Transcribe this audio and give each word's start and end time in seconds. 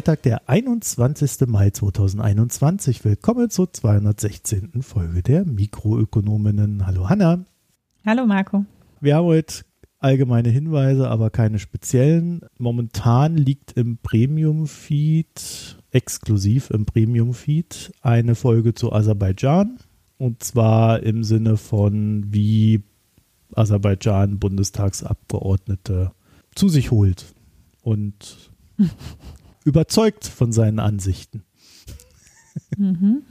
Freitag, 0.00 0.22
der 0.22 0.48
21. 0.48 1.46
Mai 1.46 1.68
2021. 1.68 3.04
Willkommen 3.04 3.50
zur 3.50 3.70
216. 3.70 4.80
Folge 4.80 5.22
der 5.22 5.44
Mikroökonominnen. 5.44 6.86
Hallo 6.86 7.10
Hanna. 7.10 7.44
Hallo 8.06 8.24
Marco. 8.24 8.64
Wir 9.02 9.16
haben 9.16 9.26
heute 9.26 9.56
allgemeine 9.98 10.48
Hinweise, 10.48 11.10
aber 11.10 11.28
keine 11.28 11.58
speziellen. 11.58 12.40
Momentan 12.56 13.36
liegt 13.36 13.72
im 13.72 13.98
Premium-Feed, 13.98 15.76
exklusiv 15.90 16.70
im 16.70 16.86
Premium-Feed, 16.86 17.92
eine 18.00 18.34
Folge 18.34 18.72
zu 18.72 18.94
Aserbaidschan. 18.94 19.80
Und 20.16 20.42
zwar 20.42 21.02
im 21.02 21.24
Sinne 21.24 21.58
von, 21.58 22.24
wie 22.32 22.84
Aserbaidschan 23.54 24.38
Bundestagsabgeordnete 24.38 26.12
zu 26.54 26.70
sich 26.70 26.90
holt 26.90 27.34
und 27.82 28.50
überzeugt 29.64 30.26
von 30.26 30.52
seinen 30.52 30.78
Ansichten. 30.78 31.44
Mhm, 32.76 33.22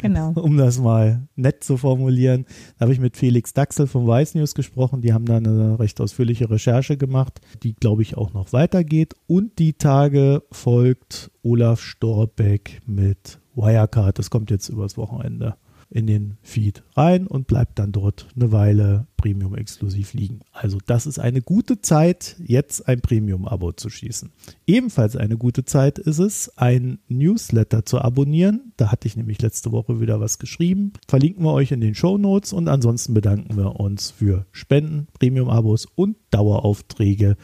genau. 0.00 0.32
um 0.34 0.56
das 0.56 0.78
mal 0.78 1.28
nett 1.36 1.64
zu 1.64 1.76
formulieren. 1.76 2.46
Da 2.78 2.84
habe 2.84 2.92
ich 2.92 3.00
mit 3.00 3.16
Felix 3.16 3.52
Daxel 3.52 3.86
von 3.86 4.06
Weiß 4.06 4.34
News 4.34 4.54
gesprochen. 4.54 5.00
Die 5.00 5.12
haben 5.12 5.26
da 5.26 5.36
eine 5.36 5.78
recht 5.78 6.00
ausführliche 6.00 6.50
Recherche 6.50 6.96
gemacht, 6.96 7.40
die, 7.62 7.74
glaube 7.74 8.02
ich, 8.02 8.16
auch 8.16 8.32
noch 8.32 8.52
weitergeht. 8.52 9.14
Und 9.26 9.58
die 9.58 9.74
Tage 9.74 10.42
folgt 10.50 11.30
Olaf 11.42 11.80
Storbeck 11.80 12.80
mit 12.86 13.38
Wirecard. 13.54 14.18
Das 14.18 14.30
kommt 14.30 14.50
jetzt 14.50 14.68
übers 14.68 14.96
Wochenende 14.96 15.56
in 15.90 16.06
den 16.06 16.36
Feed 16.42 16.82
rein 16.96 17.26
und 17.26 17.46
bleibt 17.46 17.78
dann 17.78 17.92
dort 17.92 18.28
eine 18.34 18.52
Weile 18.52 19.06
Premium 19.16 19.54
exklusiv 19.54 20.12
liegen. 20.12 20.40
Also 20.52 20.78
das 20.84 21.06
ist 21.06 21.18
eine 21.18 21.40
gute 21.40 21.80
Zeit, 21.80 22.36
jetzt 22.44 22.86
ein 22.88 23.00
Premium-Abo 23.00 23.72
zu 23.72 23.88
schießen. 23.88 24.30
Ebenfalls 24.66 25.16
eine 25.16 25.36
gute 25.38 25.64
Zeit 25.64 25.98
ist 25.98 26.18
es, 26.18 26.56
ein 26.58 26.98
Newsletter 27.08 27.86
zu 27.86 28.00
abonnieren. 28.00 28.72
Da 28.76 28.92
hatte 28.92 29.08
ich 29.08 29.16
nämlich 29.16 29.40
letzte 29.40 29.72
Woche 29.72 30.00
wieder 30.00 30.20
was 30.20 30.38
geschrieben. 30.38 30.92
Verlinken 31.08 31.42
wir 31.44 31.52
euch 31.52 31.72
in 31.72 31.80
den 31.80 31.94
Show 31.94 32.18
Notes 32.18 32.52
und 32.52 32.68
ansonsten 32.68 33.14
bedanken 33.14 33.56
wir 33.56 33.80
uns 33.80 34.10
für 34.10 34.46
Spenden, 34.52 35.06
Premium-Abos 35.18 35.86
und 35.94 36.16
Daueraufträge, 36.30 37.36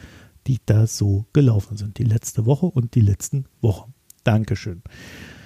die 0.47 0.59
da 0.65 0.87
so 0.87 1.25
gelaufen 1.33 1.77
sind. 1.77 1.97
Die 1.97 2.03
letzte 2.03 2.45
Woche 2.45 2.67
und 2.67 2.95
die 2.95 3.01
letzten 3.01 3.45
Wochen. 3.61 3.93
Dankeschön. 4.23 4.83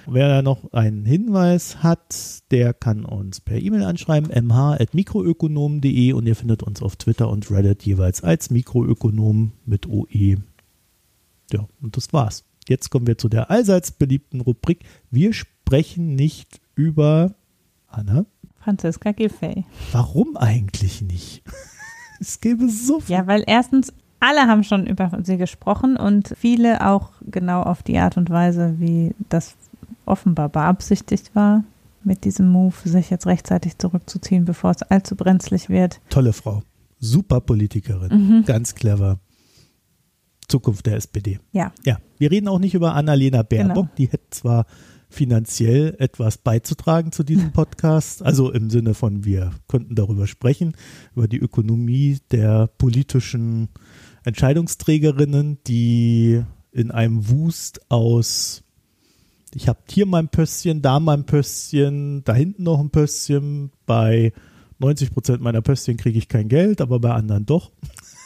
Wer 0.08 0.42
noch 0.42 0.72
einen 0.72 1.04
Hinweis 1.04 1.82
hat, 1.82 2.42
der 2.52 2.72
kann 2.72 3.04
uns 3.04 3.40
per 3.40 3.58
E-Mail 3.58 3.82
anschreiben, 3.82 4.30
mh.mikroökonom.de 4.46 6.12
und 6.12 6.26
ihr 6.26 6.36
findet 6.36 6.62
uns 6.62 6.80
auf 6.80 6.94
Twitter 6.94 7.28
und 7.28 7.50
Reddit 7.50 7.82
jeweils 7.82 8.22
als 8.22 8.50
Mikroökonom 8.50 9.52
mit 9.64 9.88
OE. 9.88 10.36
Ja, 11.52 11.66
und 11.82 11.96
das 11.96 12.12
war's. 12.12 12.44
Jetzt 12.68 12.90
kommen 12.90 13.06
wir 13.08 13.18
zu 13.18 13.28
der 13.28 13.50
allseits 13.50 13.90
beliebten 13.90 14.40
Rubrik. 14.40 14.84
Wir 15.10 15.32
sprechen 15.32 16.14
nicht 16.14 16.60
über 16.76 17.34
Anna. 17.88 18.26
Franziska 18.60 19.10
Giffey. 19.12 19.64
Warum 19.90 20.36
eigentlich 20.36 21.02
nicht? 21.02 21.42
es 22.20 22.40
gäbe 22.40 22.68
so 22.68 23.00
viel. 23.00 23.16
Ja, 23.16 23.26
weil 23.26 23.42
erstens 23.46 23.92
alle 24.20 24.46
haben 24.46 24.64
schon 24.64 24.86
über 24.86 25.10
sie 25.22 25.36
gesprochen 25.36 25.96
und 25.96 26.34
viele 26.38 26.86
auch 26.86 27.10
genau 27.22 27.62
auf 27.62 27.82
die 27.82 27.98
Art 27.98 28.16
und 28.16 28.30
Weise, 28.30 28.76
wie 28.78 29.14
das 29.28 29.56
offenbar 30.06 30.48
beabsichtigt 30.48 31.34
war, 31.34 31.64
mit 32.04 32.24
diesem 32.24 32.48
Move 32.48 32.74
sich 32.84 33.10
jetzt 33.10 33.26
rechtzeitig 33.26 33.78
zurückzuziehen, 33.78 34.44
bevor 34.44 34.70
es 34.70 34.82
allzu 34.82 35.16
brenzlig 35.16 35.68
wird. 35.68 36.00
Tolle 36.08 36.32
Frau. 36.32 36.62
Super 36.98 37.40
Politikerin. 37.40 38.12
Mhm. 38.12 38.44
Ganz 38.44 38.74
clever. 38.74 39.18
Zukunft 40.48 40.86
der 40.86 40.96
SPD. 40.96 41.40
Ja. 41.52 41.72
Ja. 41.84 41.98
Wir 42.18 42.30
reden 42.30 42.48
auch 42.48 42.60
nicht 42.60 42.74
über 42.74 42.94
Annalena 42.94 43.42
Baerbock. 43.42 43.74
Genau. 43.74 43.90
Die 43.98 44.06
hätte 44.06 44.30
zwar 44.30 44.66
finanziell 45.08 45.96
etwas 45.98 46.38
beizutragen 46.38 47.12
zu 47.12 47.22
diesem 47.24 47.52
Podcast. 47.52 48.22
Also 48.22 48.52
im 48.52 48.70
Sinne 48.70 48.94
von, 48.94 49.24
wir 49.24 49.50
könnten 49.68 49.94
darüber 49.94 50.26
sprechen, 50.26 50.74
über 51.14 51.28
die 51.28 51.38
Ökonomie 51.38 52.18
der 52.30 52.68
politischen 52.78 53.68
Entscheidungsträgerinnen, 54.24 55.58
die 55.66 56.42
in 56.72 56.90
einem 56.90 57.28
Wust 57.28 57.80
aus 57.90 58.62
ich 59.56 59.68
habe 59.68 59.78
hier 59.88 60.04
mein 60.04 60.28
Pösschen, 60.28 60.82
da 60.82 61.00
mein 61.00 61.24
Pösschen, 61.24 62.22
da 62.24 62.34
hinten 62.34 62.64
noch 62.64 62.78
ein 62.78 62.90
Pösschen. 62.90 63.70
Bei 63.86 64.32
90 64.80 65.12
Prozent 65.12 65.40
meiner 65.40 65.62
Pösschen 65.62 65.96
kriege 65.96 66.18
ich 66.18 66.28
kein 66.28 66.48
Geld, 66.48 66.82
aber 66.82 67.00
bei 67.00 67.12
anderen 67.12 67.46
doch. 67.46 67.72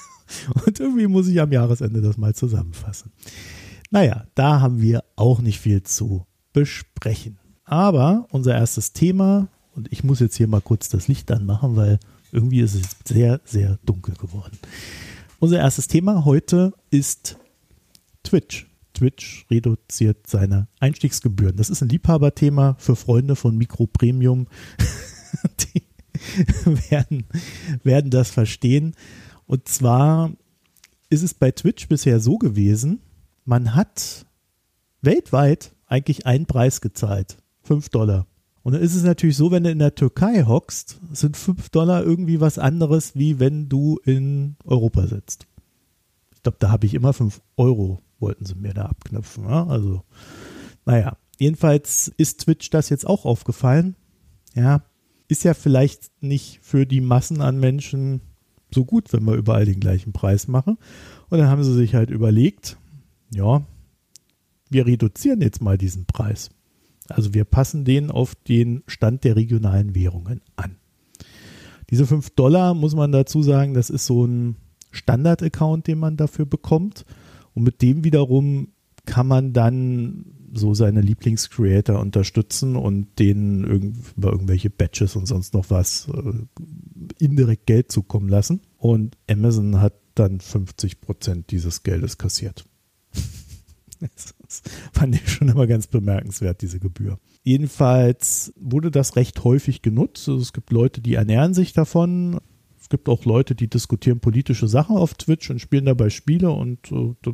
Und 0.67 0.81
irgendwie 0.81 1.07
muss 1.07 1.29
ich 1.29 1.41
am 1.41 1.53
Jahresende 1.53 2.01
das 2.01 2.17
mal 2.17 2.35
zusammenfassen. 2.35 3.13
Naja, 3.91 4.27
da 4.35 4.61
haben 4.61 4.81
wir 4.81 5.05
auch 5.15 5.41
nicht 5.41 5.61
viel 5.61 5.85
zu 5.85 6.27
besprechen. 6.53 7.39
Aber 7.65 8.27
unser 8.33 8.55
erstes 8.57 8.93
Thema, 8.93 9.49
und 9.77 9.93
ich 9.93 10.03
muss 10.03 10.19
jetzt 10.19 10.37
hier 10.37 10.49
mal 10.49 10.61
kurz 10.61 10.89
das 10.89 11.07
Licht 11.07 11.31
anmachen, 11.31 11.77
weil 11.77 12.01
irgendwie 12.33 12.61
ist 12.61 12.75
es 12.75 12.97
sehr, 13.05 13.41
sehr 13.45 13.79
dunkel 13.85 14.15
geworden. 14.15 14.59
Unser 15.39 15.59
erstes 15.59 15.87
Thema 15.87 16.25
heute 16.25 16.73
ist 16.91 17.37
Twitch. 18.25 18.70
Twitch 19.01 19.47
reduziert 19.51 20.27
seine 20.27 20.69
Einstiegsgebühren. 20.79 21.57
Das 21.57 21.71
ist 21.71 21.81
ein 21.81 21.89
Liebhaberthema 21.89 22.77
für 22.79 22.97
Freunde 22.97 23.35
von 23.35 23.57
Mikro 23.57 23.87
Premium. 23.87 24.47
Die 25.75 25.83
werden, 26.91 27.25
werden 27.83 28.11
das 28.11 28.31
verstehen. 28.31 28.95
Und 29.47 29.69
zwar 29.69 30.33
ist 31.09 31.23
es 31.23 31.33
bei 31.33 31.51
Twitch 31.51 31.89
bisher 31.89 32.21
so 32.21 32.37
gewesen, 32.37 33.01
man 33.47 33.75
hat 33.75 34.27
weltweit 35.01 35.73
eigentlich 35.87 36.27
einen 36.27 36.45
Preis 36.45 36.83
gezahlt. 36.83 37.39
5 37.63 37.89
Dollar. 37.89 38.27
Und 38.63 38.75
dann 38.75 38.83
ist 38.83 38.95
es 38.95 39.03
natürlich 39.03 39.39
so, 39.39 39.51
wenn 39.51 39.65
du 39.65 39.71
in 39.71 39.79
der 39.79 39.95
Türkei 39.95 40.45
hockst, 40.45 41.01
sind 41.13 41.39
5 41.39 41.71
Dollar 41.71 42.05
irgendwie 42.05 42.39
was 42.39 42.59
anderes, 42.59 43.17
wie 43.17 43.41
wenn 43.41 43.71
du 43.71 43.99
in 44.05 44.57
Europa 44.65 45.07
sitzt. 45.07 45.47
Ich 46.35 46.43
glaube, 46.43 46.59
da 46.61 46.71
habe 46.71 46.85
ich 46.85 46.93
immer 46.93 47.15
5 47.15 47.41
Euro 47.57 48.03
wollten 48.21 48.45
sie 48.45 48.55
mir 48.55 48.75
da 48.75 48.87
abknüpfen. 48.87 49.45
Ja? 49.45 49.67
Also, 49.67 50.03
naja, 50.85 51.17
jedenfalls 51.39 52.13
ist 52.17 52.43
Twitch 52.43 52.71
das 52.71 52.89
jetzt 52.89 53.07
auch 53.07 53.25
aufgefallen. 53.25 53.97
Ja, 54.55 54.83
ist 55.29 55.45
ja 55.45 55.55
vielleicht 55.55 56.11
nicht 56.23 56.61
für 56.63 56.87
die 56.87 57.01
Massen 57.01 57.41
an 57.41 57.59
Menschen 57.59 58.21
so 58.73 58.85
gut, 58.85 59.13
wenn 59.13 59.25
wir 59.25 59.35
überall 59.35 59.65
den 59.65 59.81
gleichen 59.81 60.13
Preis 60.13 60.49
machen. 60.49 60.79
Und 61.29 61.39
dann 61.39 61.49
haben 61.49 61.63
sie 61.63 61.75
sich 61.75 61.95
halt 61.95 62.11
überlegt, 62.11 62.77
ja, 63.33 63.65
wir 64.69 64.87
reduzieren 64.87 65.41
jetzt 65.41 65.63
mal 65.63 65.79
diesen 65.79 66.07
Preis. 66.07 66.51
Also 67.09 67.35
wir 67.35 67.45
passen 67.45 67.85
den 67.85 68.11
auf 68.11 68.35
den 68.35 68.83
Stand 68.87 69.25
der 69.25 69.37
regionalen 69.37 69.95
Währungen 69.95 70.43
an. 70.57 70.77
Diese 71.91 72.07
5 72.07 72.31
Dollar, 72.31 72.75
muss 72.75 72.95
man 72.95 73.11
dazu 73.11 73.43
sagen, 73.43 73.75
das 73.75 73.91
ist 73.91 74.07
so 74.07 74.25
ein 74.25 74.57
Standard-Account, 74.93 75.89
den 75.89 75.99
man 75.99 76.17
dafür 76.17 76.47
bekommt. 76.47 77.05
Und 77.55 77.65
mit 77.65 77.83
dem 77.83 78.05
wiederum 78.05 78.69
kann 79.07 79.27
man 79.27 79.53
dann 79.53 80.25
so 80.53 80.75
seine 80.75 81.01
Lieblingscreator 81.01 81.99
unterstützen 82.01 82.77
und 82.77 83.19
denen 83.19 83.65
irgend, 83.65 83.97
über 84.17 84.33
irgendwelche 84.33 84.71
Badges 84.71 85.17
und 85.17 85.27
sonst 85.27 85.55
noch 85.55 85.71
was 85.71 86.09
äh, 86.09 87.25
indirekt 87.25 87.67
Geld 87.67 87.93
zukommen 87.93 88.29
lassen. 88.29 88.61
Und 88.77 89.17
Amazon 89.29 89.81
hat 89.81 89.95
dann 90.15 90.41
50 90.41 91.01
Prozent 91.01 91.51
dieses 91.51 91.83
Geldes 91.83 92.19
kassiert. 92.19 92.65
das 94.01 94.63
fand 94.93 95.15
ich 95.15 95.29
schon 95.29 95.49
immer 95.49 95.67
ganz 95.67 95.87
bemerkenswert, 95.87 96.63
diese 96.63 96.81
Gebühr. 96.81 97.19
Jedenfalls 97.43 98.53
wurde 98.57 98.91
das 98.91 99.17
recht 99.17 99.45
häufig 99.45 99.83
genutzt. 99.83 100.29
Also 100.29 100.41
es 100.41 100.53
gibt 100.53 100.71
Leute, 100.71 101.01
die 101.01 101.15
ernähren 101.15 101.55
sich 101.55 101.73
davon 101.73 102.41
gibt 102.91 103.09
auch 103.09 103.25
Leute, 103.25 103.55
die 103.55 103.69
diskutieren 103.69 104.21
politische 104.21 104.69
Sachen 104.69 104.97
auf 104.97 105.15
Twitch 105.15 105.51
und 105.51 105.61
spielen 105.61 105.87
dabei 105.87 106.11
Spiele 106.11 106.51
und 106.51 106.93
äh, 106.93 107.15
da 107.23 107.33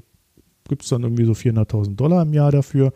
gibt 0.68 0.82
es 0.82 0.88
dann 0.88 1.02
irgendwie 1.02 1.24
so 1.24 1.32
400.000 1.32 1.96
Dollar 1.96 2.22
im 2.22 2.32
Jahr 2.32 2.52
dafür. 2.52 2.92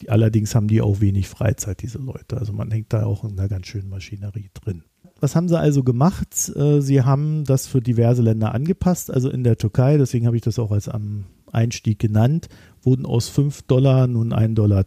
Die, 0.00 0.10
allerdings 0.10 0.54
haben 0.54 0.68
die 0.68 0.80
auch 0.80 1.00
wenig 1.00 1.28
Freizeit, 1.28 1.82
diese 1.82 1.98
Leute. 1.98 2.38
Also 2.38 2.52
man 2.52 2.70
hängt 2.70 2.92
da 2.92 3.04
auch 3.04 3.24
in 3.24 3.38
einer 3.38 3.48
ganz 3.48 3.66
schönen 3.66 3.88
Maschinerie 3.88 4.50
drin. 4.54 4.82
Was 5.20 5.34
haben 5.34 5.48
sie 5.48 5.58
also 5.58 5.82
gemacht? 5.82 6.50
Äh, 6.54 6.80
sie 6.80 7.02
haben 7.02 7.44
das 7.44 7.66
für 7.66 7.80
diverse 7.80 8.22
Länder 8.22 8.54
angepasst. 8.54 9.10
Also 9.10 9.30
in 9.30 9.44
der 9.44 9.56
Türkei, 9.56 9.96
deswegen 9.96 10.26
habe 10.26 10.36
ich 10.36 10.42
das 10.42 10.58
auch 10.58 10.70
als 10.70 10.88
am 10.88 11.24
Einstieg 11.52 11.98
genannt, 11.98 12.48
wurden 12.82 13.06
aus 13.06 13.28
5 13.28 13.62
Dollar 13.62 14.06
nun 14.06 14.32
1,20 14.32 14.54
Dollar 14.54 14.84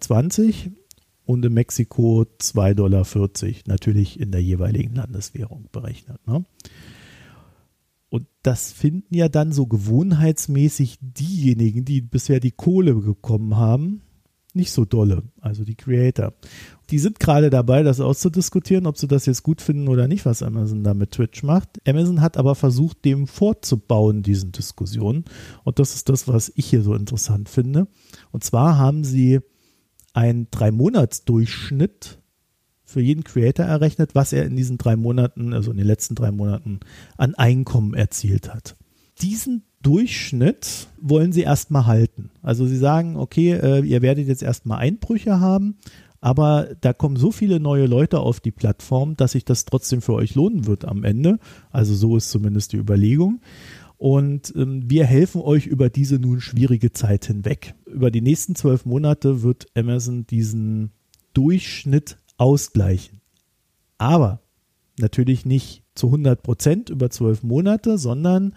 und 1.26 1.46
in 1.46 1.54
Mexiko 1.54 2.26
2,40 2.40 2.74
Dollar, 2.76 3.06
natürlich 3.66 4.20
in 4.20 4.32
der 4.32 4.42
jeweiligen 4.42 4.96
Landeswährung 4.96 5.68
berechnet. 5.72 6.26
Ne? 6.28 6.46
Und 8.12 8.28
das 8.44 8.74
finden 8.74 9.16
ja 9.16 9.30
dann 9.30 9.54
so 9.54 9.68
gewohnheitsmäßig 9.68 10.98
diejenigen, 11.00 11.86
die 11.86 12.02
bisher 12.02 12.42
die 12.42 12.52
Kohle 12.52 12.94
bekommen 12.94 13.56
haben, 13.56 14.02
nicht 14.54 14.74
so 14.74 14.84
dolle, 14.84 15.24
also 15.40 15.64
die 15.64 15.76
Creator. 15.76 16.34
Die 16.90 17.00
sind 17.00 17.22
gerade 17.22 17.50
dabei, 17.50 17.84
das 17.84 18.02
auszudiskutieren, 18.02 18.86
ob 18.86 18.98
sie 18.98 19.08
das 19.08 19.28
jetzt 19.28 19.44
gut 19.44 19.62
finden 19.62 19.88
oder 19.88 20.10
nicht, 20.10 20.26
was 20.26 20.44
Amazon 20.44 20.84
da 20.84 20.94
mit 20.94 21.12
Twitch 21.12 21.42
macht. 21.44 21.70
Amazon 21.88 22.20
hat 22.20 22.36
aber 22.36 22.56
versucht, 22.56 23.06
dem 23.06 23.28
vorzubauen, 23.28 24.24
diesen 24.24 24.52
Diskussionen. 24.52 25.24
Und 25.64 25.80
das 25.80 25.96
ist 25.96 26.10
das, 26.10 26.28
was 26.28 26.52
ich 26.54 26.66
hier 26.66 26.82
so 26.82 26.94
interessant 26.94 27.48
finde. 27.48 27.88
Und 28.32 28.44
zwar 28.44 28.78
haben 28.78 29.06
sie 29.06 29.40
einen 30.12 30.52
Drei-Monats-Durchschnitt 30.52 32.21
für 32.92 33.02
jeden 33.02 33.24
Creator 33.24 33.66
errechnet, 33.66 34.16
was 34.16 34.34
er 34.34 34.46
in 34.46 34.56
diesen 34.56 34.78
drei 34.78 34.96
Monaten, 34.96 35.54
also 35.54 35.72
in 35.72 35.78
den 35.78 35.88
letzten 35.88 36.16
drei 36.16 36.32
Monaten, 36.32 36.80
an 37.18 37.36
Einkommen 37.36 37.94
erzielt 37.94 38.54
hat. 38.54 38.76
Diesen 39.22 39.64
Durchschnitt 39.82 40.88
wollen 41.00 41.32
sie 41.32 41.42
erstmal 41.42 41.86
halten. 41.86 42.30
Also 42.42 42.68
sie 42.68 42.78
sagen, 42.78 43.16
okay, 43.18 43.54
äh, 43.54 43.80
ihr 43.82 44.02
werdet 44.02 44.28
jetzt 44.28 44.44
erstmal 44.44 44.80
Einbrüche 44.80 45.40
haben, 45.40 45.78
aber 46.20 46.70
da 46.82 46.94
kommen 46.94 47.16
so 47.16 47.32
viele 47.32 47.60
neue 47.60 47.88
Leute 47.88 48.20
auf 48.20 48.40
die 48.40 48.52
Plattform, 48.52 49.16
dass 49.18 49.32
sich 49.32 49.44
das 49.44 49.66
trotzdem 49.66 50.02
für 50.02 50.14
euch 50.14 50.36
lohnen 50.36 50.68
wird 50.68 50.86
am 50.86 51.04
Ende. 51.04 51.40
Also 51.72 51.96
so 51.96 52.16
ist 52.16 52.30
zumindest 52.30 52.74
die 52.74 52.78
Überlegung. 52.78 53.42
Und 53.98 54.54
ähm, 54.56 54.90
wir 54.90 55.06
helfen 55.06 55.42
euch 55.42 55.68
über 55.68 55.90
diese 55.90 56.20
nun 56.20 56.42
schwierige 56.42 56.92
Zeit 56.92 57.26
hinweg. 57.26 57.76
Über 57.86 58.12
die 58.12 58.22
nächsten 58.22 58.56
zwölf 58.56 58.86
Monate 58.86 59.44
wird 59.44 59.68
Amazon 59.76 60.26
diesen 60.26 60.92
Durchschnitt 61.34 62.18
ausgleichen. 62.42 63.22
Aber 64.00 64.42
natürlich 65.00 65.46
nicht 65.46 65.84
zu 65.94 66.08
100 66.08 66.42
Prozent 66.42 66.90
über 66.90 67.12
zwölf 67.12 67.44
Monate, 67.44 68.00
sondern 68.00 68.56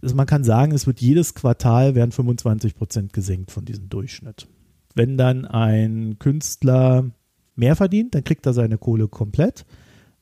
man 0.00 0.26
kann 0.26 0.42
sagen, 0.42 0.72
es 0.72 0.86
wird 0.86 1.02
jedes 1.02 1.34
Quartal 1.34 1.94
werden 1.94 2.12
25 2.12 2.74
Prozent 2.74 3.12
gesenkt 3.12 3.50
von 3.50 3.66
diesem 3.66 3.90
Durchschnitt. 3.90 4.48
Wenn 4.94 5.18
dann 5.18 5.44
ein 5.44 6.16
Künstler 6.18 7.10
mehr 7.56 7.76
verdient, 7.76 8.14
dann 8.14 8.24
kriegt 8.24 8.46
er 8.46 8.54
seine 8.54 8.78
Kohle 8.78 9.06
komplett. 9.06 9.66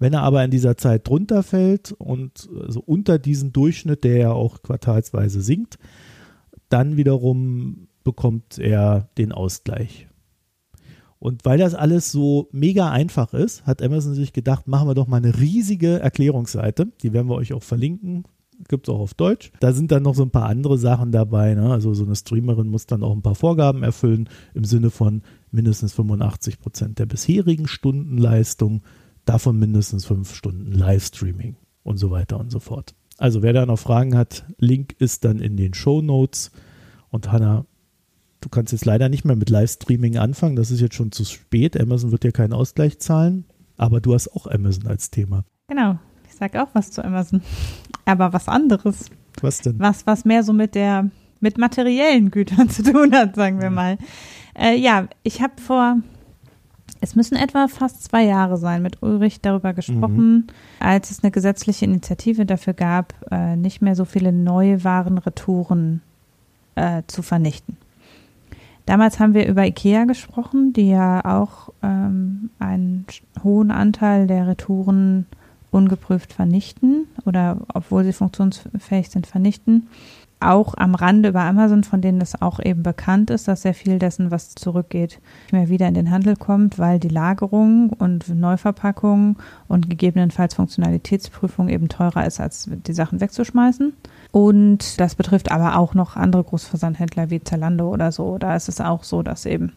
Wenn 0.00 0.12
er 0.12 0.22
aber 0.22 0.44
in 0.44 0.50
dieser 0.50 0.76
Zeit 0.76 1.08
drunter 1.08 1.44
fällt 1.44 1.92
und 1.92 2.48
also 2.60 2.80
unter 2.80 3.20
diesen 3.20 3.52
Durchschnitt, 3.52 4.02
der 4.02 4.16
ja 4.16 4.32
auch 4.32 4.62
quartalsweise 4.62 5.40
sinkt, 5.40 5.78
dann 6.68 6.96
wiederum 6.96 7.86
bekommt 8.02 8.58
er 8.58 9.08
den 9.18 9.30
Ausgleich. 9.30 10.08
Und 11.24 11.46
weil 11.46 11.56
das 11.56 11.74
alles 11.74 12.12
so 12.12 12.50
mega 12.52 12.90
einfach 12.90 13.32
ist, 13.32 13.64
hat 13.64 13.80
Amazon 13.80 14.12
sich 14.12 14.34
gedacht, 14.34 14.68
machen 14.68 14.86
wir 14.86 14.94
doch 14.94 15.06
mal 15.06 15.16
eine 15.16 15.38
riesige 15.38 15.98
Erklärungsseite. 15.98 16.88
Die 17.02 17.14
werden 17.14 17.30
wir 17.30 17.36
euch 17.36 17.54
auch 17.54 17.62
verlinken 17.62 18.24
gibt 18.68 18.86
es 18.86 18.94
auch 18.94 19.00
auf 19.00 19.14
Deutsch. 19.14 19.50
Da 19.58 19.72
sind 19.72 19.90
dann 19.90 20.04
noch 20.04 20.14
so 20.14 20.22
ein 20.22 20.30
paar 20.30 20.46
andere 20.46 20.78
Sachen 20.78 21.12
dabei. 21.12 21.54
Ne? 21.54 21.72
Also 21.72 21.92
so 21.92 22.04
eine 22.04 22.14
Streamerin 22.14 22.68
muss 22.68 22.86
dann 22.86 23.02
auch 23.02 23.12
ein 23.12 23.22
paar 23.22 23.34
Vorgaben 23.34 23.82
erfüllen 23.82 24.28
im 24.54 24.64
Sinne 24.64 24.90
von 24.90 25.22
mindestens 25.50 25.92
85 25.94 26.60
Prozent 26.60 26.98
der 26.98 27.06
bisherigen 27.06 27.66
Stundenleistung, 27.66 28.82
davon 29.24 29.58
mindestens 29.58 30.04
fünf 30.04 30.34
Stunden 30.34 30.70
Livestreaming 30.70 31.56
und 31.82 31.96
so 31.96 32.12
weiter 32.12 32.38
und 32.38 32.52
so 32.52 32.60
fort. 32.60 32.94
Also 33.18 33.42
wer 33.42 33.52
da 33.52 33.66
noch 33.66 33.78
Fragen 33.78 34.16
hat, 34.16 34.44
Link 34.58 34.94
ist 34.98 35.24
dann 35.24 35.40
in 35.40 35.56
den 35.56 35.74
Show 35.74 36.00
Notes. 36.00 36.52
Und 37.10 37.32
Hanna, 37.32 37.66
du 38.44 38.50
kannst 38.50 38.72
jetzt 38.72 38.84
leider 38.84 39.08
nicht 39.08 39.24
mehr 39.24 39.36
mit 39.36 39.48
Livestreaming 39.48 40.18
anfangen. 40.18 40.56
Das 40.56 40.70
ist 40.70 40.80
jetzt 40.80 40.94
schon 40.94 41.12
zu 41.12 41.24
spät. 41.24 41.80
Amazon 41.80 42.12
wird 42.12 42.24
dir 42.24 42.32
keinen 42.32 42.52
Ausgleich 42.52 42.98
zahlen. 42.98 43.46
Aber 43.76 44.00
du 44.00 44.14
hast 44.14 44.28
auch 44.34 44.46
Amazon 44.46 44.86
als 44.86 45.10
Thema. 45.10 45.44
Genau. 45.68 45.98
Ich 46.28 46.36
sage 46.36 46.62
auch 46.62 46.68
was 46.74 46.90
zu 46.90 47.02
Amazon. 47.04 47.42
Aber 48.04 48.32
was 48.32 48.48
anderes. 48.48 49.06
Was 49.40 49.62
denn? 49.62 49.78
Was, 49.78 50.06
was 50.06 50.24
mehr 50.24 50.42
so 50.42 50.52
mit 50.52 50.74
der, 50.74 51.10
mit 51.40 51.58
materiellen 51.58 52.30
Gütern 52.30 52.68
zu 52.68 52.82
tun 52.82 53.14
hat, 53.14 53.34
sagen 53.34 53.60
wir 53.60 53.70
mal. 53.70 53.96
Äh, 54.54 54.76
ja, 54.76 55.08
ich 55.22 55.40
habe 55.40 55.54
vor, 55.60 55.96
es 57.00 57.16
müssen 57.16 57.36
etwa 57.36 57.66
fast 57.68 58.04
zwei 58.04 58.24
Jahre 58.24 58.58
sein, 58.58 58.82
mit 58.82 59.02
Ulrich 59.02 59.40
darüber 59.40 59.72
gesprochen, 59.72 60.34
mhm. 60.34 60.46
als 60.80 61.10
es 61.10 61.24
eine 61.24 61.30
gesetzliche 61.32 61.86
Initiative 61.86 62.44
dafür 62.44 62.74
gab, 62.74 63.14
äh, 63.30 63.56
nicht 63.56 63.80
mehr 63.80 63.96
so 63.96 64.04
viele 64.04 64.32
Neuwarenretouren 64.32 66.02
äh, 66.74 67.02
zu 67.06 67.22
vernichten. 67.22 67.78
Damals 68.86 69.18
haben 69.18 69.34
wir 69.34 69.46
über 69.46 69.64
IKEA 69.64 70.04
gesprochen, 70.04 70.72
die 70.72 70.90
ja 70.90 71.24
auch 71.24 71.72
ähm, 71.82 72.50
einen 72.58 73.06
hohen 73.42 73.70
Anteil 73.70 74.26
der 74.26 74.46
Retouren 74.46 75.26
ungeprüft 75.70 76.32
vernichten 76.32 77.06
oder 77.24 77.62
obwohl 77.72 78.04
sie 78.04 78.12
funktionsfähig 78.12 79.10
sind, 79.10 79.26
vernichten. 79.26 79.88
Auch 80.44 80.74
am 80.76 80.94
Rande 80.94 81.30
über 81.30 81.40
Amazon, 81.40 81.84
von 81.84 82.00
denen 82.00 82.20
es 82.20 82.40
auch 82.40 82.60
eben 82.60 82.82
bekannt 82.82 83.30
ist, 83.30 83.48
dass 83.48 83.62
sehr 83.62 83.74
viel 83.74 83.98
dessen, 83.98 84.30
was 84.30 84.54
zurückgeht, 84.54 85.20
nicht 85.44 85.52
mehr 85.52 85.68
wieder 85.68 85.88
in 85.88 85.94
den 85.94 86.10
Handel 86.10 86.36
kommt, 86.36 86.78
weil 86.78 86.98
die 86.98 87.08
Lagerung 87.08 87.90
und 87.90 88.28
Neuverpackung 88.28 89.36
und 89.68 89.88
gegebenenfalls 89.88 90.54
Funktionalitätsprüfung 90.54 91.68
eben 91.68 91.88
teurer 91.88 92.26
ist, 92.26 92.40
als 92.40 92.68
die 92.70 92.92
Sachen 92.92 93.20
wegzuschmeißen. 93.20 93.94
Und 94.32 95.00
das 95.00 95.14
betrifft 95.14 95.50
aber 95.50 95.76
auch 95.78 95.94
noch 95.94 96.16
andere 96.16 96.44
Großversandhändler 96.44 97.30
wie 97.30 97.42
Zalando 97.42 97.88
oder 97.88 98.12
so. 98.12 98.38
Da 98.38 98.56
ist 98.56 98.68
es 98.68 98.80
auch 98.80 99.04
so, 99.04 99.22
dass 99.22 99.46
eben 99.46 99.72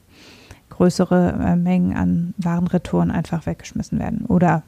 größere 0.69 1.31
äh, 1.31 1.55
Mengen 1.55 1.95
an 1.95 2.33
Warenretouren 2.37 3.11
einfach 3.11 3.45
weggeschmissen 3.45 3.99
werden 3.99 4.25
oder 4.25 4.63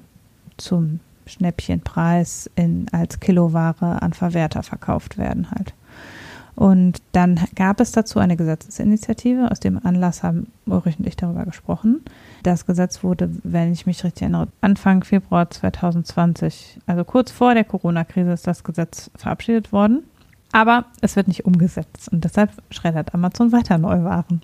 zum 0.58 1.00
Schnäppchenpreis 1.26 2.50
in, 2.56 2.88
als 2.92 3.20
Kiloware 3.20 4.02
an 4.02 4.14
Verwerter 4.14 4.64
verkauft 4.64 5.18
werden 5.18 5.52
halt. 5.52 5.74
Und 6.60 7.02
dann 7.14 7.40
gab 7.56 7.80
es 7.80 7.94
dazu 7.94 8.20
eine 8.20 8.36
Gesetzesinitiative. 8.36 9.50
Aus 9.50 9.62
dem 9.62 9.80
Anlass 9.86 10.24
haben 10.24 10.52
Ulrich 10.66 11.00
und 11.00 11.08
ich 11.08 11.16
darüber 11.16 11.46
gesprochen. 11.46 12.02
Das 12.44 12.66
Gesetz 12.66 13.02
wurde, 13.02 13.30
wenn 13.44 13.72
ich 13.72 13.86
mich 13.86 14.04
richtig 14.04 14.24
erinnere, 14.24 14.50
Anfang 14.60 15.06
Februar 15.06 15.50
2020, 15.50 16.80
also 16.86 17.06
kurz 17.06 17.32
vor 17.32 17.54
der 17.54 17.64
Corona-Krise, 17.64 18.34
ist 18.34 18.46
das 18.46 18.66
Gesetz 18.66 19.10
verabschiedet 19.16 19.72
worden. 19.72 20.04
Aber 20.52 20.84
es 21.00 21.16
wird 21.16 21.30
nicht 21.30 21.46
umgesetzt 21.46 22.10
und 22.12 22.26
deshalb 22.26 22.52
schreddert 22.72 23.14
Amazon 23.14 23.54
weiter 23.54 23.78
Neuwaren. 23.78 24.42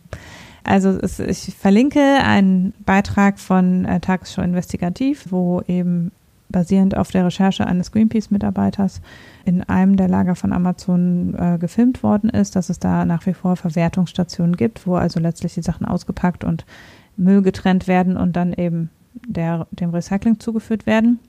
Also 0.64 0.92
es, 0.92 1.20
ich 1.20 1.54
verlinke 1.54 2.00
einen 2.00 2.74
Beitrag 2.86 3.39
von 3.39 3.84
äh, 3.84 4.00
Tagesschau 4.00 4.42
Investigativ, 4.42 5.25
wo 5.32 5.62
eben 5.68 6.13
basierend 6.56 6.96
auf 6.96 7.12
der 7.12 7.26
Recherche 7.26 7.68
eines 7.68 7.92
Greenpeace-Mitarbeiters 7.92 9.02
in 9.44 9.62
einem 9.64 9.98
der 9.98 10.08
Lager 10.08 10.36
von 10.36 10.54
Amazon 10.54 11.36
äh, 11.38 11.58
gefilmt 11.58 12.02
worden 12.02 12.30
ist, 12.30 12.56
dass 12.56 12.70
es 12.70 12.80
da 12.80 13.04
nach 13.04 13.26
wie 13.26 13.34
vor 13.34 13.58
Verwertungsstationen 13.58 14.56
gibt, 14.56 14.88
wo 14.88 14.96
also 14.96 15.20
letztlich 15.20 15.54
die 15.54 15.62
Sachen 15.62 15.86
ausgepackt 15.86 16.46
und 16.46 16.66
Müll 17.18 17.42
getrennt 17.42 17.90
werden 17.90 18.16
und 18.16 18.38
dann 18.38 18.54
eben 18.54 18.90
der, 19.28 19.68
dem 19.72 19.90
Recycling 19.90 20.40
zugeführt 20.40 20.86
werden. 20.86 21.20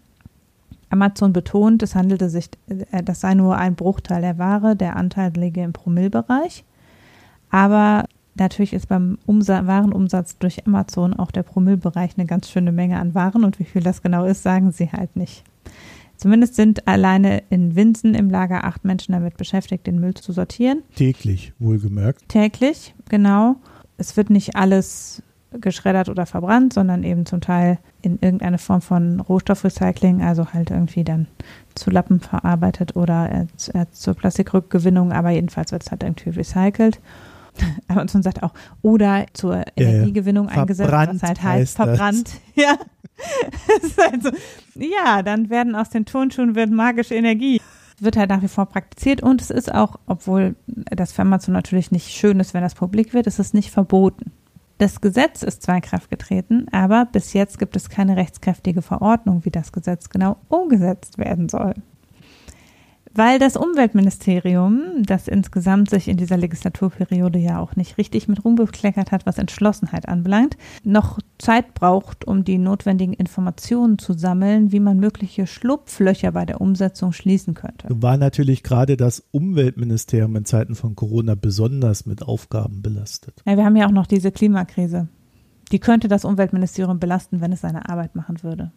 Amazon 0.90 1.32
betont, 1.32 1.82
es 1.82 1.96
handelte 1.96 2.30
sich, 2.30 2.48
äh, 2.68 3.02
das 3.02 3.20
sei 3.20 3.34
nur 3.34 3.56
ein 3.56 3.74
Bruchteil 3.74 4.22
der 4.22 4.38
Ware, 4.38 4.76
der 4.76 4.94
Anteil 4.94 5.32
liege 5.34 5.60
im 5.60 5.72
Promillbereich. 5.72 6.62
Aber 7.50 8.04
Natürlich 8.38 8.72
ist 8.72 8.88
beim 8.88 9.18
Umsatz, 9.26 9.66
Warenumsatz 9.66 10.38
durch 10.38 10.66
Amazon 10.66 11.14
auch 11.14 11.30
der 11.30 11.42
Promillbereich 11.42 12.12
eine 12.16 12.26
ganz 12.26 12.50
schöne 12.50 12.72
Menge 12.72 12.98
an 12.98 13.14
Waren 13.14 13.44
und 13.44 13.58
wie 13.58 13.64
viel 13.64 13.82
das 13.82 14.02
genau 14.02 14.24
ist, 14.24 14.42
sagen 14.42 14.72
sie 14.72 14.90
halt 14.92 15.16
nicht. 15.16 15.44
Zumindest 16.16 16.54
sind 16.54 16.88
alleine 16.88 17.42
in 17.50 17.76
Winsen 17.76 18.14
im 18.14 18.30
Lager 18.30 18.64
acht 18.64 18.84
Menschen 18.84 19.12
damit 19.12 19.36
beschäftigt, 19.36 19.86
den 19.86 20.00
Müll 20.00 20.14
zu 20.14 20.32
sortieren. 20.32 20.82
Täglich, 20.94 21.52
wohlgemerkt. 21.58 22.28
Täglich, 22.28 22.94
genau. 23.08 23.56
Es 23.98 24.16
wird 24.16 24.30
nicht 24.30 24.56
alles 24.56 25.22
geschreddert 25.60 26.08
oder 26.08 26.26
verbrannt, 26.26 26.72
sondern 26.72 27.02
eben 27.02 27.24
zum 27.26 27.40
Teil 27.40 27.78
in 28.02 28.18
irgendeine 28.20 28.58
Form 28.58 28.80
von 28.80 29.20
Rohstoffrecycling, 29.20 30.22
also 30.22 30.52
halt 30.52 30.70
irgendwie 30.70 31.04
dann 31.04 31.28
zu 31.74 31.90
Lappen 31.90 32.20
verarbeitet 32.20 32.96
oder 32.96 33.46
äh, 33.72 33.86
zur 33.90 34.14
Plastikrückgewinnung, 34.14 35.12
aber 35.12 35.30
jedenfalls 35.30 35.72
wird 35.72 35.84
es 35.84 35.90
halt 35.90 36.02
irgendwie 36.02 36.30
recycelt. 36.30 37.00
Amazon 37.88 38.22
sagt 38.22 38.42
auch, 38.42 38.52
oder 38.82 39.26
zur 39.32 39.62
Energiegewinnung 39.76 40.48
ja, 40.48 40.60
eingesetzt, 40.60 40.92
was 40.92 41.22
halt 41.22 41.42
heißt, 41.42 41.76
verbrannt. 41.76 42.30
Ja. 42.54 42.76
also, 44.12 44.30
ja, 44.74 45.22
dann 45.22 45.48
werden 45.48 45.74
aus 45.74 45.88
den 45.88 46.04
Turnschuhen 46.04 46.54
wird 46.54 46.70
magische 46.70 47.14
Energie. 47.14 47.60
Wird 47.98 48.16
halt 48.16 48.28
nach 48.28 48.42
wie 48.42 48.48
vor 48.48 48.66
praktiziert 48.66 49.22
und 49.22 49.40
es 49.40 49.50
ist 49.50 49.74
auch, 49.74 49.98
obwohl 50.06 50.54
das 50.66 51.12
für 51.12 51.22
Amazon 51.22 51.54
natürlich 51.54 51.90
nicht 51.90 52.08
schön 52.08 52.40
ist, 52.40 52.52
wenn 52.52 52.62
das 52.62 52.74
publik 52.74 53.14
wird, 53.14 53.26
ist 53.26 53.38
es 53.38 53.54
nicht 53.54 53.70
verboten. 53.70 54.32
Das 54.78 55.00
Gesetz 55.00 55.42
ist 55.42 55.62
zwar 55.62 55.76
in 55.76 55.82
Kraft 55.82 56.10
getreten, 56.10 56.66
aber 56.70 57.06
bis 57.06 57.32
jetzt 57.32 57.58
gibt 57.58 57.76
es 57.76 57.88
keine 57.88 58.16
rechtskräftige 58.16 58.82
Verordnung, 58.82 59.44
wie 59.46 59.50
das 59.50 59.72
Gesetz 59.72 60.10
genau 60.10 60.36
umgesetzt 60.48 61.16
werden 61.16 61.48
soll. 61.48 61.74
Weil 63.16 63.38
das 63.38 63.56
Umweltministerium, 63.56 65.02
das 65.04 65.28
insgesamt 65.28 65.90
sich 65.90 66.08
in 66.08 66.16
dieser 66.16 66.36
Legislaturperiode 66.36 67.38
ja 67.38 67.58
auch 67.58 67.76
nicht 67.76 67.98
richtig 67.98 68.28
mit 68.28 68.44
Ruhm 68.44 68.56
bekleckert 68.56 69.12
hat, 69.12 69.26
was 69.26 69.38
Entschlossenheit 69.38 70.08
anbelangt, 70.08 70.56
noch 70.84 71.18
Zeit 71.38 71.74
braucht, 71.74 72.26
um 72.26 72.44
die 72.44 72.58
notwendigen 72.58 73.12
Informationen 73.12 73.98
zu 73.98 74.12
sammeln, 74.12 74.72
wie 74.72 74.80
man 74.80 74.98
mögliche 74.98 75.46
Schlupflöcher 75.46 76.32
bei 76.32 76.44
der 76.44 76.60
Umsetzung 76.60 77.12
schließen 77.12 77.54
könnte. 77.54 77.88
War 77.90 78.16
natürlich 78.16 78.62
gerade 78.62 78.96
das 78.96 79.24
Umweltministerium 79.30 80.36
in 80.36 80.44
Zeiten 80.44 80.74
von 80.74 80.96
Corona 80.96 81.34
besonders 81.34 82.06
mit 82.06 82.22
Aufgaben 82.22 82.82
belastet. 82.82 83.42
Ja, 83.46 83.56
wir 83.56 83.64
haben 83.64 83.76
ja 83.76 83.86
auch 83.86 83.92
noch 83.92 84.06
diese 84.06 84.32
Klimakrise. 84.32 85.08
Die 85.72 85.80
könnte 85.80 86.08
das 86.08 86.24
Umweltministerium 86.24 87.00
belasten, 87.00 87.40
wenn 87.40 87.52
es 87.52 87.60
seine 87.60 87.88
Arbeit 87.88 88.14
machen 88.14 88.42
würde. 88.42 88.72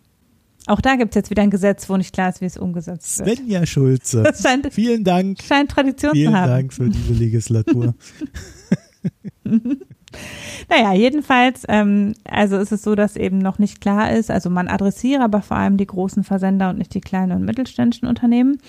Auch 0.70 0.82
da 0.82 0.96
gibt 0.98 1.12
es 1.12 1.16
jetzt 1.16 1.32
wieder 1.32 1.42
ein 1.42 1.50
Gesetz, 1.50 1.90
wo 1.90 1.98
nicht 1.98 2.14
klar 2.14 2.30
ist, 2.30 2.42
wie 2.42 2.46
es 2.46 2.56
umgesetzt 2.56 3.26
wird. 3.26 3.38
Svenja 3.38 3.66
Schulze. 3.66 4.32
scheint, 4.40 4.72
Vielen 4.72 5.04
Dank. 5.04 5.42
Scheint 5.42 5.72
Tradition 5.72 6.12
Vielen 6.12 6.32
zu 6.32 6.38
haben. 6.38 6.50
Dank 6.50 6.74
für 6.74 6.90
diese 6.90 7.14
Legislatur. 7.14 7.96
naja, 10.70 10.94
jedenfalls, 10.94 11.64
ähm, 11.68 12.14
also 12.24 12.58
ist 12.58 12.72
es 12.72 12.84
so, 12.84 12.94
dass 12.94 13.16
eben 13.16 13.40
noch 13.40 13.58
nicht 13.58 13.82
klar 13.82 14.12
ist, 14.12 14.30
also 14.30 14.52
man 14.52 14.68
adressiere 14.68 15.24
aber 15.24 15.42
vor 15.42 15.58
allem 15.58 15.78
die 15.78 15.88
großen 15.88 16.24
Versender 16.24 16.70
und 16.70 16.78
nicht 16.78 16.94
die 16.94 17.02
kleinen 17.02 17.32
und 17.32 17.46
mittelständischen 17.46 18.08
Unternehmen. 18.08 18.60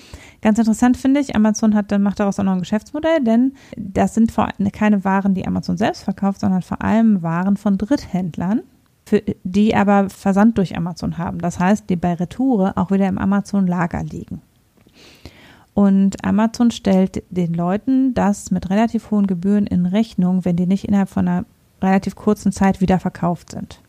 Ganz 0.41 0.59
interessant 0.59 0.97
finde 0.97 1.21
ich, 1.21 1.37
Amazon 1.37 1.75
hat, 1.75 1.91
macht 2.01 2.19
daraus 2.19 2.41
auch 2.41 2.45
noch 2.45 2.55
ein 2.55 2.61
Geschäftsmodell, 2.61 3.21
denn 3.21 3.53
das 3.77 4.15
sind 4.15 4.33
vor, 4.33 4.49
keine 4.73 5.05
Waren, 5.05 5.35
die 5.35 5.47
Amazon 5.47 5.77
selbst 5.77 6.05
verkauft, 6.05 6.41
sondern 6.41 6.63
vor 6.63 6.81
allem 6.81 7.23
Waren 7.23 7.59
von 7.59 7.77
Dritthändlern 7.77 8.63
für 9.11 9.25
die 9.43 9.75
aber 9.75 10.09
Versand 10.09 10.57
durch 10.57 10.77
Amazon 10.77 11.19
haben. 11.19 11.41
Das 11.41 11.59
heißt, 11.59 11.91
die 11.91 11.97
bei 11.97 12.15
Retoure 12.15 12.77
auch 12.77 12.93
wieder 12.93 13.09
im 13.09 13.19
Amazon-Lager 13.19 14.05
liegen. 14.05 14.41
Und 15.75 16.25
Amazon 16.25 16.71
stellt 16.71 17.25
den 17.29 17.53
Leuten 17.53 18.15
das 18.15 18.53
mit 18.53 18.71
relativ 18.71 19.11
hohen 19.11 19.27
Gebühren 19.27 19.67
in 19.67 19.87
Rechnung, 19.87 20.45
wenn 20.45 20.55
die 20.55 20.67
nicht 20.67 20.85
innerhalb 20.85 21.09
von 21.09 21.27
einer 21.27 21.45
relativ 21.83 22.15
kurzen 22.15 22.53
Zeit 22.53 22.81
wieder 22.81 23.01
verkauft 23.01 23.51
sind. 23.51 23.81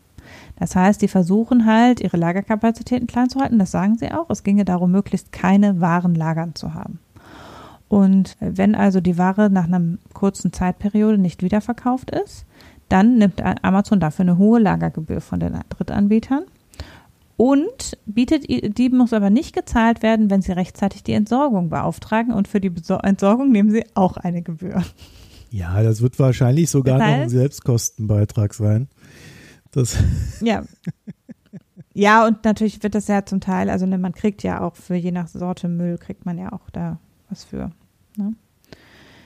Das 0.55 0.75
heißt, 0.75 0.99
die 1.03 1.07
versuchen 1.07 1.67
halt, 1.67 1.99
ihre 1.99 2.17
Lagerkapazitäten 2.17 3.05
klein 3.05 3.29
zu 3.29 3.41
halten. 3.41 3.59
Das 3.59 3.69
sagen 3.69 3.99
sie 3.99 4.11
auch. 4.11 4.31
Es 4.31 4.41
ginge 4.41 4.65
darum, 4.65 4.91
möglichst 4.91 5.31
keine 5.31 5.79
Waren 5.81 6.15
lagern 6.15 6.55
zu 6.55 6.73
haben. 6.73 6.97
Und 7.89 8.37
wenn 8.39 8.73
also 8.73 9.01
die 9.01 9.19
Ware 9.19 9.51
nach 9.51 9.65
einer 9.65 9.99
kurzen 10.13 10.51
Zeitperiode 10.51 11.19
nicht 11.19 11.43
wiederverkauft 11.43 12.09
ist, 12.09 12.45
dann 12.91 13.17
nimmt 13.17 13.41
Amazon 13.63 13.99
dafür 13.99 14.23
eine 14.23 14.37
hohe 14.37 14.59
Lagergebühr 14.59 15.21
von 15.21 15.39
den 15.39 15.59
Drittanbietern 15.69 16.45
und 17.37 17.97
bietet, 18.05 18.45
die 18.47 18.89
muss 18.89 19.13
aber 19.13 19.29
nicht 19.29 19.55
gezahlt 19.55 20.03
werden, 20.03 20.29
wenn 20.29 20.41
sie 20.41 20.51
rechtzeitig 20.51 21.03
die 21.03 21.13
Entsorgung 21.13 21.69
beauftragen 21.69 22.33
und 22.33 22.47
für 22.47 22.61
die 22.61 22.71
Entsorgung 23.03 23.51
nehmen 23.51 23.71
sie 23.71 23.83
auch 23.95 24.17
eine 24.17 24.41
Gebühr. 24.41 24.83
Ja, 25.49 25.81
das 25.83 26.01
wird 26.01 26.19
wahrscheinlich 26.19 26.69
sogar 26.69 26.99
das 26.99 27.07
heißt, 27.07 27.17
noch 27.17 27.23
ein 27.23 27.29
Selbstkostenbeitrag 27.29 28.53
sein. 28.53 28.87
Das 29.71 29.97
ja. 30.41 30.63
Ja, 31.93 32.25
und 32.25 32.45
natürlich 32.45 32.81
wird 32.83 32.95
das 32.95 33.07
ja 33.07 33.25
zum 33.25 33.41
Teil, 33.41 33.69
also 33.69 33.85
ne, 33.85 33.97
man 33.97 34.13
kriegt 34.13 34.43
ja 34.43 34.61
auch 34.61 34.75
für 34.75 34.95
je 34.95 35.11
nach 35.11 35.27
Sorte 35.27 35.67
Müll, 35.67 35.97
kriegt 35.97 36.25
man 36.25 36.37
ja 36.37 36.53
auch 36.53 36.69
da 36.69 36.99
was 37.29 37.43
für. 37.43 37.71
Ne? 38.17 38.33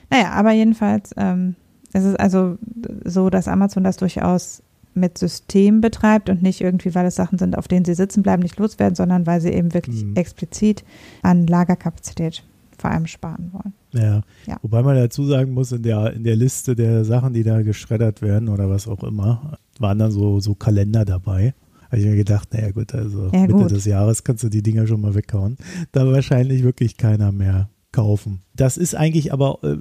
Naja, 0.10 0.32
aber 0.32 0.52
jedenfalls, 0.52 1.12
ähm, 1.18 1.56
es 1.96 2.04
ist 2.04 2.20
also 2.20 2.58
so, 3.06 3.30
dass 3.30 3.48
Amazon 3.48 3.86
das 3.86 3.96
durchaus 3.96 4.62
mit 4.96 5.18
System 5.18 5.80
betreibt 5.80 6.30
und 6.30 6.42
nicht 6.42 6.60
irgendwie, 6.60 6.94
weil 6.94 7.06
es 7.06 7.16
Sachen 7.16 7.38
sind, 7.38 7.58
auf 7.58 7.70
denen 7.70 7.86
sie 7.86 7.94
sitzen 7.94 8.22
bleiben, 8.22 8.44
nicht 8.44 8.60
loswerden, 8.60 8.96
sondern 8.96 9.26
weil 9.26 9.40
sie 9.40 9.52
eben 9.52 9.74
wirklich 9.74 10.04
mhm. 10.04 10.16
explizit 10.16 10.84
an 11.22 11.48
Lagerkapazität 11.48 12.44
vor 12.78 12.92
allem 12.92 13.08
sparen 13.08 13.50
wollen. 13.54 13.74
Ja. 13.94 14.22
ja. 14.46 14.58
Wobei 14.62 14.84
man 14.84 14.98
dazu 14.98 15.26
sagen 15.26 15.54
muss, 15.54 15.72
in 15.72 15.84
der, 15.84 16.12
in 16.12 16.26
der 16.26 16.36
Liste 16.36 16.76
der 16.76 17.06
Sachen, 17.06 17.34
die 17.34 17.44
da 17.44 17.62
geschreddert 17.62 18.22
werden 18.22 18.50
oder 18.50 18.70
was 18.70 18.90
auch 18.90 19.04
immer, 19.04 19.58
waren 19.80 20.00
da 20.00 20.12
so, 20.12 20.42
so 20.42 20.54
Kalender 20.54 21.06
dabei. 21.06 21.54
Habe 21.86 22.00
ich 22.00 22.06
mir 22.06 22.18
gedacht, 22.18 22.54
naja 22.54 22.72
gut, 22.72 22.94
also 22.94 23.30
ja, 23.32 23.42
Mitte 23.42 23.54
gut. 23.54 23.72
des 23.72 23.86
Jahres 23.86 24.26
kannst 24.26 24.44
du 24.44 24.50
die 24.50 24.64
Dinger 24.64 24.86
schon 24.86 25.00
mal 25.00 25.16
weghauen. 25.16 25.56
Da 25.94 26.06
wahrscheinlich 26.06 26.64
wirklich 26.64 26.98
keiner 26.98 27.32
mehr 27.32 27.70
kaufen. 27.96 28.42
Das 28.54 28.76
ist 28.76 28.94
eigentlich 28.94 29.32
aber 29.32 29.60
äh, 29.64 29.78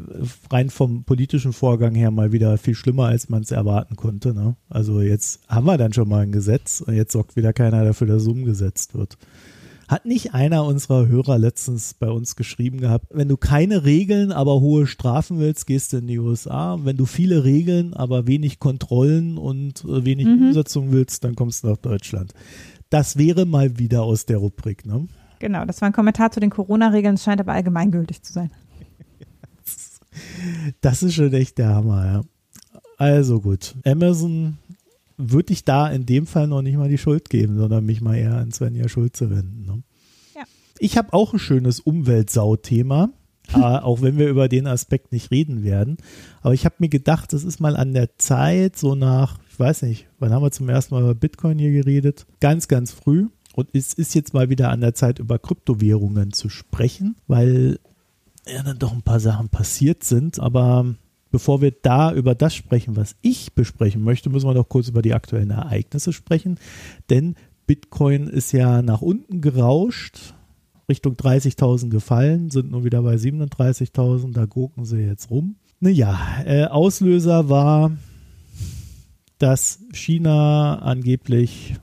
rein 0.48 0.70
vom 0.70 1.02
politischen 1.02 1.52
Vorgang 1.52 1.96
her 1.96 2.12
mal 2.12 2.30
wieder 2.30 2.56
viel 2.58 2.76
schlimmer, 2.76 3.06
als 3.06 3.28
man 3.28 3.42
es 3.42 3.50
erwarten 3.50 3.96
konnte. 3.96 4.32
Ne? 4.32 4.56
Also 4.68 5.00
jetzt 5.00 5.40
haben 5.48 5.66
wir 5.66 5.76
dann 5.76 5.92
schon 5.92 6.08
mal 6.08 6.22
ein 6.22 6.30
Gesetz 6.30 6.80
und 6.80 6.94
jetzt 6.94 7.12
sorgt 7.12 7.34
wieder 7.34 7.52
keiner 7.52 7.84
dafür, 7.84 8.06
dass 8.06 8.22
es 8.22 8.28
umgesetzt 8.28 8.94
wird. 8.94 9.18
Hat 9.88 10.06
nicht 10.06 10.32
einer 10.32 10.64
unserer 10.64 11.08
Hörer 11.08 11.38
letztens 11.38 11.94
bei 11.94 12.08
uns 12.08 12.36
geschrieben 12.36 12.80
gehabt, 12.80 13.06
wenn 13.10 13.28
du 13.28 13.36
keine 13.36 13.84
Regeln, 13.84 14.30
aber 14.30 14.60
hohe 14.60 14.86
Strafen 14.86 15.40
willst, 15.40 15.66
gehst 15.66 15.92
du 15.92 15.96
in 15.96 16.06
die 16.06 16.20
USA. 16.20 16.78
Wenn 16.84 16.96
du 16.96 17.06
viele 17.06 17.42
Regeln, 17.42 17.94
aber 17.94 18.28
wenig 18.28 18.60
Kontrollen 18.60 19.36
und 19.38 19.84
äh, 19.84 20.04
wenig 20.04 20.26
mhm. 20.26 20.48
Umsetzung 20.48 20.92
willst, 20.92 21.24
dann 21.24 21.34
kommst 21.34 21.64
du 21.64 21.68
nach 21.68 21.78
Deutschland. 21.78 22.32
Das 22.90 23.18
wäre 23.18 23.44
mal 23.44 23.80
wieder 23.80 24.04
aus 24.04 24.24
der 24.24 24.38
Rubrik, 24.38 24.86
ne? 24.86 25.08
Genau, 25.38 25.64
das 25.64 25.80
war 25.80 25.88
ein 25.88 25.92
Kommentar 25.92 26.30
zu 26.30 26.40
den 26.40 26.50
Corona-Regeln, 26.50 27.18
scheint 27.18 27.40
aber 27.40 27.52
allgemeingültig 27.52 28.22
zu 28.22 28.32
sein. 28.32 28.50
Das 30.80 31.02
ist 31.02 31.14
schon 31.14 31.32
echt 31.32 31.58
der 31.58 31.74
Hammer, 31.74 32.06
ja. 32.06 32.22
Also 32.98 33.40
gut, 33.40 33.74
Amazon 33.84 34.58
würde 35.16 35.52
ich 35.52 35.64
da 35.64 35.88
in 35.88 36.06
dem 36.06 36.26
Fall 36.26 36.46
noch 36.46 36.62
nicht 36.62 36.76
mal 36.76 36.88
die 36.88 36.98
Schuld 36.98 37.30
geben, 37.30 37.56
sondern 37.56 37.84
mich 37.84 38.00
mal 38.00 38.16
eher 38.16 38.34
an 38.34 38.52
Svenja 38.52 38.88
Schulze 38.88 39.30
wenden. 39.30 39.64
Ne? 39.64 39.82
Ja. 40.34 40.42
Ich 40.78 40.96
habe 40.96 41.12
auch 41.12 41.32
ein 41.32 41.38
schönes 41.38 41.80
Umweltsau-Thema, 41.80 43.10
äh, 43.54 43.58
auch 43.58 44.02
wenn 44.02 44.18
wir 44.18 44.28
über 44.28 44.48
den 44.48 44.66
Aspekt 44.66 45.12
nicht 45.12 45.30
reden 45.30 45.64
werden. 45.64 45.96
Aber 46.42 46.54
ich 46.54 46.64
habe 46.64 46.76
mir 46.78 46.88
gedacht, 46.88 47.32
es 47.32 47.44
ist 47.44 47.60
mal 47.60 47.76
an 47.76 47.92
der 47.92 48.16
Zeit, 48.18 48.76
so 48.76 48.94
nach, 48.94 49.38
ich 49.50 49.58
weiß 49.58 49.82
nicht, 49.82 50.06
wann 50.18 50.32
haben 50.32 50.42
wir 50.42 50.50
zum 50.50 50.68
ersten 50.68 50.94
Mal 50.94 51.02
über 51.02 51.14
Bitcoin 51.14 51.58
hier 51.58 51.72
geredet? 51.72 52.26
Ganz, 52.40 52.68
ganz 52.68 52.92
früh. 52.92 53.28
Und 53.54 53.68
es 53.72 53.94
ist 53.94 54.14
jetzt 54.14 54.34
mal 54.34 54.50
wieder 54.50 54.70
an 54.70 54.80
der 54.80 54.94
Zeit, 54.94 55.18
über 55.18 55.38
Kryptowährungen 55.38 56.32
zu 56.32 56.48
sprechen, 56.48 57.16
weil 57.26 57.78
ja 58.46 58.62
dann 58.62 58.78
doch 58.78 58.92
ein 58.92 59.02
paar 59.02 59.20
Sachen 59.20 59.48
passiert 59.48 60.04
sind. 60.04 60.40
Aber 60.40 60.94
bevor 61.30 61.60
wir 61.60 61.70
da 61.70 62.12
über 62.12 62.34
das 62.34 62.54
sprechen, 62.54 62.96
was 62.96 63.16
ich 63.22 63.54
besprechen 63.54 64.02
möchte, 64.02 64.28
müssen 64.28 64.48
wir 64.48 64.54
noch 64.54 64.68
kurz 64.68 64.88
über 64.88 65.02
die 65.02 65.14
aktuellen 65.14 65.50
Ereignisse 65.50 66.12
sprechen. 66.12 66.58
Denn 67.10 67.36
Bitcoin 67.66 68.26
ist 68.26 68.52
ja 68.52 68.82
nach 68.82 69.02
unten 69.02 69.40
gerauscht, 69.40 70.34
Richtung 70.88 71.14
30.000 71.14 71.88
gefallen, 71.88 72.50
sind 72.50 72.70
nur 72.70 72.84
wieder 72.84 73.02
bei 73.02 73.14
37.000, 73.14 74.32
da 74.32 74.46
gucken 74.46 74.84
sie 74.84 74.98
jetzt 74.98 75.30
rum. 75.30 75.56
Naja, 75.80 76.18
äh, 76.44 76.64
Auslöser 76.64 77.48
war, 77.48 77.92
dass 79.38 79.80
China 79.92 80.78
angeblich 80.80 81.74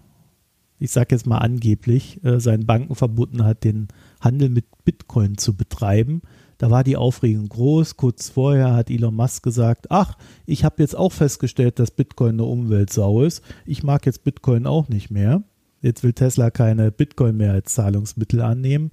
ich 0.82 0.90
sage 0.90 1.14
jetzt 1.14 1.28
mal 1.28 1.38
angeblich, 1.38 2.24
äh, 2.24 2.40
seinen 2.40 2.66
Banken 2.66 2.96
verboten 2.96 3.44
hat, 3.44 3.64
den 3.64 3.88
Handel 4.20 4.50
mit 4.50 4.66
Bitcoin 4.84 5.38
zu 5.38 5.56
betreiben. 5.56 6.24
Da 6.58 6.72
war 6.72 6.84
die 6.84 6.98
Aufregung 6.98 7.50
groß. 7.50 7.98
Kurz 7.98 8.30
vorher 8.30 8.74
hat 8.74 8.90
Elon 8.90 9.14
Musk 9.14 9.44
gesagt, 9.44 9.92
ach, 9.92 10.18
ich 10.48 10.64
habe 10.64 10.82
jetzt 10.82 10.98
auch 10.98 11.12
festgestellt, 11.12 11.78
dass 11.78 11.92
Bitcoin 11.92 12.34
eine 12.34 12.46
Umweltsau 12.46 13.22
ist. 13.22 13.44
Ich 13.68 13.84
mag 13.84 14.08
jetzt 14.08 14.24
Bitcoin 14.24 14.66
auch 14.66 14.90
nicht 14.90 15.12
mehr. 15.12 15.44
Jetzt 15.84 16.02
will 16.02 16.14
Tesla 16.14 16.50
keine 16.50 16.92
Bitcoin 16.92 17.38
mehr 17.38 17.54
als 17.54 17.76
Zahlungsmittel 17.76 18.42
annehmen. 18.42 18.90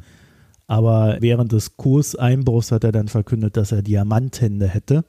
Aber 0.67 1.17
während 1.21 1.53
des 1.53 1.79
Kurseinbruchs 1.79 2.71
hat 2.71 2.85
er 2.85 2.93
dann 2.93 3.09
verkündet, 3.09 3.57
dass 3.57 3.73
er 3.73 3.81
Diamanthände 3.81 4.69
hätte. 4.69 5.07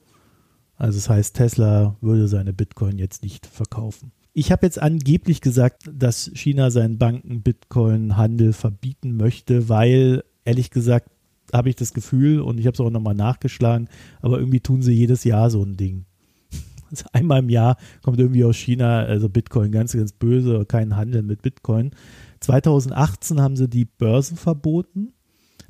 Also 0.77 0.97
das 0.97 1.09
heißt, 1.09 1.35
Tesla 1.35 1.97
würde 1.99 2.29
seine 2.29 2.53
Bitcoin 2.53 2.97
jetzt 2.99 3.21
nicht 3.21 3.45
verkaufen. 3.45 4.13
Ich 4.33 4.51
habe 4.51 4.65
jetzt 4.65 4.81
angeblich 4.81 5.41
gesagt, 5.41 5.89
dass 5.91 6.31
China 6.33 6.71
seinen 6.71 6.97
Banken 6.97 7.41
Bitcoin-Handel 7.41 8.53
verbieten 8.53 9.17
möchte, 9.17 9.69
weil 9.69 10.23
ehrlich 10.45 10.69
gesagt 10.69 11.09
habe 11.51 11.69
ich 11.69 11.75
das 11.75 11.93
Gefühl, 11.93 12.41
und 12.41 12.59
ich 12.59 12.67
habe 12.67 12.75
es 12.75 12.79
auch 12.79 12.91
nochmal 12.91 13.15
nachgeschlagen, 13.15 13.89
aber 14.21 14.39
irgendwie 14.39 14.59
tun 14.59 14.81
sie 14.81 14.93
jedes 14.93 15.23
Jahr 15.23 15.49
so 15.49 15.63
ein 15.63 15.77
Ding. 15.77 16.05
Also 16.91 17.05
einmal 17.13 17.39
im 17.39 17.49
Jahr 17.49 17.77
kommt 18.01 18.19
irgendwie 18.19 18.43
aus 18.43 18.55
China, 18.55 19.01
also 19.01 19.29
Bitcoin 19.29 19.71
ganz, 19.71 19.93
ganz 19.93 20.11
böse, 20.11 20.65
kein 20.65 20.95
Handel 20.95 21.21
mit 21.21 21.43
Bitcoin. 21.43 21.91
2018 22.39 23.39
haben 23.39 23.55
sie 23.55 23.69
die 23.69 23.85
Börsen 23.85 24.37
verboten. 24.37 25.13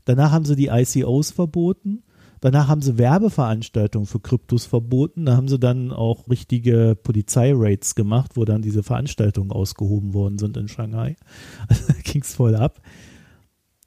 Danach 0.05 0.31
haben 0.31 0.45
sie 0.45 0.55
die 0.55 0.67
ICOs 0.67 1.31
verboten. 1.31 2.03
Danach 2.41 2.67
haben 2.67 2.81
sie 2.81 2.97
Werbeveranstaltungen 2.97 4.05
für 4.05 4.19
Kryptos 4.19 4.65
verboten. 4.65 5.25
Da 5.25 5.35
haben 5.35 5.47
sie 5.47 5.59
dann 5.59 5.91
auch 5.91 6.29
richtige 6.29 6.97
Polizeiraids 7.01 7.95
gemacht, 7.95 8.31
wo 8.35 8.45
dann 8.45 8.61
diese 8.61 8.83
Veranstaltungen 8.83 9.51
ausgehoben 9.51 10.13
worden 10.13 10.37
sind 10.37 10.57
in 10.57 10.67
Shanghai. 10.67 11.15
Also 11.67 11.83
da 11.87 11.93
ging 12.03 12.21
es 12.21 12.33
voll 12.33 12.55
ab. 12.55 12.81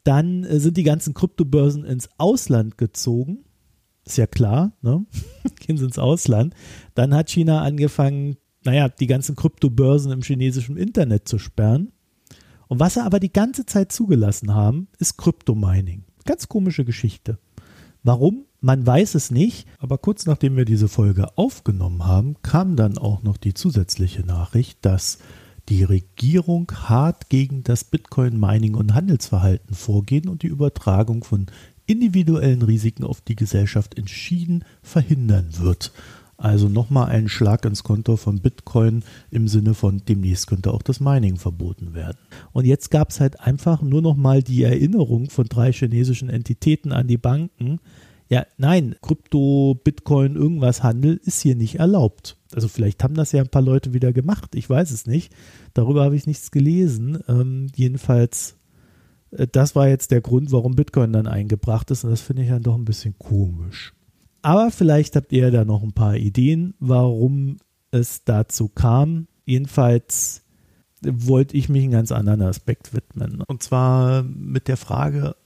Dann 0.04 0.44
äh, 0.44 0.60
sind 0.60 0.76
die 0.76 0.82
ganzen 0.82 1.14
Kryptobörsen 1.14 1.84
ins 1.84 2.08
Ausland 2.18 2.76
gezogen. 2.78 3.44
Ist 4.04 4.18
ja 4.18 4.26
klar, 4.26 4.72
ne? 4.82 5.06
Gehen 5.60 5.78
sie 5.78 5.84
ins 5.84 5.98
Ausland. 5.98 6.54
Dann 6.94 7.14
hat 7.14 7.30
China 7.30 7.62
angefangen, 7.62 8.36
naja, 8.64 8.88
die 8.88 9.06
ganzen 9.06 9.36
Kryptobörsen 9.36 10.12
im 10.12 10.22
chinesischen 10.22 10.76
Internet 10.76 11.28
zu 11.28 11.38
sperren. 11.38 11.92
Und 12.68 12.80
was 12.80 12.94
sie 12.94 13.04
aber 13.04 13.20
die 13.20 13.32
ganze 13.32 13.66
Zeit 13.66 13.92
zugelassen 13.92 14.54
haben, 14.54 14.88
ist 14.98 15.18
Kryptomining. 15.18 16.04
Ganz 16.24 16.48
komische 16.48 16.84
Geschichte. 16.84 17.38
Warum? 18.02 18.46
Man 18.60 18.86
weiß 18.86 19.14
es 19.14 19.30
nicht. 19.30 19.66
Aber 19.78 19.98
kurz 19.98 20.26
nachdem 20.26 20.56
wir 20.56 20.64
diese 20.64 20.88
Folge 20.88 21.36
aufgenommen 21.36 22.06
haben, 22.06 22.36
kam 22.42 22.76
dann 22.76 22.98
auch 22.98 23.22
noch 23.22 23.36
die 23.36 23.54
zusätzliche 23.54 24.22
Nachricht, 24.22 24.78
dass 24.82 25.18
die 25.68 25.84
Regierung 25.84 26.70
hart 26.72 27.28
gegen 27.28 27.62
das 27.62 27.84
Bitcoin-Mining 27.84 28.74
und 28.74 28.94
Handelsverhalten 28.94 29.74
vorgehen 29.74 30.28
und 30.28 30.42
die 30.42 30.48
Übertragung 30.48 31.22
von 31.22 31.46
individuellen 31.86 32.62
Risiken 32.62 33.04
auf 33.04 33.20
die 33.20 33.36
Gesellschaft 33.36 33.96
entschieden 33.98 34.64
verhindern 34.82 35.50
wird. 35.58 35.92
Also 36.42 36.68
nochmal 36.68 37.08
ein 37.08 37.28
Schlag 37.28 37.64
ins 37.64 37.84
Konto 37.84 38.16
von 38.16 38.40
Bitcoin 38.40 39.04
im 39.30 39.46
Sinne 39.46 39.74
von 39.74 40.02
demnächst 40.08 40.48
könnte 40.48 40.72
auch 40.72 40.82
das 40.82 40.98
Mining 40.98 41.36
verboten 41.36 41.94
werden. 41.94 42.18
Und 42.50 42.64
jetzt 42.64 42.90
gab 42.90 43.10
es 43.10 43.20
halt 43.20 43.38
einfach 43.38 43.80
nur 43.80 44.02
nochmal 44.02 44.42
die 44.42 44.64
Erinnerung 44.64 45.30
von 45.30 45.46
drei 45.46 45.70
chinesischen 45.70 46.28
Entitäten 46.28 46.90
an 46.90 47.06
die 47.06 47.16
Banken. 47.16 47.78
Ja, 48.28 48.44
nein, 48.58 48.96
Krypto, 49.02 49.78
Bitcoin, 49.84 50.34
irgendwas 50.34 50.82
Handel 50.82 51.20
ist 51.22 51.40
hier 51.40 51.54
nicht 51.54 51.76
erlaubt. 51.76 52.36
Also 52.52 52.66
vielleicht 52.66 53.04
haben 53.04 53.14
das 53.14 53.30
ja 53.30 53.40
ein 53.40 53.48
paar 53.48 53.62
Leute 53.62 53.92
wieder 53.92 54.12
gemacht, 54.12 54.56
ich 54.56 54.68
weiß 54.68 54.90
es 54.90 55.06
nicht. 55.06 55.32
Darüber 55.74 56.02
habe 56.02 56.16
ich 56.16 56.26
nichts 56.26 56.50
gelesen. 56.50 57.22
Ähm, 57.28 57.68
jedenfalls, 57.76 58.56
äh, 59.30 59.46
das 59.46 59.76
war 59.76 59.86
jetzt 59.86 60.10
der 60.10 60.20
Grund, 60.20 60.50
warum 60.50 60.74
Bitcoin 60.74 61.12
dann 61.12 61.28
eingebracht 61.28 61.92
ist 61.92 62.02
und 62.02 62.10
das 62.10 62.20
finde 62.20 62.42
ich 62.42 62.48
dann 62.48 62.64
doch 62.64 62.74
ein 62.74 62.84
bisschen 62.84 63.14
komisch. 63.16 63.94
Aber 64.42 64.70
vielleicht 64.70 65.16
habt 65.16 65.32
ihr 65.32 65.50
da 65.50 65.64
noch 65.64 65.82
ein 65.82 65.92
paar 65.92 66.16
Ideen, 66.16 66.74
warum 66.80 67.58
es 67.92 68.24
dazu 68.24 68.68
kam. 68.68 69.28
Jedenfalls 69.44 70.42
wollte 71.00 71.56
ich 71.56 71.68
mich 71.68 71.84
einen 71.84 71.92
ganz 71.92 72.12
anderen 72.12 72.42
Aspekt 72.42 72.94
widmen. 72.94 73.42
Und 73.42 73.62
zwar 73.62 74.22
mit 74.22 74.68
der 74.68 74.76
Frage, 74.76 75.36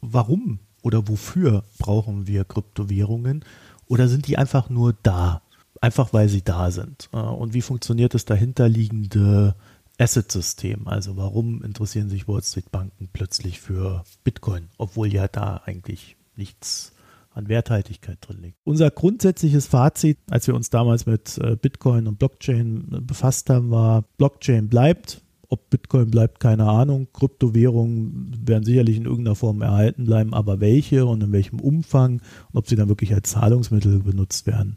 warum 0.00 0.60
oder 0.82 1.08
wofür 1.08 1.64
brauchen 1.78 2.26
wir 2.26 2.44
Kryptowährungen? 2.44 3.44
Oder 3.86 4.08
sind 4.08 4.26
die 4.26 4.38
einfach 4.38 4.70
nur 4.70 4.94
da? 5.02 5.42
Einfach 5.80 6.12
weil 6.12 6.28
sie 6.28 6.42
da 6.42 6.70
sind. 6.70 7.08
Und 7.12 7.54
wie 7.54 7.62
funktioniert 7.62 8.14
das 8.14 8.24
dahinterliegende 8.24 9.54
Asset-System? 9.98 10.88
Also 10.88 11.16
warum 11.16 11.62
interessieren 11.62 12.08
sich 12.08 12.28
Wall 12.28 12.42
Street-Banken 12.42 13.08
plötzlich 13.12 13.60
für 13.60 14.04
Bitcoin, 14.24 14.68
obwohl 14.76 15.12
ja 15.12 15.26
da 15.28 15.62
eigentlich 15.64 16.16
nichts 16.36 16.92
an 17.30 17.48
Werthaltigkeit 17.48 18.18
drin 18.20 18.42
liegt. 18.42 18.58
Unser 18.64 18.90
grundsätzliches 18.90 19.66
Fazit, 19.66 20.18
als 20.30 20.46
wir 20.46 20.54
uns 20.54 20.70
damals 20.70 21.06
mit 21.06 21.38
äh, 21.38 21.56
Bitcoin 21.56 22.06
und 22.06 22.18
Blockchain 22.18 22.88
äh, 22.92 23.00
befasst 23.00 23.50
haben, 23.50 23.70
war, 23.70 24.02
Blockchain 24.16 24.68
bleibt. 24.68 25.22
Ob 25.50 25.70
Bitcoin 25.70 26.10
bleibt, 26.10 26.40
keine 26.40 26.64
Ahnung. 26.64 27.08
Kryptowährungen 27.12 28.46
werden 28.46 28.64
sicherlich 28.64 28.98
in 28.98 29.06
irgendeiner 29.06 29.34
Form 29.34 29.62
erhalten 29.62 30.04
bleiben, 30.04 30.34
aber 30.34 30.60
welche 30.60 31.06
und 31.06 31.22
in 31.22 31.32
welchem 31.32 31.60
Umfang 31.60 32.20
und 32.52 32.58
ob 32.58 32.68
sie 32.68 32.76
dann 32.76 32.88
wirklich 32.88 33.14
als 33.14 33.30
Zahlungsmittel 33.30 34.00
benutzt 34.00 34.46
werden, 34.46 34.74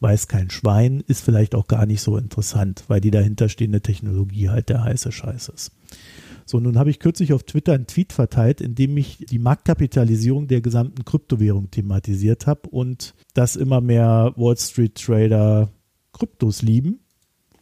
weiß 0.00 0.28
kein 0.28 0.50
Schwein, 0.50 1.02
ist 1.06 1.24
vielleicht 1.24 1.54
auch 1.54 1.68
gar 1.68 1.86
nicht 1.86 2.02
so 2.02 2.16
interessant, 2.16 2.84
weil 2.88 3.00
die 3.00 3.10
dahinterstehende 3.10 3.80
Technologie 3.80 4.48
halt 4.50 4.68
der 4.68 4.84
heiße 4.84 5.12
Scheiß 5.12 5.48
ist. 5.48 5.72
So, 6.50 6.58
nun 6.58 6.78
habe 6.78 6.90
ich 6.90 6.98
kürzlich 6.98 7.32
auf 7.32 7.44
Twitter 7.44 7.74
einen 7.74 7.86
Tweet 7.86 8.12
verteilt, 8.12 8.60
in 8.60 8.74
dem 8.74 8.96
ich 8.96 9.18
die 9.18 9.38
Marktkapitalisierung 9.38 10.48
der 10.48 10.60
gesamten 10.60 11.04
Kryptowährung 11.04 11.70
thematisiert 11.70 12.48
habe 12.48 12.68
und 12.70 13.14
dass 13.34 13.54
immer 13.54 13.80
mehr 13.80 14.32
Wall 14.34 14.56
Street 14.56 14.96
Trader 14.96 15.68
Kryptos 16.12 16.62
lieben, 16.62 16.98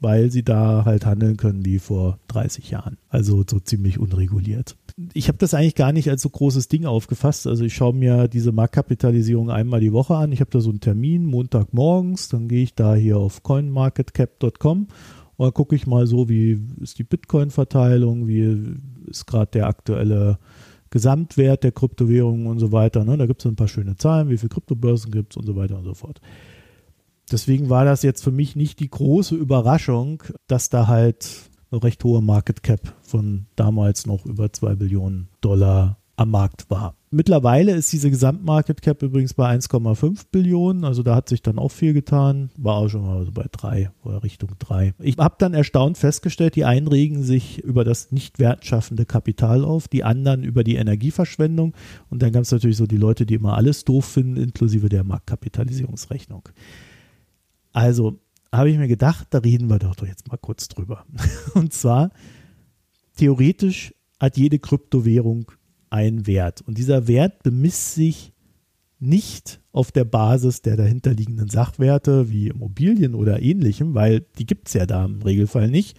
weil 0.01 0.31
sie 0.31 0.43
da 0.43 0.87
halt 0.87 1.05
handeln 1.05 1.37
können 1.37 1.67
wie 1.67 1.81
vor 1.81 2.19
30 2.29 2.71
Jahren. 2.71 2.97
Also 3.11 3.45
so 3.47 3.61
ziemlich 3.61 3.99
unreguliert. 3.99 4.75
Ich 5.13 5.29
habe 5.29 5.37
das 5.37 5.53
eigentlich 5.53 5.75
gar 5.75 5.93
nicht 5.93 6.09
als 6.09 6.23
so 6.23 6.31
großes 6.31 6.69
Ding 6.69 6.87
aufgefasst. 6.87 7.47
Also 7.47 7.65
ich 7.65 7.75
schaue 7.75 7.93
mir 7.93 8.27
diese 8.27 8.53
Marktkapitalisierung 8.53 9.51
einmal 9.51 9.81
die 9.81 9.93
Woche 9.93 10.17
an. 10.17 10.33
Ich 10.33 10.41
habe 10.41 10.51
da 10.51 10.61
so 10.61 10.71
einen 10.71 10.81
Termin 10.81 11.27
Montagmorgens, 11.27 12.31
dann 12.31 12.49
gehe 12.49 12.63
ich 12.63 12.75
da 12.75 12.95
hier 12.95 13.19
auf 13.19 13.43
coinmarketcap.com 13.43 14.87
und 15.39 15.47
dann 15.47 15.55
gucke 15.55 15.77
ich 15.77 15.87
mal 15.87 16.07
so, 16.09 16.29
wie 16.29 16.59
ist 16.81 16.99
die 16.99 17.05
Bitcoin-Verteilung, 17.05 18.27
wie 18.27 18.77
ist 19.07 19.27
gerade 19.27 19.53
der 19.53 19.69
aktuelle 19.69 20.39
Gesamtwert 20.91 21.63
der 21.63 21.71
Kryptowährungen 21.71 22.49
und 22.49 22.59
so 22.59 22.73
weiter. 22.73 23.05
Ne? 23.05 23.17
Da 23.17 23.27
gibt 23.27 23.41
es 23.41 23.47
ein 23.47 23.55
paar 23.55 23.69
schöne 23.69 23.97
Zahlen, 23.97 24.31
wie 24.31 24.37
viele 24.37 24.49
Kryptobörsen 24.49 25.13
gibt 25.13 25.33
es 25.33 25.37
und 25.37 25.47
so 25.47 25.55
weiter 25.55 25.79
und 25.79 25.85
so 25.85 25.95
fort. 25.95 26.21
Deswegen 27.31 27.71
war 27.71 27.85
das 27.85 28.03
jetzt 28.03 28.25
für 28.25 28.33
mich 28.33 28.57
nicht 28.57 28.81
die 28.81 28.91
große 28.91 29.37
Überraschung, 29.37 30.25
dass 30.49 30.71
da 30.71 30.89
halt 30.89 31.51
eine 31.71 31.85
recht 31.85 32.03
hohe 32.03 32.21
Market 32.21 32.65
Cap 32.65 32.95
von 33.03 33.47
damals 33.55 34.07
noch 34.07 34.27
über 34.27 34.53
2 34.53 34.75
Billionen 34.75 35.29
Dollar 35.41 35.99
am 36.19 36.33
Markt 36.33 36.69
war. 36.69 36.97
Mittlerweile 37.11 37.73
ist 37.73 37.93
diese 37.93 38.11
Gesamtmarket 38.11 38.83
Cap 38.83 39.03
übrigens 39.03 39.35
bei 39.35 39.49
1,5 39.49 40.27
Billionen, 40.33 40.85
also 40.85 41.03
da 41.03 41.15
hat 41.15 41.29
sich 41.29 41.43
dann 41.43 41.59
auch 41.59 41.71
viel 41.71 41.95
getan, 41.95 42.51
war 42.57 42.75
auch 42.75 42.89
schon 42.89 43.07
mal 43.07 43.25
so 43.25 43.31
bei 43.33 43.47
3 43.51 43.93
oder 44.03 44.23
Richtung 44.25 44.51
3. 44.59 44.95
Ich 44.99 45.17
habe 45.17 45.37
dann 45.39 45.55
erstaunt 45.55 45.97
festgestellt, 45.97 46.57
die 46.57 46.65
einen 46.65 46.89
regen 46.89 47.23
sich 47.23 47.63
über 47.63 47.85
das 47.85 48.11
nicht 48.11 48.41
wertschaffende 48.41 49.07
Kapital 49.07 49.65
auf, 49.65 49.87
die 49.87 50.03
anderen 50.03 50.43
über 50.43 50.65
die 50.65 50.75
Energieverschwendung 50.75 51.75
und 52.11 52.21
dann 52.21 52.33
gab 52.33 52.43
es 52.43 52.51
natürlich 52.51 52.77
so 52.77 52.89
die 52.89 52.97
Leute, 52.97 53.25
die 53.25 53.35
immer 53.35 53.57
alles 53.57 53.85
doof 53.85 54.05
finden, 54.05 54.37
inklusive 54.37 54.89
der 54.89 55.05
Marktkapitalisierungsrechnung. 55.05 56.49
Also 57.73 58.19
habe 58.53 58.71
ich 58.71 58.77
mir 58.77 58.89
gedacht, 58.89 59.29
da 59.31 59.39
reden 59.39 59.71
wir 59.71 59.79
doch 59.79 59.95
jetzt 60.05 60.27
mal 60.27 60.37
kurz 60.37 60.67
drüber. 60.69 61.05
Und 61.55 61.73
zwar, 61.73 62.11
theoretisch 63.17 63.95
hat 64.19 64.37
jede 64.37 64.59
Kryptowährung 64.59 65.53
ein 65.91 66.27
Wert. 66.27 66.63
Und 66.63 66.79
dieser 66.79 67.09
Wert 67.09 67.43
bemisst 67.43 67.95
sich 67.95 68.33
nicht 69.01 69.61
auf 69.73 69.93
der 69.93 70.05
Basis 70.05 70.63
der 70.63 70.77
dahinterliegenden 70.77 71.49
Sachwerte 71.49 72.31
wie 72.31 72.49
Immobilien 72.49 73.15
oder 73.15 73.41
ähnlichem, 73.41 73.95
weil 73.95 74.27
die 74.39 74.47
gibt 74.47 74.69
es 74.69 74.75
ja 74.75 74.87
da 74.87 75.05
im 75.05 75.23
Regelfall 75.23 75.71
nicht, 75.71 75.97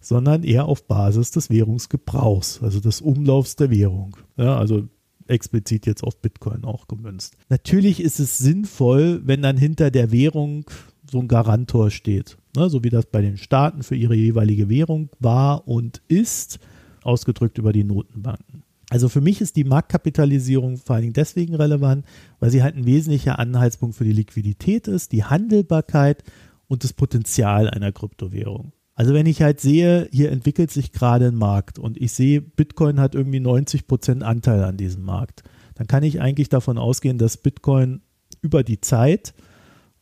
sondern 0.00 0.42
eher 0.42 0.66
auf 0.66 0.86
Basis 0.86 1.30
des 1.30 1.50
Währungsgebrauchs, 1.50 2.60
also 2.62 2.80
des 2.80 3.00
Umlaufs 3.00 3.54
der 3.56 3.70
Währung. 3.70 4.16
Ja, 4.36 4.58
also 4.58 4.88
explizit 5.28 5.86
jetzt 5.86 6.02
auf 6.02 6.20
Bitcoin 6.20 6.64
auch 6.64 6.88
gemünzt. 6.88 7.36
Natürlich 7.48 8.00
ist 8.00 8.18
es 8.18 8.38
sinnvoll, 8.38 9.22
wenn 9.24 9.42
dann 9.42 9.56
hinter 9.56 9.92
der 9.92 10.10
Währung 10.10 10.64
so 11.10 11.20
ein 11.20 11.28
Garantor 11.28 11.90
steht, 11.90 12.36
ne, 12.56 12.68
so 12.68 12.82
wie 12.82 12.90
das 12.90 13.06
bei 13.06 13.22
den 13.22 13.36
Staaten 13.36 13.82
für 13.82 13.94
ihre 13.94 14.14
jeweilige 14.14 14.68
Währung 14.68 15.10
war 15.20 15.68
und 15.68 16.02
ist, 16.08 16.58
ausgedrückt 17.02 17.58
über 17.58 17.72
die 17.72 17.84
Notenbanken. 17.84 18.62
Also 18.92 19.08
für 19.08 19.22
mich 19.22 19.40
ist 19.40 19.56
die 19.56 19.64
Marktkapitalisierung 19.64 20.76
vor 20.76 20.96
allen 20.96 21.04
Dingen 21.04 21.14
deswegen 21.14 21.54
relevant, 21.54 22.04
weil 22.40 22.50
sie 22.50 22.62
halt 22.62 22.76
ein 22.76 22.84
wesentlicher 22.84 23.38
Anhaltspunkt 23.38 23.96
für 23.96 24.04
die 24.04 24.12
Liquidität 24.12 24.86
ist, 24.86 25.12
die 25.12 25.24
Handelbarkeit 25.24 26.22
und 26.68 26.84
das 26.84 26.92
Potenzial 26.92 27.70
einer 27.70 27.90
Kryptowährung. 27.90 28.72
Also 28.94 29.14
wenn 29.14 29.24
ich 29.24 29.40
halt 29.40 29.60
sehe, 29.60 30.10
hier 30.12 30.30
entwickelt 30.30 30.70
sich 30.70 30.92
gerade 30.92 31.28
ein 31.28 31.36
Markt 31.36 31.78
und 31.78 31.96
ich 31.96 32.12
sehe, 32.12 32.42
Bitcoin 32.42 33.00
hat 33.00 33.14
irgendwie 33.14 33.40
90 33.40 33.86
Prozent 33.86 34.22
Anteil 34.22 34.62
an 34.62 34.76
diesem 34.76 35.04
Markt, 35.04 35.42
dann 35.74 35.86
kann 35.86 36.02
ich 36.02 36.20
eigentlich 36.20 36.50
davon 36.50 36.76
ausgehen, 36.76 37.16
dass 37.16 37.38
Bitcoin 37.38 38.02
über 38.42 38.62
die 38.62 38.82
Zeit 38.82 39.32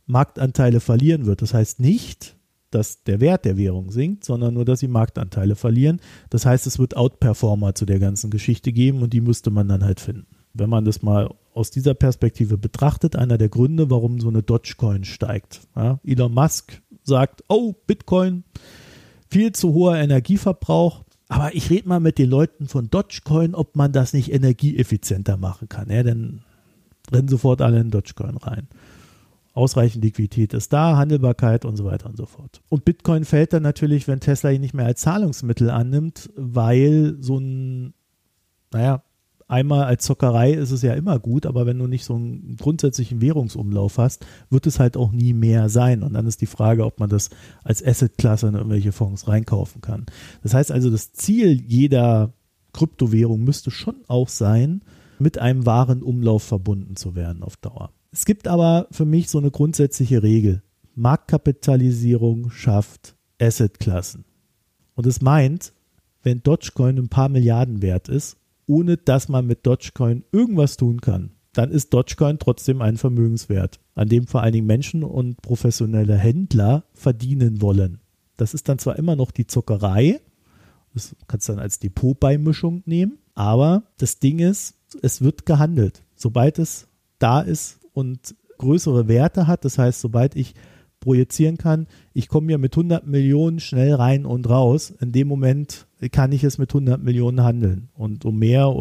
Marktanteile 0.07 0.81
verlieren 0.81 1.26
wird. 1.26 1.42
Das 1.42 1.55
heißt 1.55 1.79
nicht, 1.79 2.35
dass 2.71 3.03
der 3.03 3.21
Wert 3.21 3.45
der 3.45 3.57
Währung 3.57 3.91
sinkt, 3.91 4.25
sondern 4.25 4.55
nur, 4.55 4.65
dass 4.65 4.81
sie 4.81 4.89
Marktanteile 4.89 5.57
verlieren. 5.57 6.01
Das 6.31 6.47
heißt, 6.47 6.67
es 6.67 6.79
wird 6.79 6.97
Outperformer 6.97 7.75
zu 7.75 7.87
der 7.87 7.99
ganzen 7.99 8.31
Geschichte 8.31 8.73
geben 8.73 9.03
und 9.03 9.13
die 9.13 9.21
müsste 9.21 9.51
man 9.51 9.69
dann 9.69 9.85
halt 9.85 10.01
finden. 10.01 10.27
Wenn 10.55 10.71
man 10.71 10.85
das 10.85 11.03
mal 11.03 11.31
aus 11.55 11.71
dieser 11.71 11.95
Perspektive 11.95 12.59
betrachtet, 12.59 13.17
einer 13.17 13.39
der 13.39 13.49
Gründe, 13.49 13.91
warum 13.91 14.21
so 14.21 14.29
eine 14.29 14.43
Dogecoin 14.43 15.05
steigt. 15.05 15.61
Ja, 15.77 16.01
Elon 16.05 16.33
Musk 16.33 16.81
sagt, 17.03 17.45
oh, 17.49 17.75
Bitcoin, 17.87 18.45
viel 19.29 19.53
zu 19.53 19.73
hoher 19.75 19.97
Energieverbrauch. 19.97 21.05
Aber 21.29 21.55
ich 21.55 21.71
rede 21.71 21.89
mal 21.89 22.01
mit 22.01 22.19
den 22.19 22.29
Leuten 22.29 22.67
von 22.67 22.91
Dogecoin, 22.91 23.55
ob 23.55 23.77
man 23.77 23.93
das 23.93 24.13
nicht 24.13 24.33
energieeffizienter 24.33 25.37
machen 25.37 25.69
kann. 25.69 25.89
Ja, 25.91 26.03
dann 26.03 26.43
rennen 27.13 27.29
sofort 27.29 27.63
alle 27.63 27.81
in 27.81 27.91
Dogecoin 27.91 28.37
rein 28.37 28.69
ausreichend 29.53 30.05
Liquidität 30.05 30.55
ist 30.55 30.73
da, 30.73 30.97
Handelbarkeit 30.97 31.65
und 31.65 31.77
so 31.77 31.85
weiter 31.85 32.09
und 32.09 32.17
so 32.17 32.27
fort. 32.27 32.61
Und 32.69 32.85
Bitcoin 32.85 33.25
fällt 33.25 33.53
dann 33.53 33.63
natürlich, 33.63 34.09
wenn 34.09 34.21
Tesla 34.21 34.51
ihn 34.51 34.61
nicht 34.61 34.75
mehr 34.75 34.87
als 34.87 35.01
Zahlungsmittel 35.01 35.71
annimmt, 35.71 36.31
weil 36.37 37.17
so 37.21 37.39
ein, 37.39 37.95
naja, 38.73 39.03
einmal 39.49 39.85
als 39.85 40.05
Zockerei 40.05 40.53
ist 40.53 40.71
es 40.71 40.83
ja 40.83 40.95
immer 40.95 41.19
gut, 41.19 41.45
aber 41.45 41.67
wenn 41.67 41.79
du 41.79 41.89
nicht 41.89 42.05
so 42.05 42.15
einen 42.15 42.57
grundsätzlichen 42.57 43.21
Währungsumlauf 43.21 43.99
hast, 43.99 44.25
wird 44.49 44.67
es 44.67 44.79
halt 44.79 44.97
auch 44.97 45.11
nie 45.11 45.33
mehr 45.33 45.69
sein. 45.69 46.03
Und 46.03 46.15
dann 46.15 46.27
ist 46.27 46.41
die 46.41 46.47
Frage, 46.47 46.85
ob 46.85 47.01
man 47.01 47.11
das 47.11 47.31
als 47.65 47.85
Assetklasse 47.85 48.47
in 48.47 48.55
irgendwelche 48.55 48.93
Fonds 48.93 49.27
reinkaufen 49.27 49.81
kann. 49.81 50.07
Das 50.43 50.55
heißt 50.55 50.71
also, 50.71 50.89
das 50.89 51.13
Ziel 51.13 51.61
jeder 51.61 52.33
Kryptowährung 52.73 53.43
müsste 53.43 53.73
schon 53.73 53.97
auch 54.07 54.29
sein, 54.29 54.83
mit 55.19 55.39
einem 55.39 55.67
wahren 55.67 56.03
Umlauf 56.03 56.45
verbunden 56.45 56.97
zu 56.97 57.15
werden 57.15 57.43
auf 57.43 57.57
Dauer. 57.57 57.91
Es 58.12 58.25
gibt 58.25 58.49
aber 58.49 58.88
für 58.90 59.05
mich 59.05 59.29
so 59.29 59.38
eine 59.38 59.51
grundsätzliche 59.51 60.23
Regel. 60.23 60.62
Marktkapitalisierung 60.94 62.51
schafft 62.51 63.14
Assetklassen. 63.40 64.25
Und 64.94 65.07
es 65.07 65.20
meint, 65.20 65.73
wenn 66.23 66.42
Dogecoin 66.42 66.99
ein 66.99 67.09
paar 67.09 67.29
Milliarden 67.29 67.83
wert 67.83 68.09
ist, 68.09 68.37
ohne 68.66 68.96
dass 68.96 69.29
man 69.29 69.46
mit 69.46 69.66
Dogecoin 69.66 70.25
irgendwas 70.33 70.77
tun 70.77 71.01
kann, 71.01 71.31
dann 71.53 71.70
ist 71.70 71.94
Dogecoin 71.94 72.38
trotzdem 72.38 72.83
ein 72.83 72.96
Vermögenswert, 72.96 73.81
an 73.94 74.09
dem 74.09 74.27
vor 74.27 74.42
allen 74.42 74.53
Dingen 74.53 74.66
Menschen 74.66 75.05
und 75.05 75.40
professionelle 75.40 76.16
Händler 76.16 76.85
verdienen 76.92 77.62
wollen. 77.62 78.01
Das 78.37 78.55
ist 78.55 78.68
dann 78.68 78.79
zwar 78.79 78.96
immer 78.96 79.16
noch 79.16 79.31
die 79.31 79.46
Zuckerei, 79.46 80.20
das 80.94 81.14
kannst 81.29 81.49
du 81.49 81.53
dann 81.53 81.62
als 81.62 81.79
Depotbeimischung 81.79 82.83
nehmen, 82.85 83.18
aber 83.35 83.85
das 83.99 84.18
Ding 84.18 84.40
ist, 84.40 84.75
es 85.03 85.20
wird 85.20 85.46
gehandelt. 85.46 86.03
Sobald 86.16 86.59
es 86.59 86.88
da 87.18 87.40
ist 87.40 87.80
und 87.92 88.35
größere 88.59 89.09
Werte 89.09 89.46
hat, 89.46 89.64
das 89.64 89.79
heißt, 89.79 90.00
sobald 90.00 90.37
ich 90.37 90.55
projizieren 91.00 91.57
kann, 91.57 91.87
ich 92.12 92.29
komme 92.29 92.53
ja 92.53 92.59
mit 92.59 92.74
100 92.74 93.07
Millionen 93.07 93.59
schnell 93.59 93.94
rein 93.94 94.26
und 94.26 94.48
raus, 94.48 94.92
in 95.00 95.12
dem 95.12 95.29
Moment 95.29 95.87
kann 96.12 96.33
ich 96.33 96.44
es 96.44 96.59
mit 96.59 96.70
100 96.70 97.03
Millionen 97.03 97.42
handeln. 97.42 97.88
Und 97.94 98.24
um 98.24 98.38
mehr 98.38 98.72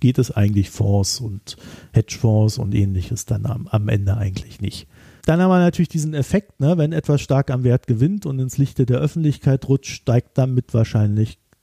geht 0.00 0.18
es 0.18 0.30
eigentlich 0.30 0.70
Fonds 0.70 1.20
und 1.20 1.56
Hedgefonds 1.92 2.58
und 2.58 2.74
ähnliches 2.74 3.26
dann 3.26 3.46
am, 3.46 3.66
am 3.66 3.88
Ende 3.88 4.16
eigentlich 4.16 4.60
nicht. 4.60 4.86
Dann 5.24 5.40
haben 5.40 5.50
wir 5.50 5.58
natürlich 5.58 5.88
diesen 5.88 6.14
Effekt, 6.14 6.60
ne, 6.60 6.76
wenn 6.76 6.92
etwas 6.92 7.20
stark 7.22 7.50
am 7.50 7.64
Wert 7.64 7.86
gewinnt 7.86 8.26
und 8.26 8.38
ins 8.38 8.58
Lichte 8.58 8.84
der 8.84 8.98
Öffentlichkeit 8.98 9.66
rutscht, 9.68 10.02
steigt 10.02 10.36
damit 10.36 10.74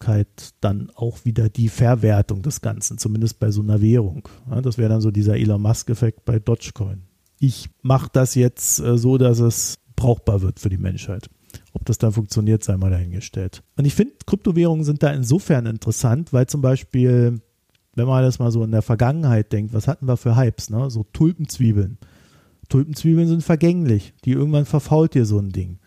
Wahrscheinlichkeit 0.01 0.53
dann 0.61 0.91
auch 0.95 1.25
wieder 1.25 1.49
die 1.49 1.69
Verwertung 1.69 2.41
des 2.41 2.61
Ganzen, 2.61 2.97
zumindest 2.97 3.39
bei 3.39 3.51
so 3.51 3.61
einer 3.61 3.81
Währung. 3.81 4.27
Ja, 4.49 4.61
das 4.61 4.77
wäre 4.77 4.89
dann 4.89 5.01
so 5.01 5.11
dieser 5.11 5.35
Elon 5.37 5.61
Musk-Effekt 5.61 6.25
bei 6.25 6.39
Dogecoin. 6.39 7.03
Ich 7.39 7.69
mache 7.81 8.09
das 8.11 8.35
jetzt 8.35 8.79
äh, 8.79 8.97
so, 8.97 9.17
dass 9.17 9.39
es 9.39 9.79
brauchbar 9.95 10.41
wird 10.41 10.59
für 10.59 10.69
die 10.69 10.77
Menschheit. 10.77 11.29
Ob 11.73 11.85
das 11.85 11.97
dann 11.97 12.11
funktioniert, 12.11 12.63
sei 12.63 12.77
mal 12.77 12.91
dahingestellt. 12.91 13.63
Und 13.77 13.85
ich 13.85 13.93
finde, 13.93 14.13
Kryptowährungen 14.25 14.83
sind 14.83 15.03
da 15.03 15.11
insofern 15.11 15.65
interessant, 15.65 16.33
weil 16.33 16.47
zum 16.47 16.61
Beispiel 16.61 17.41
wenn 17.93 18.07
man 18.07 18.23
das 18.23 18.39
mal 18.39 18.51
so 18.51 18.63
in 18.63 18.71
der 18.71 18.81
Vergangenheit 18.81 19.51
denkt, 19.51 19.73
was 19.73 19.87
hatten 19.87 20.07
wir 20.07 20.15
für 20.15 20.37
Hypes, 20.37 20.69
ne? 20.69 20.89
So 20.89 21.03
Tulpenzwiebeln. 21.11 21.97
Tulpenzwiebeln 22.69 23.27
sind 23.27 23.43
vergänglich. 23.43 24.13
Die 24.23 24.31
irgendwann 24.31 24.63
verfault 24.65 25.13
dir 25.13 25.25
so 25.25 25.39
ein 25.39 25.49
Ding. 25.49 25.79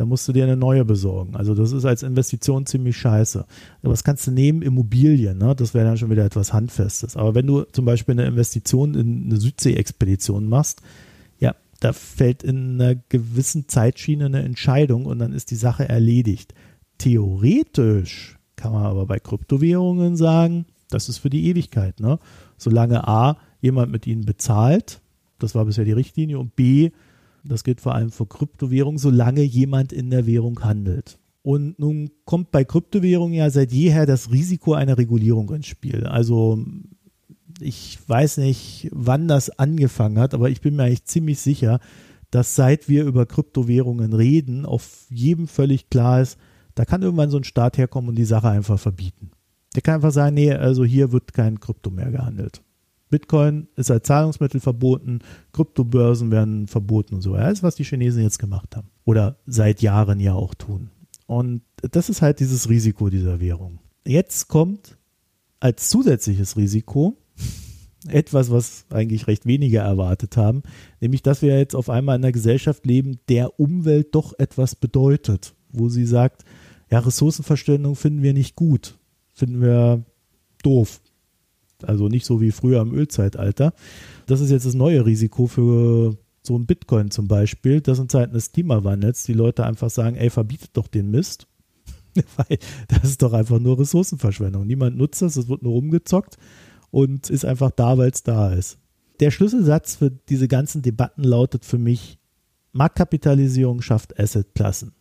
Da 0.00 0.06
musst 0.06 0.26
du 0.26 0.32
dir 0.32 0.44
eine 0.44 0.56
neue 0.56 0.86
besorgen. 0.86 1.36
Also 1.36 1.54
das 1.54 1.72
ist 1.72 1.84
als 1.84 2.02
Investition 2.02 2.64
ziemlich 2.64 2.96
scheiße. 2.96 3.44
Was 3.82 4.02
kannst 4.02 4.26
du 4.26 4.30
nehmen? 4.30 4.62
Immobilien, 4.62 5.36
ne? 5.36 5.54
Das 5.54 5.74
wäre 5.74 5.84
dann 5.84 5.98
schon 5.98 6.08
wieder 6.08 6.24
etwas 6.24 6.54
Handfestes. 6.54 7.18
Aber 7.18 7.34
wenn 7.34 7.46
du 7.46 7.64
zum 7.64 7.84
Beispiel 7.84 8.14
eine 8.14 8.24
Investition 8.24 8.94
in 8.94 9.26
eine 9.26 9.36
Südsee-Expedition 9.36 10.48
machst, 10.48 10.80
ja, 11.38 11.54
da 11.80 11.92
fällt 11.92 12.42
in 12.42 12.80
einer 12.80 12.94
gewissen 13.10 13.68
Zeitschiene 13.68 14.24
eine 14.24 14.40
Entscheidung 14.40 15.04
und 15.04 15.18
dann 15.18 15.34
ist 15.34 15.50
die 15.50 15.56
Sache 15.56 15.86
erledigt. 15.86 16.54
Theoretisch 16.96 18.38
kann 18.56 18.72
man 18.72 18.86
aber 18.86 19.04
bei 19.04 19.18
Kryptowährungen 19.18 20.16
sagen, 20.16 20.64
das 20.88 21.10
ist 21.10 21.18
für 21.18 21.28
die 21.28 21.44
Ewigkeit. 21.44 22.00
Ne? 22.00 22.18
Solange 22.56 23.06
A, 23.06 23.36
jemand 23.60 23.92
mit 23.92 24.06
ihnen 24.06 24.24
bezahlt, 24.24 25.02
das 25.38 25.54
war 25.54 25.66
bisher 25.66 25.84
die 25.84 25.92
Richtlinie, 25.92 26.38
und 26.38 26.56
B, 26.56 26.90
das 27.44 27.64
gilt 27.64 27.80
vor 27.80 27.94
allem 27.94 28.10
für 28.10 28.26
Kryptowährungen, 28.26 28.98
solange 28.98 29.42
jemand 29.42 29.92
in 29.92 30.10
der 30.10 30.26
Währung 30.26 30.60
handelt. 30.62 31.18
Und 31.42 31.78
nun 31.78 32.10
kommt 32.24 32.50
bei 32.50 32.64
Kryptowährungen 32.64 33.34
ja 33.34 33.48
seit 33.50 33.72
jeher 33.72 34.06
das 34.06 34.30
Risiko 34.30 34.74
einer 34.74 34.98
Regulierung 34.98 35.50
ins 35.54 35.66
Spiel. 35.66 36.06
Also 36.06 36.64
ich 37.60 37.98
weiß 38.06 38.38
nicht, 38.38 38.88
wann 38.92 39.28
das 39.28 39.50
angefangen 39.58 40.18
hat, 40.18 40.34
aber 40.34 40.50
ich 40.50 40.60
bin 40.60 40.76
mir 40.76 40.84
eigentlich 40.84 41.04
ziemlich 41.04 41.38
sicher, 41.38 41.80
dass 42.30 42.54
seit 42.54 42.88
wir 42.88 43.04
über 43.04 43.26
Kryptowährungen 43.26 44.12
reden, 44.12 44.64
auf 44.64 45.06
jedem 45.10 45.48
völlig 45.48 45.90
klar 45.90 46.20
ist, 46.20 46.38
da 46.74 46.84
kann 46.84 47.02
irgendwann 47.02 47.30
so 47.30 47.38
ein 47.38 47.44
Staat 47.44 47.78
herkommen 47.78 48.10
und 48.10 48.16
die 48.16 48.24
Sache 48.24 48.48
einfach 48.48 48.78
verbieten. 48.78 49.30
Der 49.74 49.82
kann 49.82 49.96
einfach 49.96 50.12
sagen, 50.12 50.34
nee, 50.34 50.52
also 50.52 50.84
hier 50.84 51.12
wird 51.12 51.32
kein 51.32 51.60
Krypto 51.60 51.90
mehr 51.90 52.10
gehandelt. 52.10 52.62
Bitcoin 53.10 53.68
ist 53.76 53.90
als 53.90 54.06
Zahlungsmittel 54.06 54.60
verboten, 54.60 55.20
Kryptobörsen 55.52 56.30
werden 56.30 56.66
verboten 56.66 57.16
und 57.16 57.20
so. 57.22 57.34
Das 57.36 57.54
ist, 57.54 57.62
was 57.62 57.74
die 57.74 57.84
Chinesen 57.84 58.22
jetzt 58.22 58.38
gemacht 58.38 58.76
haben. 58.76 58.88
Oder 59.04 59.36
seit 59.46 59.82
Jahren 59.82 60.20
ja 60.20 60.34
auch 60.34 60.54
tun. 60.54 60.90
Und 61.26 61.62
das 61.76 62.08
ist 62.08 62.22
halt 62.22 62.40
dieses 62.40 62.68
Risiko 62.68 63.10
dieser 63.10 63.40
Währung. 63.40 63.78
Jetzt 64.06 64.48
kommt 64.48 64.96
als 65.60 65.90
zusätzliches 65.90 66.56
Risiko 66.56 67.16
etwas, 68.08 68.50
was 68.50 68.86
eigentlich 68.90 69.26
recht 69.26 69.46
wenige 69.46 69.78
erwartet 69.78 70.36
haben, 70.36 70.62
nämlich 71.00 71.22
dass 71.22 71.42
wir 71.42 71.58
jetzt 71.58 71.74
auf 71.76 71.90
einmal 71.90 72.16
in 72.16 72.24
einer 72.24 72.32
Gesellschaft 72.32 72.86
leben, 72.86 73.18
der 73.28 73.60
Umwelt 73.60 74.14
doch 74.14 74.38
etwas 74.38 74.74
bedeutet, 74.74 75.54
wo 75.70 75.88
sie 75.88 76.06
sagt, 76.06 76.44
ja, 76.90 76.98
Ressourcenverschwendung 76.98 77.94
finden 77.94 78.22
wir 78.22 78.32
nicht 78.32 78.56
gut 78.56 78.96
finden 79.40 79.60
wir 79.62 80.04
doof. 80.62 81.00
Also 81.84 82.08
nicht 82.08 82.26
so 82.26 82.40
wie 82.40 82.50
früher 82.50 82.80
im 82.80 82.94
Ölzeitalter. 82.94 83.72
Das 84.26 84.40
ist 84.40 84.50
jetzt 84.50 84.66
das 84.66 84.74
neue 84.74 85.04
Risiko 85.06 85.46
für 85.46 86.16
so 86.42 86.56
ein 86.56 86.66
Bitcoin 86.66 87.10
zum 87.10 87.28
Beispiel, 87.28 87.80
dass 87.80 87.98
in 87.98 88.08
Zeiten 88.08 88.32
des 88.32 88.52
Klimawandels 88.52 89.24
die 89.24 89.34
Leute 89.34 89.64
einfach 89.64 89.90
sagen, 89.90 90.16
ey, 90.16 90.30
verbietet 90.30 90.70
doch 90.74 90.88
den 90.88 91.10
Mist. 91.10 91.46
Weil 92.36 92.58
das 92.88 93.04
ist 93.04 93.22
doch 93.22 93.32
einfach 93.32 93.58
nur 93.58 93.78
Ressourcenverschwendung. 93.78 94.66
Niemand 94.66 94.96
nutzt 94.96 95.22
das, 95.22 95.36
es 95.36 95.48
wird 95.48 95.62
nur 95.62 95.72
rumgezockt 95.72 96.38
und 96.90 97.30
ist 97.30 97.44
einfach 97.44 97.70
da, 97.70 97.98
weil 97.98 98.10
es 98.10 98.24
da 98.24 98.52
ist. 98.52 98.78
Der 99.20 99.30
Schlüsselsatz 99.30 99.96
für 99.96 100.10
diese 100.10 100.48
ganzen 100.48 100.82
Debatten 100.82 101.22
lautet 101.22 101.64
für 101.64 101.78
mich, 101.78 102.18
Marktkapitalisierung 102.72 103.82
schafft 103.82 104.18
Assetklassen. 104.18 104.92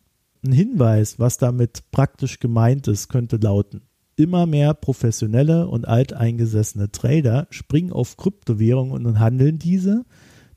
Ein 0.45 0.51
Hinweis, 0.51 1.19
was 1.19 1.37
damit 1.37 1.83
praktisch 1.91 2.39
gemeint 2.39 2.87
ist, 2.87 3.09
könnte 3.09 3.37
lauten, 3.37 3.81
immer 4.19 4.45
mehr 4.45 4.73
professionelle 4.73 5.67
und 5.67 5.87
alteingesessene 5.87 6.91
Trader 6.91 7.47
springen 7.49 7.93
auf 7.93 8.17
Kryptowährungen 8.17 9.05
und 9.05 9.19
handeln 9.19 9.59
diese. 9.59 10.03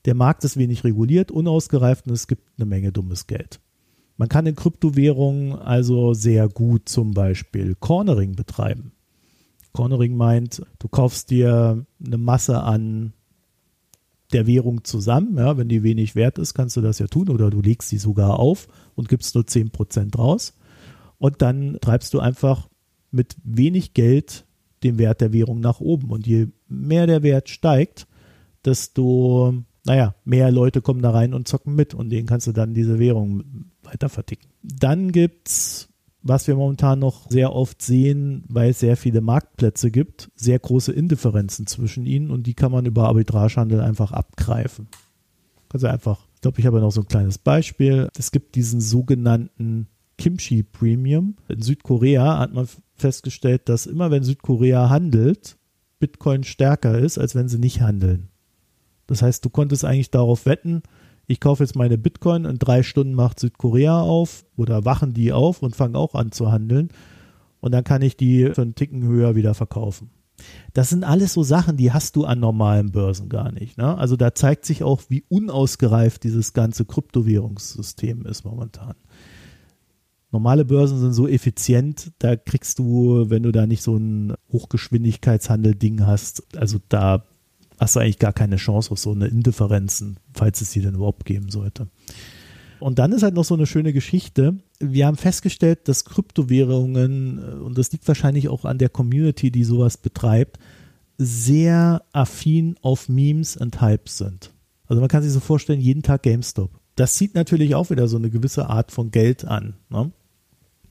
Der 0.04 0.14
Markt 0.14 0.42
ist 0.42 0.56
wenig 0.56 0.82
reguliert, 0.82 1.30
unausgereift 1.30 2.06
und 2.06 2.12
es 2.12 2.26
gibt 2.26 2.42
eine 2.58 2.66
Menge 2.66 2.90
dummes 2.90 3.28
Geld. 3.28 3.60
Man 4.16 4.28
kann 4.28 4.46
in 4.46 4.56
Kryptowährungen 4.56 5.54
also 5.54 6.12
sehr 6.12 6.48
gut 6.48 6.88
zum 6.88 7.14
Beispiel 7.14 7.76
Cornering 7.78 8.34
betreiben. 8.34 8.92
Cornering 9.72 10.16
meint, 10.16 10.62
du 10.80 10.88
kaufst 10.88 11.30
dir 11.30 11.86
eine 12.04 12.18
Masse 12.18 12.62
an 12.62 13.12
der 14.32 14.46
Währung 14.46 14.82
zusammen. 14.82 15.38
Ja, 15.38 15.56
wenn 15.56 15.68
die 15.68 15.84
wenig 15.84 16.16
wert 16.16 16.38
ist, 16.38 16.54
kannst 16.54 16.76
du 16.76 16.80
das 16.80 16.98
ja 16.98 17.06
tun 17.06 17.28
oder 17.28 17.48
du 17.48 17.60
legst 17.60 17.88
sie 17.88 17.98
sogar 17.98 18.38
auf 18.38 18.66
und 18.96 19.08
gibst 19.08 19.34
nur 19.34 19.44
10% 19.44 20.16
raus. 20.16 20.54
Und 21.18 21.42
dann 21.42 21.78
treibst 21.80 22.12
du 22.14 22.20
einfach 22.20 22.68
mit 23.12 23.36
wenig 23.44 23.94
Geld 23.94 24.44
den 24.82 24.98
Wert 24.98 25.20
der 25.20 25.32
Währung 25.32 25.60
nach 25.60 25.80
oben. 25.80 26.10
Und 26.10 26.26
je 26.26 26.48
mehr 26.68 27.06
der 27.06 27.22
Wert 27.22 27.48
steigt, 27.48 28.06
desto, 28.64 29.54
naja, 29.84 30.14
mehr 30.24 30.50
Leute 30.50 30.80
kommen 30.80 31.02
da 31.02 31.10
rein 31.10 31.34
und 31.34 31.48
zocken 31.48 31.74
mit 31.74 31.94
und 31.94 32.10
denen 32.10 32.26
kannst 32.26 32.46
du 32.46 32.52
dann 32.52 32.74
diese 32.74 32.98
Währung 32.98 33.70
weiter 33.82 34.08
verticken. 34.08 34.48
Dann 34.62 35.12
gibt 35.12 35.48
es, 35.48 35.88
was 36.22 36.46
wir 36.46 36.54
momentan 36.54 36.98
noch 36.98 37.28
sehr 37.30 37.52
oft 37.52 37.82
sehen, 37.82 38.44
weil 38.48 38.70
es 38.70 38.80
sehr 38.80 38.96
viele 38.96 39.20
Marktplätze 39.20 39.90
gibt, 39.90 40.30
sehr 40.36 40.58
große 40.58 40.92
Indifferenzen 40.92 41.66
zwischen 41.66 42.06
ihnen 42.06 42.30
und 42.30 42.46
die 42.46 42.54
kann 42.54 42.72
man 42.72 42.86
über 42.86 43.08
Arbitragehandel 43.08 43.80
einfach 43.80 44.12
abgreifen. 44.12 44.88
Also 45.72 45.86
einfach, 45.86 46.26
ich 46.34 46.42
glaube, 46.42 46.60
ich 46.60 46.66
habe 46.66 46.80
noch 46.80 46.92
so 46.92 47.00
ein 47.00 47.08
kleines 47.08 47.38
Beispiel. 47.38 48.08
Es 48.16 48.30
gibt 48.30 48.54
diesen 48.56 48.80
sogenannten 48.80 49.88
Kimchi 50.18 50.62
Premium. 50.62 51.36
In 51.48 51.62
Südkorea 51.62 52.38
hat 52.38 52.52
man 52.52 52.68
festgestellt, 53.02 53.68
dass 53.68 53.86
immer 53.86 54.10
wenn 54.10 54.22
Südkorea 54.22 54.88
handelt, 54.88 55.58
Bitcoin 55.98 56.42
stärker 56.42 56.98
ist, 56.98 57.18
als 57.18 57.34
wenn 57.34 57.48
sie 57.48 57.58
nicht 57.58 57.80
handeln. 57.80 58.28
Das 59.06 59.22
heißt, 59.22 59.44
du 59.44 59.50
konntest 59.50 59.84
eigentlich 59.84 60.10
darauf 60.10 60.46
wetten, 60.46 60.82
ich 61.26 61.38
kaufe 61.38 61.62
jetzt 61.62 61.76
meine 61.76 61.98
Bitcoin, 61.98 62.44
in 62.44 62.58
drei 62.58 62.82
Stunden 62.82 63.14
macht 63.14 63.38
Südkorea 63.38 64.00
auf 64.00 64.44
oder 64.56 64.84
wachen 64.84 65.12
die 65.14 65.32
auf 65.32 65.62
und 65.62 65.76
fangen 65.76 65.96
auch 65.96 66.14
an 66.14 66.32
zu 66.32 66.50
handeln 66.50 66.88
und 67.60 67.72
dann 67.72 67.84
kann 67.84 68.02
ich 68.02 68.16
die 68.16 68.50
für 68.52 68.62
einen 68.62 68.74
Ticken 68.74 69.02
höher 69.04 69.36
wieder 69.36 69.54
verkaufen. 69.54 70.10
Das 70.72 70.90
sind 70.90 71.04
alles 71.04 71.34
so 71.34 71.42
Sachen, 71.42 71.76
die 71.76 71.92
hast 71.92 72.16
du 72.16 72.24
an 72.24 72.40
normalen 72.40 72.90
Börsen 72.90 73.28
gar 73.28 73.52
nicht. 73.52 73.78
Ne? 73.78 73.96
Also 73.96 74.16
da 74.16 74.34
zeigt 74.34 74.64
sich 74.64 74.82
auch, 74.82 75.02
wie 75.08 75.24
unausgereift 75.28 76.24
dieses 76.24 76.52
ganze 76.52 76.84
Kryptowährungssystem 76.84 78.26
ist 78.26 78.44
momentan 78.44 78.94
normale 80.32 80.64
Börsen 80.64 80.98
sind 80.98 81.12
so 81.12 81.28
effizient, 81.28 82.12
da 82.18 82.36
kriegst 82.36 82.78
du, 82.78 83.26
wenn 83.28 83.42
du 83.42 83.52
da 83.52 83.66
nicht 83.66 83.82
so 83.82 83.96
ein 83.96 84.34
Hochgeschwindigkeitshandel-Ding 84.50 86.04
hast, 86.06 86.56
also 86.56 86.78
da 86.88 87.24
hast 87.78 87.96
du 87.96 88.00
eigentlich 88.00 88.18
gar 88.18 88.32
keine 88.32 88.56
Chance 88.56 88.90
auf 88.90 88.98
so 88.98 89.12
eine 89.12 89.26
Indifferenzen, 89.26 90.16
falls 90.32 90.60
es 90.60 90.72
sie 90.72 90.80
denn 90.80 90.94
überhaupt 90.94 91.24
geben 91.24 91.50
sollte. 91.50 91.88
Und 92.80 92.98
dann 92.98 93.12
ist 93.12 93.22
halt 93.22 93.34
noch 93.34 93.44
so 93.44 93.54
eine 93.54 93.66
schöne 93.66 93.92
Geschichte. 93.92 94.56
Wir 94.80 95.06
haben 95.06 95.16
festgestellt, 95.16 95.86
dass 95.86 96.04
Kryptowährungen, 96.04 97.38
äh, 97.38 97.54
und 97.62 97.78
das 97.78 97.92
liegt 97.92 98.08
wahrscheinlich 98.08 98.48
auch 98.48 98.64
an 98.64 98.78
der 98.78 98.88
Community, 98.88 99.52
die 99.52 99.64
sowas 99.64 99.96
betreibt, 99.96 100.58
sehr 101.18 102.02
affin 102.12 102.76
auf 102.82 103.08
Memes 103.08 103.56
und 103.56 103.80
Hypes 103.80 104.18
sind. 104.18 104.52
Also 104.86 105.00
man 105.00 105.08
kann 105.08 105.22
sich 105.22 105.32
so 105.32 105.40
vorstellen, 105.40 105.80
jeden 105.80 106.02
Tag 106.02 106.24
GameStop. 106.24 106.70
Das 106.96 107.14
zieht 107.14 107.34
natürlich 107.34 107.74
auch 107.74 107.90
wieder 107.90 108.08
so 108.08 108.16
eine 108.16 108.30
gewisse 108.30 108.68
Art 108.68 108.90
von 108.90 109.10
Geld 109.10 109.44
an. 109.44 109.74
Ne? 109.88 110.10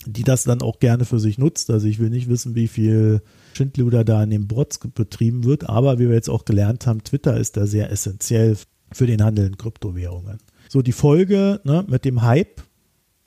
Die 0.08 0.24
das 0.24 0.44
dann 0.44 0.62
auch 0.62 0.80
gerne 0.80 1.06
für 1.06 1.20
sich 1.20 1.38
nutzt. 1.38 1.70
Also 1.70 1.88
ich 1.88 2.00
will 2.00 2.10
nicht 2.10 2.30
wissen, 2.30 2.56
wie 2.56 2.68
viel 2.68 3.22
Schindluder 3.54 4.04
da 4.04 4.24
in 4.24 4.30
den 4.30 4.48
Bots 4.48 4.80
betrieben 4.80 5.44
wird, 5.44 5.70
aber 5.70 6.00
wie 6.00 6.08
wir 6.08 6.16
jetzt 6.16 6.30
auch 6.30 6.46
gelernt 6.46 6.88
haben, 6.88 7.04
Twitter 7.04 7.38
ist 7.38 7.58
da 7.58 7.66
sehr 7.66 7.92
essentiell 7.92 8.58
für 8.92 9.08
den 9.08 9.24
Handel 9.24 9.48
in 9.48 9.58
Kryptowährungen. 9.58 10.40
So, 10.70 10.82
die 10.82 10.92
Folge 10.92 11.60
ne, 11.64 11.86
mit 11.88 12.06
dem 12.06 12.22
Hype, 12.22 12.62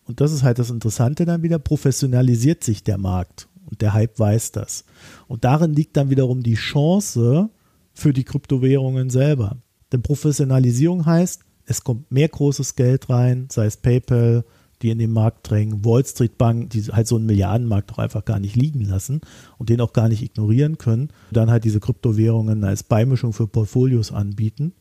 und 0.07 0.21
das 0.21 0.33
ist 0.33 0.43
halt 0.43 0.59
das 0.59 0.71
Interessante 0.71 1.25
dann 1.25 1.43
wieder, 1.43 1.59
professionalisiert 1.59 2.65
sich 2.65 2.85
der 2.85 2.99
Markt 2.99 3.49
und 3.67 3.81
der 3.81 3.95
Hype 3.95 4.19
weiß 4.19 4.53
das. 4.53 4.85
Und 5.27 5.45
darin 5.45 5.73
liegt 5.73 5.97
dann 5.97 6.11
wiederum 6.11 6.43
die 6.43 6.55
Chance 6.55 7.51
für 7.93 8.13
die 8.13 8.25
Kryptowährungen 8.25 9.11
selber. 9.11 9.59
Denn 9.93 10.03
Professionalisierung 10.03 11.07
heißt, 11.07 11.43
es 11.67 11.83
kommt 11.83 12.11
mehr 12.11 12.29
großes 12.29 12.77
Geld 12.77 13.09
rein, 13.09 13.49
sei 13.51 13.67
es 13.67 13.77
PayPal, 13.77 14.45
die 14.85 14.91
in 14.91 14.99
den 14.99 15.13
Markt 15.13 15.51
drängen, 15.51 15.85
Wall 15.85 16.05
Street 16.05 16.37
Bank, 16.39 16.71
die 16.71 16.83
halt 16.83 17.09
so 17.09 17.17
einen 17.17 17.27
Milliardenmarkt 17.27 17.91
doch 17.91 17.99
einfach 17.99 18.25
gar 18.25 18.39
nicht 18.39 18.55
liegen 18.55 18.83
lassen 18.83 19.23
und 19.59 19.71
den 19.71 19.81
auch 19.81 19.95
gar 19.95 20.09
nicht 20.09 20.23
ignorieren 20.23 20.79
können, 20.79 21.09
dann 21.33 21.51
halt 21.51 21.65
diese 21.65 21.81
Kryptowährungen 21.81 22.63
als 22.65 22.83
Beimischung 22.83 23.33
für 23.33 23.47
Portfolios 23.47 24.13
anbieten. 24.13 24.73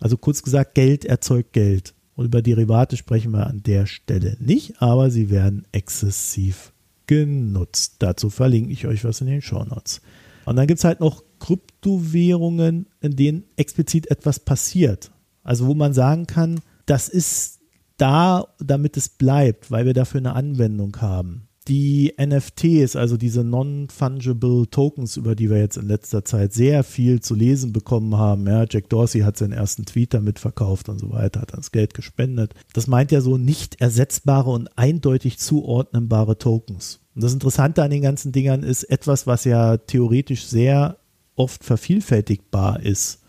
Also 0.00 0.16
kurz 0.16 0.42
gesagt, 0.42 0.74
Geld 0.74 1.04
erzeugt 1.04 1.52
Geld. 1.52 1.94
Und 2.16 2.26
über 2.26 2.42
Derivate 2.42 2.96
sprechen 2.96 3.32
wir 3.32 3.46
an 3.46 3.62
der 3.62 3.86
Stelle 3.86 4.36
nicht, 4.40 4.82
aber 4.82 5.10
sie 5.10 5.30
werden 5.30 5.66
exzessiv 5.72 6.72
genutzt. 7.06 7.96
Dazu 8.00 8.30
verlinke 8.30 8.72
ich 8.72 8.86
euch 8.86 9.04
was 9.04 9.20
in 9.20 9.28
den 9.28 9.42
Show 9.42 9.64
Notes. 9.64 10.00
Und 10.44 10.56
dann 10.56 10.66
gibt 10.66 10.78
es 10.78 10.84
halt 10.84 11.00
noch 11.00 11.22
Kryptowährungen, 11.38 12.86
in 13.00 13.16
denen 13.16 13.44
explizit 13.56 14.10
etwas 14.10 14.40
passiert. 14.40 15.10
Also 15.42 15.66
wo 15.66 15.74
man 15.74 15.94
sagen 15.94 16.26
kann, 16.26 16.60
das 16.86 17.08
ist 17.08 17.60
da, 17.96 18.48
damit 18.58 18.96
es 18.96 19.08
bleibt, 19.08 19.70
weil 19.70 19.86
wir 19.86 19.94
dafür 19.94 20.18
eine 20.20 20.34
Anwendung 20.34 20.96
haben. 21.00 21.48
Die 21.66 22.12
NFTs, 22.20 22.94
also 22.94 23.16
diese 23.16 23.42
Non-Fungible 23.42 24.66
Tokens, 24.70 25.16
über 25.16 25.34
die 25.34 25.48
wir 25.48 25.58
jetzt 25.58 25.78
in 25.78 25.88
letzter 25.88 26.22
Zeit 26.22 26.52
sehr 26.52 26.84
viel 26.84 27.20
zu 27.20 27.34
lesen 27.34 27.72
bekommen 27.72 28.18
haben. 28.18 28.46
Ja, 28.46 28.66
Jack 28.68 28.90
Dorsey 28.90 29.20
hat 29.20 29.38
seinen 29.38 29.52
ersten 29.52 29.86
Tweet 29.86 30.12
damit 30.12 30.38
verkauft 30.38 30.90
und 30.90 30.98
so 30.98 31.10
weiter, 31.10 31.40
hat 31.40 31.56
das 31.56 31.72
Geld 31.72 31.94
gespendet. 31.94 32.52
Das 32.74 32.86
meint 32.86 33.12
ja 33.12 33.22
so 33.22 33.38
nicht 33.38 33.80
ersetzbare 33.80 34.50
und 34.50 34.76
eindeutig 34.76 35.38
zuordnenbare 35.38 36.36
Tokens. 36.36 37.00
Und 37.14 37.24
das 37.24 37.32
Interessante 37.32 37.82
an 37.82 37.90
den 37.90 38.02
ganzen 38.02 38.32
Dingern 38.32 38.62
ist 38.62 38.84
etwas, 38.84 39.26
was 39.26 39.44
ja 39.44 39.78
theoretisch 39.78 40.44
sehr 40.44 40.98
oft 41.34 41.64
vervielfältigbar 41.64 42.80
ist, 42.80 43.20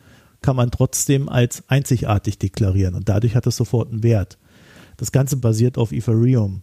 kann 0.41 0.55
man 0.55 0.71
trotzdem 0.71 1.29
als 1.29 1.63
einzigartig 1.69 2.37
deklarieren 2.37 2.95
und 2.95 3.09
dadurch 3.09 3.35
hat 3.35 3.47
es 3.47 3.55
sofort 3.55 3.91
einen 3.91 4.03
Wert. 4.03 4.37
Das 4.97 5.11
Ganze 5.11 5.37
basiert 5.37 5.77
auf 5.77 5.91
Ethereum. 5.91 6.61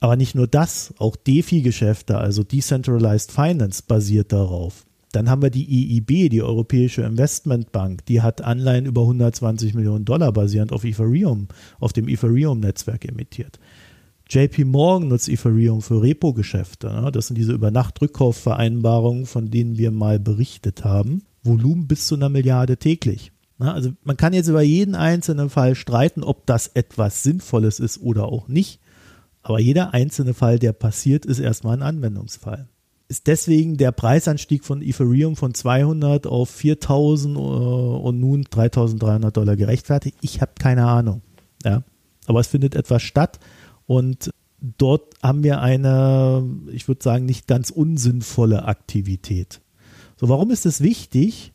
Aber 0.00 0.16
nicht 0.16 0.34
nur 0.34 0.46
das, 0.46 0.94
auch 0.98 1.16
DeFi-Geschäfte, 1.16 2.18
also 2.18 2.44
Decentralized 2.44 3.32
Finance, 3.32 3.82
basiert 3.86 4.32
darauf. 4.32 4.84
Dann 5.12 5.30
haben 5.30 5.42
wir 5.42 5.50
die 5.50 5.96
EIB, 5.96 6.30
die 6.30 6.42
Europäische 6.42 7.02
Investmentbank, 7.02 8.04
die 8.06 8.20
hat 8.20 8.42
Anleihen 8.42 8.86
über 8.86 9.02
120 9.02 9.74
Millionen 9.74 10.04
Dollar 10.04 10.32
basierend 10.32 10.72
auf 10.72 10.84
Ethereum, 10.84 11.48
auf 11.80 11.92
dem 11.92 12.08
Ethereum-Netzwerk 12.08 13.06
emittiert. 13.06 13.58
JP 14.30 14.66
Morgan 14.66 15.08
nutzt 15.08 15.30
Ethereum 15.30 15.80
für 15.80 16.02
Repo-Geschäfte. 16.02 16.88
Ne? 16.88 17.10
Das 17.10 17.28
sind 17.28 17.38
diese 17.38 17.54
Übernacht-Rückkaufvereinbarungen, 17.54 19.24
von 19.24 19.50
denen 19.50 19.78
wir 19.78 19.90
mal 19.90 20.20
berichtet 20.20 20.84
haben. 20.84 21.22
Volumen 21.42 21.86
bis 21.86 22.06
zu 22.06 22.14
einer 22.14 22.28
Milliarde 22.28 22.76
täglich. 22.76 23.32
Ne? 23.58 23.72
Also 23.72 23.90
man 24.04 24.16
kann 24.16 24.32
jetzt 24.32 24.48
über 24.48 24.62
jeden 24.62 24.94
einzelnen 24.94 25.50
Fall 25.50 25.74
streiten, 25.74 26.22
ob 26.22 26.46
das 26.46 26.68
etwas 26.68 27.22
Sinnvolles 27.22 27.80
ist 27.80 28.00
oder 28.00 28.26
auch 28.26 28.48
nicht. 28.48 28.80
Aber 29.42 29.60
jeder 29.60 29.94
einzelne 29.94 30.34
Fall, 30.34 30.58
der 30.58 30.72
passiert, 30.72 31.26
ist 31.26 31.38
erstmal 31.38 31.76
ein 31.76 31.82
Anwendungsfall. 31.82 32.68
Ist 33.08 33.26
deswegen 33.26 33.78
der 33.78 33.92
Preisanstieg 33.92 34.64
von 34.64 34.82
Ethereum 34.82 35.34
von 35.34 35.54
200 35.54 36.26
auf 36.26 36.50
4000 36.50 37.36
äh, 37.36 37.40
und 37.40 38.20
nun 38.20 38.44
3300 38.50 39.34
Dollar 39.34 39.56
gerechtfertigt? 39.56 40.18
Ich 40.20 40.42
habe 40.42 40.52
keine 40.58 40.86
Ahnung. 40.86 41.22
Ja. 41.64 41.82
Aber 42.26 42.40
es 42.40 42.48
findet 42.48 42.74
etwas 42.74 43.02
statt 43.02 43.38
und 43.86 44.30
dort 44.60 45.14
haben 45.22 45.42
wir 45.42 45.62
eine, 45.62 46.44
ich 46.70 46.86
würde 46.86 47.02
sagen, 47.02 47.24
nicht 47.24 47.46
ganz 47.46 47.70
unsinnvolle 47.70 48.64
Aktivität. 48.64 49.62
So, 50.18 50.28
warum 50.28 50.50
ist 50.50 50.66
es 50.66 50.82
wichtig? 50.82 51.54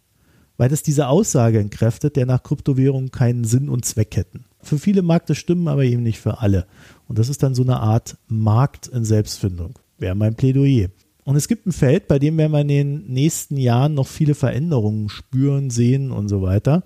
Weil 0.64 0.70
das 0.70 0.82
diese 0.82 1.10
Aussage 1.10 1.60
entkräftet, 1.60 2.16
der 2.16 2.26
nach 2.26 2.42
Kryptowährungen 2.42 3.12
keinen 3.12 3.44
Sinn 3.44 3.68
und 3.68 3.84
Zweck 3.84 4.16
hätten. 4.16 4.46
Für 4.62 4.80
viele 4.80 5.02
mag 5.02 5.26
das 5.26 5.38
stimmen, 5.38 5.68
aber 5.68 5.84
eben 5.84 6.04
nicht 6.04 6.22
für 6.22 6.40
alle. 6.40 6.68
Und 7.06 7.20
das 7.20 7.28
ist 7.28 7.44
dann 7.44 7.54
so 7.54 7.64
eine 7.64 7.82
Art 7.82 8.16
Markt 8.30 8.88
in 8.88 9.04
Selbstfindung. 9.04 9.78
Wäre 9.98 10.16
mein 10.16 10.36
Plädoyer. 10.36 10.88
Und 11.26 11.36
es 11.36 11.50
gibt 11.50 11.68
ein 11.68 11.74
Feld, 11.74 12.08
bei 12.08 12.18
dem 12.18 12.38
werden 12.38 12.54
wir 12.54 12.62
in 12.62 12.70
den 12.70 13.08
nächsten 13.08 13.58
Jahren 13.58 13.94
noch 13.94 14.08
viele 14.08 14.36
Veränderungen 14.36 15.10
spüren, 15.10 15.70
sehen 15.70 16.12
und 16.12 16.30
so 16.30 16.42
weiter. 16.42 16.84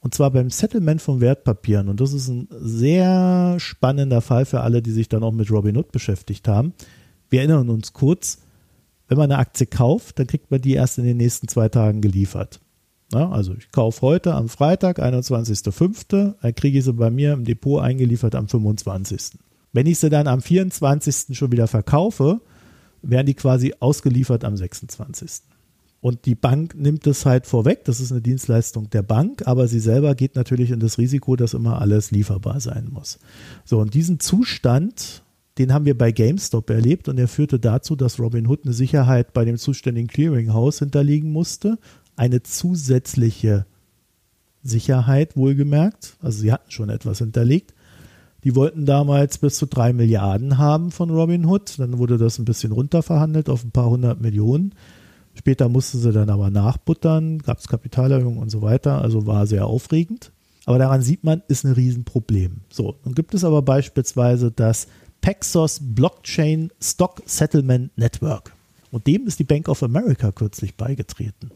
Und 0.00 0.14
zwar 0.14 0.30
beim 0.30 0.48
Settlement 0.48 1.02
von 1.02 1.20
Wertpapieren. 1.20 1.90
Und 1.90 2.00
das 2.00 2.14
ist 2.14 2.28
ein 2.28 2.48
sehr 2.50 3.56
spannender 3.58 4.22
Fall 4.22 4.46
für 4.46 4.62
alle, 4.62 4.80
die 4.80 4.92
sich 4.92 5.10
dann 5.10 5.22
auch 5.22 5.32
mit 5.32 5.50
Robinhood 5.50 5.92
beschäftigt 5.92 6.48
haben. 6.48 6.72
Wir 7.28 7.40
erinnern 7.40 7.68
uns 7.68 7.92
kurz, 7.92 8.38
wenn 9.06 9.18
man 9.18 9.30
eine 9.30 9.38
Aktie 9.38 9.66
kauft, 9.66 10.18
dann 10.18 10.26
kriegt 10.26 10.50
man 10.50 10.62
die 10.62 10.72
erst 10.72 10.96
in 10.96 11.04
den 11.04 11.18
nächsten 11.18 11.46
zwei 11.46 11.68
Tagen 11.68 12.00
geliefert. 12.00 12.60
Ja, 13.12 13.30
also 13.30 13.54
ich 13.54 13.70
kaufe 13.72 14.02
heute 14.02 14.34
am 14.34 14.48
Freitag, 14.48 14.98
21.05., 14.98 16.34
dann 16.40 16.54
kriege 16.54 16.78
ich 16.78 16.84
sie 16.84 16.92
bei 16.92 17.10
mir 17.10 17.32
im 17.32 17.44
Depot 17.44 17.82
eingeliefert 17.82 18.34
am 18.34 18.48
25. 18.48 19.38
Wenn 19.72 19.86
ich 19.86 19.98
sie 19.98 20.10
dann 20.10 20.26
am 20.26 20.42
24. 20.42 21.36
schon 21.36 21.52
wieder 21.52 21.68
verkaufe, 21.68 22.40
werden 23.02 23.26
die 23.26 23.34
quasi 23.34 23.74
ausgeliefert 23.80 24.44
am 24.44 24.56
26. 24.56 25.42
Und 26.00 26.26
die 26.26 26.34
Bank 26.34 26.74
nimmt 26.76 27.06
das 27.06 27.26
halt 27.26 27.46
vorweg, 27.46 27.84
das 27.84 28.00
ist 28.00 28.12
eine 28.12 28.20
Dienstleistung 28.20 28.88
der 28.90 29.02
Bank, 29.02 29.46
aber 29.46 29.66
sie 29.66 29.80
selber 29.80 30.14
geht 30.14 30.36
natürlich 30.36 30.70
in 30.70 30.78
das 30.78 30.98
Risiko, 30.98 31.34
dass 31.34 31.54
immer 31.54 31.80
alles 31.80 32.12
lieferbar 32.12 32.60
sein 32.60 32.88
muss. 32.92 33.18
So, 33.64 33.80
und 33.80 33.94
diesen 33.94 34.20
Zustand, 34.20 35.22
den 35.58 35.72
haben 35.72 35.86
wir 35.86 35.98
bei 35.98 36.12
GameStop 36.12 36.70
erlebt 36.70 37.08
und 37.08 37.18
er 37.18 37.26
führte 37.26 37.58
dazu, 37.58 37.96
dass 37.96 38.20
Robinhood 38.20 38.60
eine 38.64 38.74
Sicherheit 38.74 39.32
bei 39.32 39.44
dem 39.44 39.56
zuständigen 39.56 40.08
Clearinghouse 40.08 40.78
hinterlegen 40.78 41.32
musste, 41.32 41.78
eine 42.18 42.42
zusätzliche 42.42 43.64
Sicherheit 44.62 45.36
wohlgemerkt, 45.36 46.16
also 46.20 46.40
sie 46.40 46.52
hatten 46.52 46.70
schon 46.70 46.90
etwas 46.90 47.18
hinterlegt. 47.18 47.74
Die 48.44 48.54
wollten 48.54 48.86
damals 48.86 49.38
bis 49.38 49.56
zu 49.56 49.66
drei 49.66 49.92
Milliarden 49.92 50.58
haben 50.58 50.90
von 50.90 51.10
Robinhood, 51.10 51.78
dann 51.78 51.98
wurde 51.98 52.18
das 52.18 52.38
ein 52.38 52.44
bisschen 52.44 52.72
runterverhandelt 52.72 53.48
auf 53.48 53.64
ein 53.64 53.70
paar 53.70 53.90
hundert 53.90 54.20
Millionen. 54.20 54.74
Später 55.34 55.68
mussten 55.68 55.98
sie 55.98 56.12
dann 56.12 56.30
aber 56.30 56.50
nachbuttern, 56.50 57.38
gab 57.38 57.58
es 57.58 57.68
Kapitalerhöhung 57.68 58.38
und 58.38 58.50
so 58.50 58.62
weiter, 58.62 59.00
also 59.00 59.26
war 59.26 59.46
sehr 59.46 59.66
aufregend. 59.66 60.32
Aber 60.66 60.78
daran 60.78 61.02
sieht 61.02 61.24
man, 61.24 61.42
ist 61.48 61.64
ein 61.64 61.72
Riesenproblem. 61.72 62.58
So, 62.68 62.96
nun 63.04 63.14
gibt 63.14 63.34
es 63.34 63.44
aber 63.44 63.62
beispielsweise 63.62 64.50
das 64.50 64.88
Paxos 65.20 65.80
Blockchain 65.80 66.70
Stock 66.80 67.22
Settlement 67.26 67.96
Network. 67.96 68.52
Und 68.90 69.06
dem 69.06 69.26
ist 69.26 69.38
die 69.38 69.44
Bank 69.44 69.68
of 69.68 69.82
America 69.82 70.32
kürzlich 70.32 70.74
beigetreten. 70.74 71.50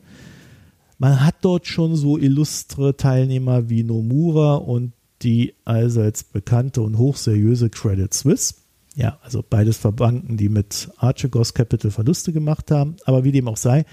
Man 1.02 1.20
hat 1.20 1.34
dort 1.40 1.66
schon 1.66 1.96
so 1.96 2.16
illustre 2.16 2.96
Teilnehmer 2.96 3.68
wie 3.68 3.82
Nomura 3.82 4.54
und 4.54 4.92
die 5.22 5.52
allseits 5.64 6.22
bekannte 6.22 6.80
und 6.80 6.96
hochseriöse 6.96 7.70
Credit 7.70 8.14
Suisse. 8.14 8.54
Ja, 8.94 9.18
also 9.20 9.42
beides 9.42 9.78
Verbanken, 9.78 10.36
die 10.36 10.48
mit 10.48 10.92
Archegos 10.98 11.54
Capital 11.54 11.90
Verluste 11.90 12.32
gemacht 12.32 12.70
haben. 12.70 12.94
Aber 13.04 13.24
wie 13.24 13.32
dem 13.32 13.48
auch 13.48 13.56
sei, 13.56 13.84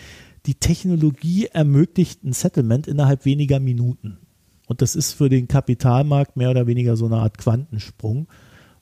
die 0.46 0.54
Technologie 0.54 1.48
ermöglicht 1.48 2.24
ein 2.24 2.34
Settlement 2.34 2.86
innerhalb 2.86 3.26
weniger 3.26 3.60
Minuten. 3.60 4.20
Und 4.68 4.84
das 4.84 4.96
ist 4.96 5.14
für 5.14 5.30
den 5.30 5.48
Kapitalmarkt 5.48 6.38
mehr 6.38 6.52
oder 6.52 6.68
weniger 6.68 6.96
so 6.96 7.08
eine 7.08 7.18
Art 7.18 7.40
Quantensprung, 7.40 8.28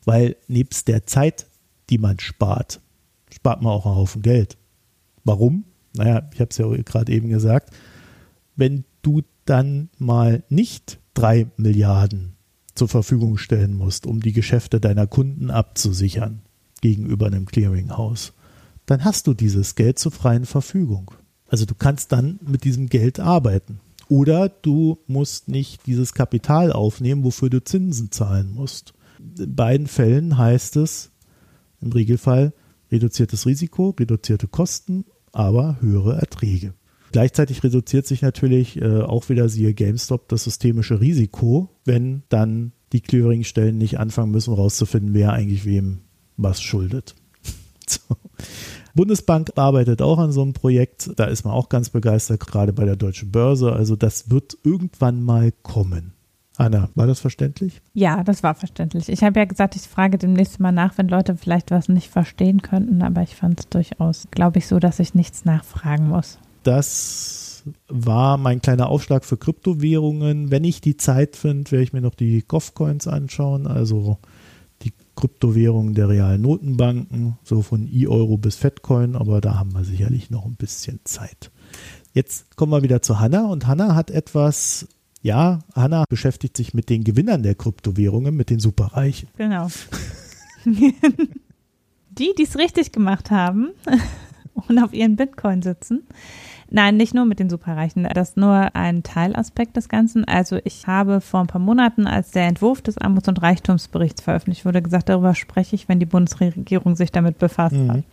weil 0.03 0.35
nebst 0.49 0.89
der 0.89 1.05
Zeit, 1.05 1.47
die 1.89 1.97
man 1.97 2.19
spart, 2.19 2.81
spart 3.33 3.61
man 3.61 3.71
auch 3.71 3.85
einen 3.85 3.95
Haufen 3.95 4.21
Geld. 4.21 4.57
Warum? 5.23 5.63
Naja, 5.93 6.29
ich 6.33 6.41
habe 6.41 6.49
es 6.49 6.57
ja 6.57 6.67
gerade 6.67 7.13
eben 7.13 7.29
gesagt, 7.29 7.73
wenn 8.57 8.83
du 9.01 9.21
dann 9.45 9.89
mal 9.97 10.43
nicht 10.49 10.99
drei 11.13 11.47
Milliarden 11.55 12.33
zur 12.75 12.89
Verfügung 12.89 13.37
stellen 13.37 13.75
musst, 13.75 14.05
um 14.05 14.19
die 14.19 14.33
Geschäfte 14.33 14.79
deiner 14.79 15.07
Kunden 15.07 15.49
abzusichern 15.49 16.41
gegenüber 16.81 17.27
einem 17.27 17.45
Clearinghouse, 17.45 18.33
dann 18.85 19.03
hast 19.03 19.27
du 19.27 19.33
dieses 19.33 19.75
Geld 19.75 19.99
zur 19.99 20.11
freien 20.11 20.45
Verfügung. 20.45 21.11
Also 21.47 21.65
du 21.65 21.75
kannst 21.75 22.11
dann 22.11 22.39
mit 22.45 22.63
diesem 22.65 22.87
Geld 22.89 23.19
arbeiten. 23.19 23.79
Oder 24.09 24.49
du 24.49 24.99
musst 25.07 25.47
nicht 25.47 25.85
dieses 25.85 26.13
Kapital 26.13 26.71
aufnehmen, 26.71 27.23
wofür 27.23 27.49
du 27.49 27.63
Zinsen 27.63 28.11
zahlen 28.11 28.53
musst. 28.53 28.93
In 29.37 29.55
beiden 29.55 29.87
Fällen 29.87 30.37
heißt 30.37 30.77
es 30.77 31.11
im 31.81 31.91
Regelfall 31.91 32.53
reduziertes 32.91 33.45
Risiko, 33.45 33.89
reduzierte 33.99 34.47
Kosten, 34.47 35.05
aber 35.31 35.77
höhere 35.81 36.17
Erträge. 36.17 36.73
Gleichzeitig 37.11 37.63
reduziert 37.63 38.05
sich 38.05 38.21
natürlich 38.21 38.81
äh, 38.81 39.01
auch 39.01 39.29
wieder 39.29 39.49
siehe 39.49 39.73
GameStop 39.73 40.27
das 40.29 40.43
systemische 40.43 40.99
Risiko, 40.99 41.69
wenn 41.85 42.23
dann 42.29 42.73
die 42.93 43.01
Clearingstellen 43.01 43.77
nicht 43.77 43.99
anfangen 43.99 44.31
müssen, 44.31 44.53
rauszufinden, 44.53 45.13
wer 45.13 45.33
eigentlich 45.33 45.65
wem 45.65 45.99
was 46.37 46.61
schuldet. 46.61 47.15
So. 47.89 48.17
Bundesbank 48.95 49.51
arbeitet 49.55 50.01
auch 50.01 50.17
an 50.17 50.33
so 50.33 50.41
einem 50.41 50.51
Projekt. 50.51 51.11
Da 51.15 51.23
ist 51.23 51.45
man 51.45 51.53
auch 51.53 51.69
ganz 51.69 51.89
begeistert, 51.89 52.41
gerade 52.41 52.73
bei 52.73 52.83
der 52.83 52.97
Deutschen 52.97 53.31
Börse. 53.31 53.71
Also 53.71 53.95
das 53.95 54.29
wird 54.29 54.57
irgendwann 54.65 55.23
mal 55.23 55.53
kommen. 55.61 56.11
Anna, 56.57 56.89
war 56.95 57.07
das 57.07 57.21
verständlich? 57.21 57.81
Ja, 57.93 58.23
das 58.23 58.43
war 58.43 58.55
verständlich. 58.55 59.07
Ich 59.07 59.23
habe 59.23 59.39
ja 59.39 59.45
gesagt, 59.45 59.77
ich 59.77 59.83
frage 59.83 60.17
demnächst 60.17 60.59
mal 60.59 60.71
nach, 60.73 60.97
wenn 60.97 61.07
Leute 61.07 61.37
vielleicht 61.37 61.71
was 61.71 61.87
nicht 61.87 62.09
verstehen 62.09 62.61
könnten, 62.61 63.03
aber 63.03 63.21
ich 63.21 63.35
fand 63.35 63.59
es 63.59 63.69
durchaus, 63.69 64.27
glaube 64.31 64.57
ich, 64.57 64.67
so, 64.67 64.79
dass 64.79 64.99
ich 64.99 65.13
nichts 65.13 65.45
nachfragen 65.45 66.09
muss. 66.09 66.39
Das 66.63 67.63
war 67.87 68.37
mein 68.37 68.61
kleiner 68.61 68.89
Aufschlag 68.89 69.25
für 69.25 69.37
Kryptowährungen. 69.37 70.51
Wenn 70.51 70.63
ich 70.63 70.81
die 70.81 70.97
Zeit 70.97 71.35
finde, 71.35 71.71
werde 71.71 71.83
ich 71.83 71.93
mir 71.93 72.01
noch 72.01 72.15
die 72.15 72.43
GovCoins 72.47 73.07
anschauen, 73.07 73.67
also 73.67 74.17
die 74.83 74.93
Kryptowährungen 75.15 75.93
der 75.93 76.09
realen 76.09 76.41
Notenbanken, 76.41 77.37
so 77.43 77.61
von 77.61 77.87
E-Euro 77.91 78.37
bis 78.37 78.55
Fedcoin, 78.55 79.15
aber 79.15 79.41
da 79.41 79.55
haben 79.55 79.73
wir 79.73 79.83
sicherlich 79.83 80.29
noch 80.29 80.45
ein 80.45 80.55
bisschen 80.55 80.99
Zeit. 81.03 81.51
Jetzt 82.13 82.55
kommen 82.55 82.71
wir 82.71 82.83
wieder 82.83 83.01
zu 83.01 83.19
Hanna 83.19 83.47
und 83.47 83.67
Hanna 83.67 83.95
hat 83.95 84.11
etwas 84.11 84.87
ja, 85.21 85.59
Hanna 85.75 86.05
beschäftigt 86.07 86.55
sich 86.55 86.73
mit 86.73 86.89
den 86.89 87.03
Gewinnern 87.03 87.43
der 87.43 87.55
Kryptowährungen, 87.55 88.35
mit 88.35 88.49
den 88.49 88.59
Superreichen. 88.59 89.29
Genau. 89.35 89.67
die, 90.65 92.33
die 92.37 92.43
es 92.43 92.57
richtig 92.57 92.91
gemacht 92.91 93.31
haben 93.31 93.71
und 94.67 94.79
auf 94.79 94.93
ihren 94.93 95.15
Bitcoin 95.15 95.61
sitzen. 95.61 96.03
Nein, 96.69 96.97
nicht 96.97 97.13
nur 97.13 97.25
mit 97.25 97.39
den 97.39 97.49
Superreichen. 97.49 98.03
Das 98.13 98.29
ist 98.29 98.37
nur 98.37 98.75
ein 98.75 99.03
Teilaspekt 99.03 99.77
des 99.77 99.87
Ganzen. 99.87 100.25
Also 100.25 100.59
ich 100.65 100.85
habe 100.85 101.21
vor 101.21 101.39
ein 101.39 101.47
paar 101.47 101.61
Monaten, 101.61 102.07
als 102.07 102.31
der 102.31 102.47
Entwurf 102.47 102.81
des 102.81 102.97
Armuts- 102.97 103.29
und 103.29 103.41
Reichtumsberichts 103.41 104.21
veröffentlicht 104.21 104.65
wurde, 104.65 104.81
gesagt, 104.81 105.07
darüber 105.07 105.33
spreche 105.33 105.75
ich, 105.75 105.87
wenn 105.87 105.99
die 105.99 106.05
Bundesregierung 106.05 106.95
sich 106.97 107.11
damit 107.11 107.37
befasst 107.37 107.75
mhm. 107.75 107.91
hat. 107.91 108.03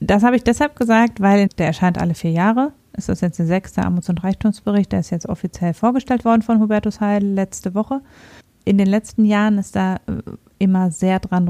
Das 0.00 0.24
habe 0.24 0.34
ich 0.34 0.42
deshalb 0.42 0.74
gesagt, 0.76 1.20
weil 1.20 1.48
der 1.58 1.66
erscheint 1.66 2.00
alle 2.00 2.14
vier 2.14 2.32
Jahre 2.32 2.72
ist 2.96 3.08
das 3.08 3.20
jetzt 3.20 3.38
der 3.38 3.46
sechste 3.46 3.82
Armuts- 3.82 4.08
und 4.08 4.22
Reichtumsbericht, 4.22 4.92
der 4.92 5.00
ist 5.00 5.10
jetzt 5.10 5.28
offiziell 5.28 5.74
vorgestellt 5.74 6.24
worden 6.24 6.42
von 6.42 6.60
Hubertus 6.60 7.00
Heil 7.00 7.24
letzte 7.24 7.74
Woche. 7.74 8.00
In 8.64 8.78
den 8.78 8.86
letzten 8.86 9.24
Jahren 9.24 9.58
ist 9.58 9.76
da 9.76 9.96
äh, 9.96 9.98
immer 10.58 10.90
sehr 10.90 11.18
dran 11.18 11.48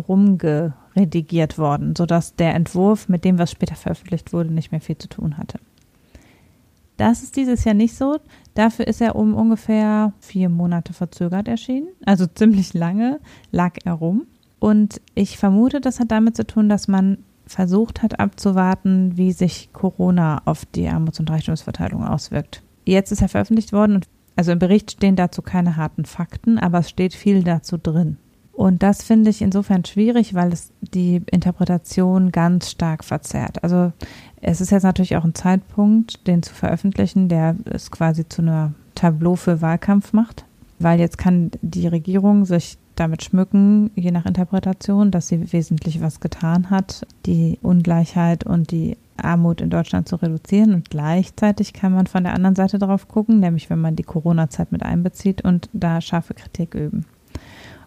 rumgeredigiert 0.90 1.58
worden, 1.58 1.94
sodass 1.96 2.34
der 2.36 2.54
Entwurf 2.54 3.08
mit 3.08 3.24
dem, 3.24 3.38
was 3.38 3.50
später 3.50 3.74
veröffentlicht 3.74 4.32
wurde, 4.32 4.52
nicht 4.52 4.72
mehr 4.72 4.80
viel 4.80 4.98
zu 4.98 5.08
tun 5.08 5.38
hatte. 5.38 5.58
Das 6.96 7.22
ist 7.22 7.36
dieses 7.36 7.64
Jahr 7.64 7.74
nicht 7.74 7.94
so. 7.94 8.18
Dafür 8.54 8.86
ist 8.86 9.00
er 9.00 9.16
um 9.16 9.34
ungefähr 9.34 10.12
vier 10.20 10.50
Monate 10.50 10.92
verzögert 10.92 11.48
erschienen. 11.48 11.88
Also 12.04 12.26
ziemlich 12.34 12.74
lange 12.74 13.20
lag 13.50 13.76
er 13.84 13.94
rum. 13.94 14.26
Und 14.58 15.00
ich 15.14 15.38
vermute, 15.38 15.80
das 15.80 16.00
hat 16.00 16.10
damit 16.10 16.36
zu 16.36 16.46
tun, 16.46 16.68
dass 16.68 16.88
man 16.88 17.18
versucht 17.46 18.02
hat 18.02 18.20
abzuwarten, 18.20 19.16
wie 19.16 19.32
sich 19.32 19.70
Corona 19.72 20.42
auf 20.44 20.66
die 20.66 20.86
Armuts- 20.88 21.18
und 21.18 21.30
Reichtumsverteilung 21.30 22.04
auswirkt. 22.04 22.62
Jetzt 22.84 23.10
ist 23.10 23.22
er 23.22 23.28
veröffentlicht 23.28 23.72
worden 23.72 23.96
und 23.96 24.08
also 24.36 24.52
im 24.52 24.58
Bericht 24.58 24.92
stehen 24.92 25.16
dazu 25.16 25.42
keine 25.42 25.76
harten 25.76 26.04
Fakten, 26.04 26.58
aber 26.58 26.78
es 26.78 26.90
steht 26.90 27.14
viel 27.14 27.42
dazu 27.42 27.78
drin. 27.78 28.18
Und 28.60 28.82
das 28.82 29.02
finde 29.02 29.30
ich 29.30 29.40
insofern 29.40 29.86
schwierig, 29.86 30.34
weil 30.34 30.52
es 30.52 30.70
die 30.82 31.22
Interpretation 31.30 32.30
ganz 32.30 32.70
stark 32.70 33.04
verzerrt. 33.04 33.64
Also 33.64 33.90
es 34.42 34.60
ist 34.60 34.70
jetzt 34.70 34.82
natürlich 34.82 35.16
auch 35.16 35.24
ein 35.24 35.34
Zeitpunkt, 35.34 36.26
den 36.26 36.42
zu 36.42 36.52
veröffentlichen, 36.52 37.30
der 37.30 37.56
es 37.64 37.90
quasi 37.90 38.28
zu 38.28 38.42
einer 38.42 38.74
Tableau 38.94 39.34
für 39.34 39.62
Wahlkampf 39.62 40.12
macht, 40.12 40.44
weil 40.78 41.00
jetzt 41.00 41.16
kann 41.16 41.52
die 41.62 41.86
Regierung 41.86 42.44
sich 42.44 42.76
damit 42.96 43.24
schmücken, 43.24 43.92
je 43.94 44.10
nach 44.10 44.26
Interpretation, 44.26 45.10
dass 45.10 45.28
sie 45.28 45.54
wesentlich 45.54 46.02
was 46.02 46.20
getan 46.20 46.68
hat, 46.68 47.06
die 47.24 47.58
Ungleichheit 47.62 48.44
und 48.44 48.72
die 48.72 48.98
Armut 49.16 49.62
in 49.62 49.70
Deutschland 49.70 50.06
zu 50.06 50.16
reduzieren. 50.16 50.74
Und 50.74 50.90
gleichzeitig 50.90 51.72
kann 51.72 51.94
man 51.94 52.08
von 52.08 52.24
der 52.24 52.34
anderen 52.34 52.56
Seite 52.56 52.78
darauf 52.78 53.08
gucken, 53.08 53.40
nämlich 53.40 53.70
wenn 53.70 53.80
man 53.80 53.96
die 53.96 54.02
Corona-Zeit 54.02 54.70
mit 54.70 54.82
einbezieht 54.82 55.40
und 55.40 55.70
da 55.72 56.02
scharfe 56.02 56.34
Kritik 56.34 56.74
üben. 56.74 57.06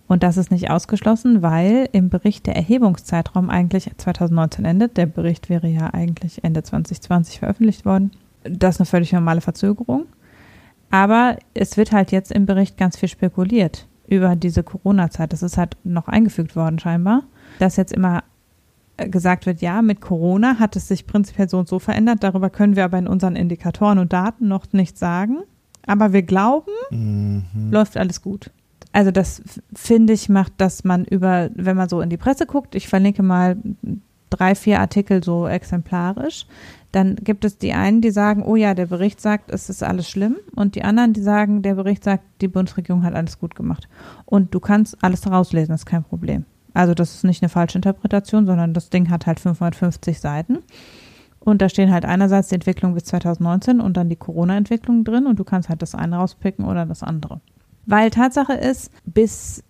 Und 0.07 0.21
das 0.21 0.37
ist 0.37 0.51
nicht 0.51 0.69
ausgeschlossen, 0.69 1.41
weil 1.41 1.87
im 1.91 2.09
Bericht 2.09 2.45
der 2.45 2.55
Erhebungszeitraum 2.55 3.49
eigentlich 3.49 3.89
2019 3.95 4.65
endet. 4.65 4.97
Der 4.97 5.05
Bericht 5.05 5.49
wäre 5.49 5.67
ja 5.67 5.93
eigentlich 5.93 6.43
Ende 6.43 6.61
2020 6.61 7.39
veröffentlicht 7.39 7.85
worden. 7.85 8.11
Das 8.43 8.75
ist 8.75 8.81
eine 8.81 8.85
völlig 8.85 9.13
normale 9.13 9.41
Verzögerung. 9.41 10.05
Aber 10.91 11.37
es 11.53 11.77
wird 11.77 11.91
halt 11.91 12.11
jetzt 12.11 12.31
im 12.31 12.45
Bericht 12.45 12.77
ganz 12.77 12.97
viel 12.97 13.09
spekuliert 13.09 13.87
über 14.07 14.35
diese 14.35 14.61
Corona-Zeit. 14.61 15.33
Das 15.33 15.41
ist 15.41 15.57
halt 15.57 15.77
noch 15.83 16.07
eingefügt 16.07 16.55
worden 16.55 16.77
scheinbar, 16.77 17.23
dass 17.57 17.77
jetzt 17.77 17.93
immer 17.93 18.23
äh, 18.97 19.09
gesagt 19.09 19.45
wird, 19.45 19.61
ja, 19.61 19.81
mit 19.81 20.01
Corona 20.01 20.59
hat 20.59 20.75
es 20.75 20.87
sich 20.87 21.07
prinzipiell 21.07 21.49
so 21.49 21.57
und 21.57 21.67
so 21.67 21.79
verändert. 21.79 22.21
Darüber 22.21 22.49
können 22.49 22.75
wir 22.75 22.83
aber 22.83 22.99
in 22.99 23.07
unseren 23.07 23.35
Indikatoren 23.35 23.97
und 23.97 24.13
Daten 24.13 24.47
noch 24.47 24.71
nichts 24.73 24.99
sagen. 24.99 25.37
Aber 25.87 26.13
wir 26.13 26.21
glauben, 26.21 26.71
mhm. 26.91 27.71
läuft 27.71 27.97
alles 27.97 28.21
gut. 28.21 28.51
Also 28.93 29.11
das 29.11 29.41
finde 29.75 30.13
ich 30.13 30.29
macht, 30.29 30.53
dass 30.57 30.83
man 30.83 31.03
über, 31.03 31.49
wenn 31.55 31.75
man 31.75 31.89
so 31.89 31.99
in 31.99 32.09
die 32.09 32.17
Presse 32.17 32.45
guckt, 32.45 32.75
ich 32.75 32.87
verlinke 32.87 33.23
mal 33.23 33.57
drei, 34.29 34.55
vier 34.55 34.79
Artikel 34.79 35.23
so 35.23 35.47
exemplarisch, 35.47 36.45
dann 36.91 37.15
gibt 37.15 37.43
es 37.43 37.57
die 37.57 37.73
einen, 37.73 38.01
die 38.01 38.11
sagen, 38.11 38.43
oh 38.43 38.55
ja, 38.55 38.75
der 38.75 38.85
Bericht 38.85 39.19
sagt, 39.19 39.51
es 39.51 39.69
ist 39.69 39.81
alles 39.81 40.07
schlimm. 40.07 40.37
Und 40.55 40.75
die 40.75 40.83
anderen, 40.83 41.13
die 41.13 41.23
sagen, 41.23 41.63
der 41.63 41.73
Bericht 41.73 42.03
sagt, 42.03 42.23
die 42.39 42.47
Bundesregierung 42.47 43.03
hat 43.03 43.15
alles 43.15 43.39
gut 43.39 43.55
gemacht. 43.55 43.89
Und 44.25 44.53
du 44.53 44.59
kannst 44.59 45.03
alles 45.03 45.29
rauslesen, 45.29 45.73
ist 45.73 45.87
kein 45.87 46.03
Problem. 46.03 46.45
Also 46.75 46.93
das 46.93 47.15
ist 47.15 47.23
nicht 47.23 47.41
eine 47.41 47.49
falsche 47.49 47.79
Interpretation, 47.79 48.45
sondern 48.45 48.75
das 48.75 48.91
Ding 48.91 49.09
hat 49.09 49.25
halt 49.25 49.39
550 49.39 50.19
Seiten. 50.19 50.59
Und 51.39 51.61
da 51.61 51.67
stehen 51.67 51.91
halt 51.91 52.05
einerseits 52.05 52.49
die 52.49 52.55
Entwicklung 52.55 52.93
bis 52.93 53.05
2019 53.05 53.81
und 53.81 53.97
dann 53.97 54.09
die 54.09 54.15
Corona-Entwicklung 54.15 55.03
drin 55.03 55.25
und 55.25 55.39
du 55.39 55.43
kannst 55.43 55.69
halt 55.69 55.81
das 55.81 55.95
eine 55.95 56.15
rauspicken 56.15 56.65
oder 56.65 56.85
das 56.85 57.03
andere. 57.03 57.41
Weil 57.85 58.09
Tatsache 58.09 58.53
ist, 58.53 58.91
bis 59.05 59.63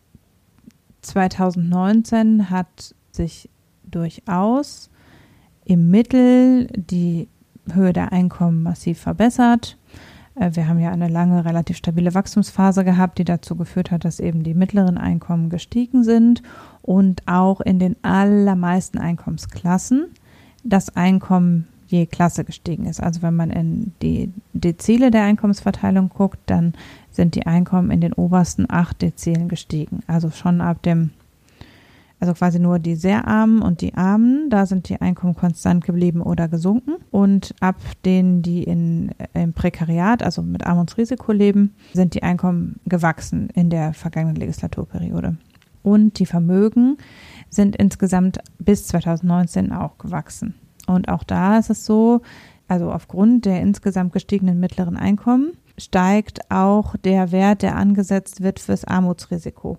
2019 1.02 2.49
hat 2.49 2.95
sich 3.12 3.49
durchaus 3.84 4.89
im 5.65 5.89
Mittel 5.89 6.67
die 6.76 7.28
Höhe 7.71 7.93
der 7.93 8.12
Einkommen 8.12 8.63
massiv 8.63 8.99
verbessert. 8.99 9.78
Äh, 10.36 10.52
wir 10.54 10.67
haben 10.67 10.80
ja 10.80 10.91
eine 10.91 11.08
lange, 11.08 11.45
relativ 11.45 11.78
stabile 11.78 12.13
Wachstumsphase 12.13 12.84
gehabt, 12.84 13.17
die 13.17 13.23
dazu 13.23 13.56
geführt 13.56 13.91
hat, 13.91 14.06
dass 14.06 14.19
eben 14.19 14.43
die 14.43 14.54
mittleren 14.54 14.97
Einkommen 14.97 15.49
gestiegen 15.49 16.04
sind 16.04 16.41
und 16.82 17.21
auch 17.28 17.62
in 17.62 17.80
den 17.80 17.95
allermeisten 18.02 18.97
Einkommensklassen 18.97 20.08
das 20.63 20.95
Einkommen 20.95 21.67
je 21.88 22.06
Klasse 22.08 22.43
gestiegen 22.43 22.86
ist. 22.86 23.02
Also 23.02 23.21
wenn 23.21 23.36
man 23.36 23.52
in 23.52 23.93
die 24.02 24.32
Dezile 24.54 25.12
der 25.12 25.23
Einkommensverteilung 25.23 26.10
guckt, 26.10 26.39
dann 26.47 26.73
sind 27.13 27.36
die 27.36 27.45
Einkommen 27.45 27.89
in 27.89 28.02
den 28.02 28.12
obersten 28.12 28.65
acht 28.69 29.02
Dezilen 29.02 29.47
gestiegen. 29.47 30.02
Also 30.08 30.30
schon 30.30 30.60
ab 30.60 30.84
dem 30.84 31.12
also 32.23 32.36
quasi 32.36 32.58
nur 32.58 32.80
die 32.80 32.95
sehr 32.95 33.28
Armen 33.28 33.62
und 33.62 33.82
die 33.82 33.95
Armen, 33.95 34.49
da 34.49 34.65
sind 34.65 34.88
die 34.88 35.02
Einkommen 35.02 35.36
konstant 35.36 35.84
geblieben 35.84 36.21
oder 36.21 36.47
gesunken. 36.47 36.93
Und 37.12 37.54
ab 37.60 37.76
denen, 38.06 38.41
die 38.41 38.63
in, 38.63 39.12
im 39.34 39.52
Prekariat, 39.52 40.23
also 40.23 40.41
mit 40.41 40.65
Armutsrisiko 40.65 41.34
leben, 41.34 41.76
sind 41.91 42.13
die 42.13 42.23
Einkommen 42.23 42.80
gewachsen 42.86 43.49
in 43.54 43.69
der 43.69 43.93
vergangenen 43.93 44.38
Legislaturperiode. 44.38 45.36
Und 45.82 46.17
die 46.17 46.26
Vermögen 46.26 46.95
sind 47.49 47.76
insgesamt 47.76 48.39
bis 48.58 48.88
2019 48.88 49.73
auch 49.73 49.97
gewachsen. 49.97 50.56
Und 50.88 51.10
auch 51.10 51.26
da 51.26 51.58
ist 51.58 51.71
es 51.71 51.86
so, 51.86 52.21
also 52.69 52.89
aufgrund 52.89 53.43
der 53.43 53.60
insgesamt 53.60 54.13
gestiegenen 54.13 54.62
mittleren 54.62 54.95
Einkommen 54.95 55.58
steigt 55.77 56.51
auch 56.51 56.95
der 56.97 57.31
Wert, 57.31 57.62
der 57.62 57.75
angesetzt 57.75 58.41
wird 58.41 58.59
fürs 58.59 58.86
Armutsrisiko 58.86 59.77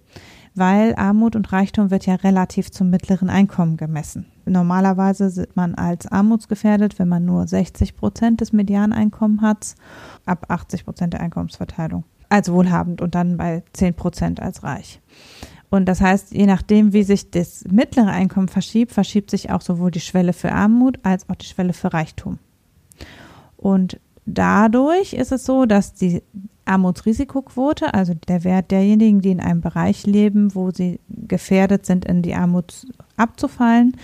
weil 0.54 0.94
Armut 0.96 1.34
und 1.36 1.52
Reichtum 1.52 1.90
wird 1.90 2.06
ja 2.06 2.14
relativ 2.14 2.70
zum 2.70 2.90
mittleren 2.90 3.28
Einkommen 3.28 3.76
gemessen. 3.76 4.26
Normalerweise 4.46 5.30
sieht 5.30 5.56
man 5.56 5.74
als 5.74 6.06
armutsgefährdet, 6.06 6.98
wenn 6.98 7.08
man 7.08 7.24
nur 7.24 7.46
60 7.46 7.96
Prozent 7.96 8.40
des 8.40 8.52
Medianeinkommens 8.52 9.42
hat, 9.42 9.74
ab 10.26 10.46
80 10.48 10.84
Prozent 10.84 11.12
der 11.14 11.20
Einkommensverteilung 11.20 12.04
als 12.28 12.50
wohlhabend 12.50 13.00
und 13.00 13.14
dann 13.14 13.36
bei 13.36 13.62
10 13.74 13.94
Prozent 13.94 14.40
als 14.40 14.62
reich. 14.62 15.00
Und 15.70 15.86
das 15.86 16.00
heißt, 16.00 16.32
je 16.32 16.46
nachdem, 16.46 16.92
wie 16.92 17.02
sich 17.02 17.30
das 17.30 17.64
mittlere 17.70 18.10
Einkommen 18.10 18.48
verschiebt, 18.48 18.92
verschiebt 18.92 19.30
sich 19.30 19.50
auch 19.50 19.60
sowohl 19.60 19.90
die 19.90 20.00
Schwelle 20.00 20.32
für 20.32 20.52
Armut 20.52 20.98
als 21.02 21.28
auch 21.28 21.34
die 21.34 21.46
Schwelle 21.46 21.72
für 21.72 21.92
Reichtum. 21.92 22.38
Und 23.56 23.98
dadurch 24.26 25.12
ist 25.12 25.32
es 25.32 25.44
so, 25.44 25.66
dass 25.66 25.94
die 25.94 26.22
Armutsrisikoquote, 26.64 27.92
also 27.92 28.14
der 28.14 28.44
Wert 28.44 28.70
derjenigen, 28.70 29.20
die 29.20 29.30
in 29.30 29.40
einem 29.40 29.60
Bereich 29.60 30.06
leben, 30.06 30.54
wo 30.54 30.70
sie 30.70 31.00
gefährdet 31.08 31.84
sind, 31.86 32.04
in 32.04 32.22
die 32.22 32.34
Armut 32.34 32.86
abzufallen, 33.16 33.96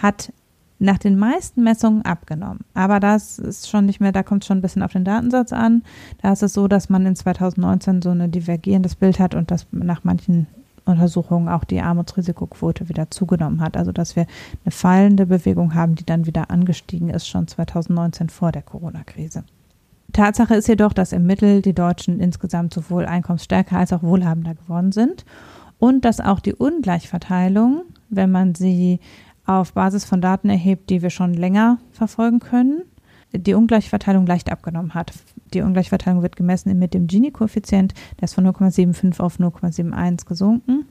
hat 0.00 0.32
nach 0.78 0.98
den 0.98 1.18
meisten 1.18 1.62
Messungen 1.62 2.02
abgenommen. 2.02 2.60
Aber 2.74 3.00
das 3.00 3.38
ist 3.38 3.68
schon 3.68 3.86
nicht 3.86 4.00
mehr, 4.00 4.12
da 4.12 4.22
kommt 4.22 4.42
es 4.42 4.48
schon 4.48 4.58
ein 4.58 4.62
bisschen 4.62 4.82
auf 4.82 4.92
den 4.92 5.04
Datensatz 5.04 5.52
an. 5.52 5.82
Da 6.20 6.32
ist 6.32 6.42
es 6.42 6.52
so, 6.52 6.68
dass 6.68 6.88
man 6.88 7.06
in 7.06 7.16
2019 7.16 8.02
so 8.02 8.10
ein 8.10 8.30
divergierendes 8.30 8.96
Bild 8.96 9.18
hat 9.18 9.34
und 9.34 9.50
dass 9.50 9.66
nach 9.70 10.04
manchen 10.04 10.46
Untersuchungen 10.84 11.48
auch 11.48 11.64
die 11.64 11.80
Armutsrisikoquote 11.80 12.88
wieder 12.88 13.10
zugenommen 13.10 13.60
hat. 13.60 13.76
Also 13.76 13.92
dass 13.92 14.16
wir 14.16 14.26
eine 14.64 14.72
fallende 14.72 15.26
Bewegung 15.26 15.74
haben, 15.74 15.94
die 15.94 16.04
dann 16.04 16.26
wieder 16.26 16.50
angestiegen 16.50 17.08
ist, 17.08 17.26
schon 17.28 17.48
2019 17.48 18.28
vor 18.28 18.52
der 18.52 18.62
Corona-Krise. 18.62 19.44
Tatsache 20.14 20.54
ist 20.54 20.68
jedoch, 20.68 20.92
dass 20.92 21.12
im 21.12 21.26
Mittel 21.26 21.60
die 21.60 21.74
Deutschen 21.74 22.20
insgesamt 22.20 22.72
sowohl 22.72 23.04
einkommensstärker 23.04 23.76
als 23.76 23.92
auch 23.92 24.02
wohlhabender 24.02 24.54
geworden 24.54 24.92
sind 24.92 25.24
und 25.78 26.04
dass 26.04 26.20
auch 26.20 26.40
die 26.40 26.54
Ungleichverteilung, 26.54 27.82
wenn 28.08 28.30
man 28.30 28.54
sie 28.54 29.00
auf 29.44 29.74
Basis 29.74 30.04
von 30.04 30.20
Daten 30.20 30.48
erhebt, 30.48 30.88
die 30.88 31.02
wir 31.02 31.10
schon 31.10 31.34
länger 31.34 31.78
verfolgen 31.90 32.38
können, 32.38 32.82
die 33.32 33.54
Ungleichverteilung 33.54 34.24
leicht 34.26 34.50
abgenommen 34.50 34.94
hat. 34.94 35.12
Die 35.52 35.60
Ungleichverteilung 35.60 36.22
wird 36.22 36.36
gemessen 36.36 36.78
mit 36.78 36.94
dem 36.94 37.06
Gini-Koeffizient, 37.06 37.92
der 38.20 38.24
ist 38.24 38.34
von 38.34 38.46
0,75 38.46 39.20
auf 39.20 39.38
0,71 39.38 40.26
gesunken. 40.26 40.86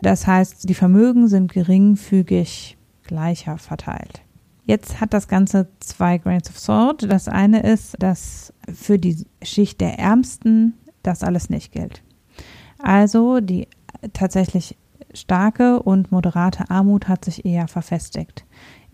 Das 0.00 0.26
heißt, 0.26 0.68
die 0.68 0.74
Vermögen 0.74 1.28
sind 1.28 1.52
geringfügig 1.52 2.76
gleicher 3.04 3.58
verteilt. 3.58 4.21
Jetzt 4.64 5.00
hat 5.00 5.12
das 5.12 5.26
Ganze 5.26 5.68
zwei 5.80 6.18
Grains 6.18 6.48
of 6.48 6.58
Salt. 6.58 7.10
Das 7.10 7.28
eine 7.28 7.62
ist, 7.62 7.96
dass 7.98 8.52
für 8.72 8.98
die 8.98 9.26
Schicht 9.42 9.80
der 9.80 9.98
Ärmsten 9.98 10.74
das 11.02 11.24
alles 11.24 11.50
nicht 11.50 11.72
gilt. 11.72 12.02
Also 12.78 13.40
die 13.40 13.68
tatsächlich 14.12 14.76
starke 15.14 15.82
und 15.82 16.12
moderate 16.12 16.70
Armut 16.70 17.08
hat 17.08 17.24
sich 17.24 17.44
eher 17.44 17.68
verfestigt. 17.68 18.44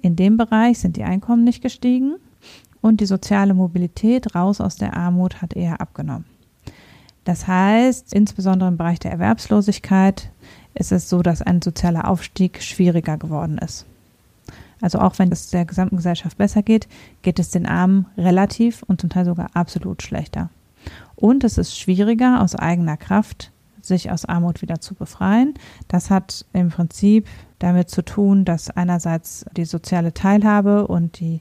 In 0.00 0.16
dem 0.16 0.36
Bereich 0.36 0.78
sind 0.78 0.96
die 0.96 1.04
Einkommen 1.04 1.44
nicht 1.44 1.62
gestiegen 1.62 2.16
und 2.80 3.00
die 3.00 3.06
soziale 3.06 3.54
Mobilität 3.54 4.34
raus 4.34 4.60
aus 4.60 4.76
der 4.76 4.96
Armut 4.96 5.42
hat 5.42 5.54
eher 5.54 5.80
abgenommen. 5.80 6.24
Das 7.24 7.46
heißt, 7.46 8.14
insbesondere 8.14 8.70
im 8.70 8.78
Bereich 8.78 9.00
der 9.00 9.12
Erwerbslosigkeit 9.12 10.30
ist 10.74 10.92
es 10.92 11.10
so, 11.10 11.20
dass 11.20 11.42
ein 11.42 11.60
sozialer 11.60 12.08
Aufstieg 12.08 12.62
schwieriger 12.62 13.18
geworden 13.18 13.58
ist. 13.58 13.84
Also 14.80 14.98
auch 14.98 15.18
wenn 15.18 15.32
es 15.32 15.50
der 15.50 15.64
gesamten 15.64 15.96
Gesellschaft 15.96 16.38
besser 16.38 16.62
geht, 16.62 16.88
geht 17.22 17.38
es 17.38 17.50
den 17.50 17.66
Armen 17.66 18.06
relativ 18.16 18.82
und 18.84 19.00
zum 19.00 19.10
Teil 19.10 19.24
sogar 19.24 19.50
absolut 19.54 20.02
schlechter. 20.02 20.50
Und 21.16 21.44
es 21.44 21.58
ist 21.58 21.78
schwieriger, 21.78 22.40
aus 22.40 22.54
eigener 22.54 22.96
Kraft 22.96 23.52
sich 23.82 24.10
aus 24.10 24.24
Armut 24.24 24.62
wieder 24.62 24.80
zu 24.80 24.94
befreien. 24.94 25.54
Das 25.88 26.10
hat 26.10 26.44
im 26.52 26.68
Prinzip 26.68 27.26
damit 27.58 27.90
zu 27.90 28.04
tun, 28.04 28.44
dass 28.44 28.70
einerseits 28.70 29.44
die 29.56 29.64
soziale 29.64 30.14
Teilhabe 30.14 30.86
und 30.86 31.20
die 31.20 31.40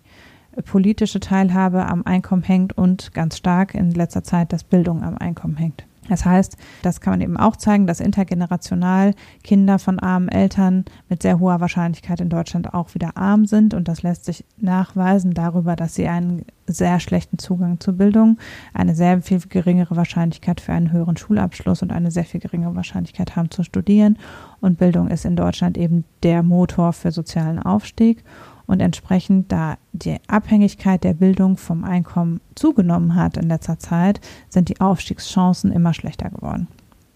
politische 0.66 1.20
Teilhabe 1.20 1.86
am 1.86 2.04
Einkommen 2.06 2.44
hängt 2.44 2.76
und 2.78 3.14
ganz 3.14 3.38
stark 3.38 3.76
in 3.76 3.92
letzter 3.92 4.24
Zeit, 4.24 4.54
dass 4.54 4.64
Bildung 4.64 5.04
am 5.04 5.18
Einkommen 5.18 5.58
hängt. 5.58 5.87
Das 6.10 6.26
heißt, 6.26 6.58
das 6.82 7.02
kann 7.02 7.14
man 7.14 7.22
eben 7.22 7.38
auch 7.38 7.56
zeigen, 7.56 7.88
dass 7.88 8.00
intergenerational 8.00 9.14
Kinder 9.44 9.80
von 9.80 10.00
armen 10.00 10.30
Eltern 10.30 10.86
mit 11.10 11.22
sehr 11.22 11.40
hoher 11.40 11.60
Wahrscheinlichkeit 11.60 12.22
in 12.22 12.30
Deutschland 12.30 12.74
auch 12.74 12.94
wieder 12.94 13.18
arm 13.18 13.46
sind. 13.46 13.74
Und 13.74 13.88
das 13.88 14.04
lässt 14.04 14.26
sich 14.26 14.46
nachweisen 14.58 15.34
darüber, 15.34 15.76
dass 15.76 15.96
sie 15.96 16.08
einen 16.08 16.46
sehr 16.68 17.00
schlechten 17.00 17.38
Zugang 17.38 17.80
zur 17.80 17.94
Bildung, 17.94 18.38
eine 18.74 18.94
sehr 18.94 19.22
viel 19.22 19.40
geringere 19.40 19.96
Wahrscheinlichkeit 19.96 20.60
für 20.62 20.74
einen 20.74 20.92
höheren 20.92 21.18
Schulabschluss 21.18 21.82
und 21.82 21.92
eine 21.92 22.12
sehr 22.12 22.26
viel 22.26 22.42
geringere 22.42 22.76
Wahrscheinlichkeit 22.76 23.36
haben 23.36 23.52
zu 23.52 23.64
studieren. 23.64 24.18
Und 24.60 24.78
Bildung 24.78 25.08
ist 25.08 25.26
in 25.26 25.36
Deutschland 25.36 25.78
eben 25.78 26.04
der 26.24 26.44
Motor 26.44 26.94
für 26.94 27.12
sozialen 27.12 27.60
Aufstieg. 27.60 28.24
Und 28.68 28.82
entsprechend, 28.82 29.52
da 29.52 29.78
die 29.94 30.18
Abhängigkeit 30.28 31.04
der 31.04 31.14
Bildung 31.14 31.58
vom 31.58 31.84
Einkommen 31.84 32.42
zugenommen 32.54 33.16
hat 33.16 33.38
in 33.38 33.48
letzter 33.48 33.80
Zeit, 33.80 34.20
sind 34.50 34.70
die 34.70 34.82
Aufstiegschancen 34.82 35.72
immer 35.72 35.94
schlechter 35.94 36.30
geworden. 36.30 36.68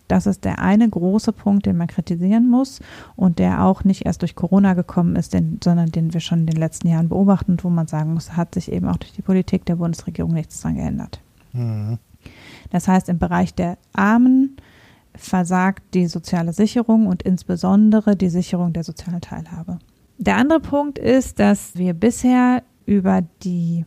Das 0.07 0.25
ist 0.25 0.43
der 0.43 0.59
eine 0.59 0.89
große 0.89 1.31
Punkt, 1.31 1.65
den 1.65 1.77
man 1.77 1.87
kritisieren 1.87 2.49
muss 2.49 2.81
und 3.15 3.39
der 3.39 3.63
auch 3.63 3.85
nicht 3.85 4.05
erst 4.05 4.21
durch 4.21 4.35
Corona 4.35 4.73
gekommen 4.73 5.15
ist, 5.15 5.33
den, 5.33 5.59
sondern 5.63 5.89
den 5.89 6.13
wir 6.13 6.19
schon 6.19 6.39
in 6.39 6.47
den 6.47 6.57
letzten 6.57 6.89
Jahren 6.89 7.07
beobachten 7.07 7.51
und 7.51 7.63
wo 7.63 7.69
man 7.69 7.87
sagen 7.87 8.13
muss, 8.13 8.35
hat 8.35 8.53
sich 8.55 8.71
eben 8.71 8.89
auch 8.89 8.97
durch 8.97 9.13
die 9.13 9.21
Politik 9.21 9.65
der 9.65 9.77
Bundesregierung 9.77 10.33
nichts 10.33 10.59
dran 10.59 10.75
geändert. 10.75 11.21
Mhm. 11.53 11.97
Das 12.71 12.89
heißt, 12.89 13.07
im 13.07 13.19
Bereich 13.19 13.55
der 13.55 13.77
Armen 13.93 14.57
versagt 15.15 15.93
die 15.93 16.07
soziale 16.07 16.51
Sicherung 16.51 17.07
und 17.07 17.23
insbesondere 17.23 18.17
die 18.17 18.29
Sicherung 18.29 18.73
der 18.73 18.83
sozialen 18.83 19.21
Teilhabe. 19.21 19.79
Der 20.21 20.37
andere 20.37 20.59
Punkt 20.59 20.99
ist, 20.99 21.39
dass 21.39 21.75
wir 21.75 21.95
bisher 21.95 22.61
über 22.85 23.23
die 23.41 23.85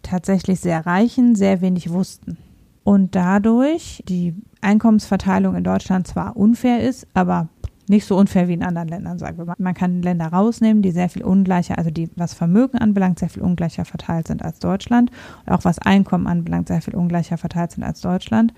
tatsächlich 0.00 0.60
sehr 0.60 0.86
Reichen 0.86 1.34
sehr 1.34 1.60
wenig 1.60 1.90
wussten. 1.90 2.38
Und 2.84 3.14
dadurch 3.14 4.02
die 4.08 4.34
Einkommensverteilung 4.62 5.54
in 5.54 5.62
Deutschland 5.62 6.06
zwar 6.06 6.38
unfair 6.38 6.80
ist, 6.80 7.06
aber 7.12 7.48
nicht 7.86 8.06
so 8.06 8.16
unfair 8.16 8.48
wie 8.48 8.54
in 8.54 8.62
anderen 8.62 8.88
Ländern, 8.88 9.18
sagen 9.18 9.36
wir 9.36 9.44
mal. 9.44 9.56
Man 9.58 9.74
kann 9.74 10.00
Länder 10.00 10.28
rausnehmen, 10.28 10.82
die 10.82 10.90
sehr 10.90 11.10
viel 11.10 11.22
ungleicher, 11.22 11.76
also 11.76 11.90
die, 11.90 12.08
was 12.16 12.32
Vermögen 12.32 12.78
anbelangt, 12.78 13.18
sehr 13.18 13.28
viel 13.28 13.42
ungleicher 13.42 13.84
verteilt 13.84 14.28
sind 14.28 14.42
als 14.42 14.60
Deutschland 14.60 15.10
auch 15.44 15.66
was 15.66 15.78
Einkommen 15.80 16.26
anbelangt, 16.26 16.68
sehr 16.68 16.80
viel 16.80 16.94
ungleicher 16.94 17.36
verteilt 17.36 17.72
sind 17.72 17.84
als 17.84 18.00
Deutschland 18.00 18.54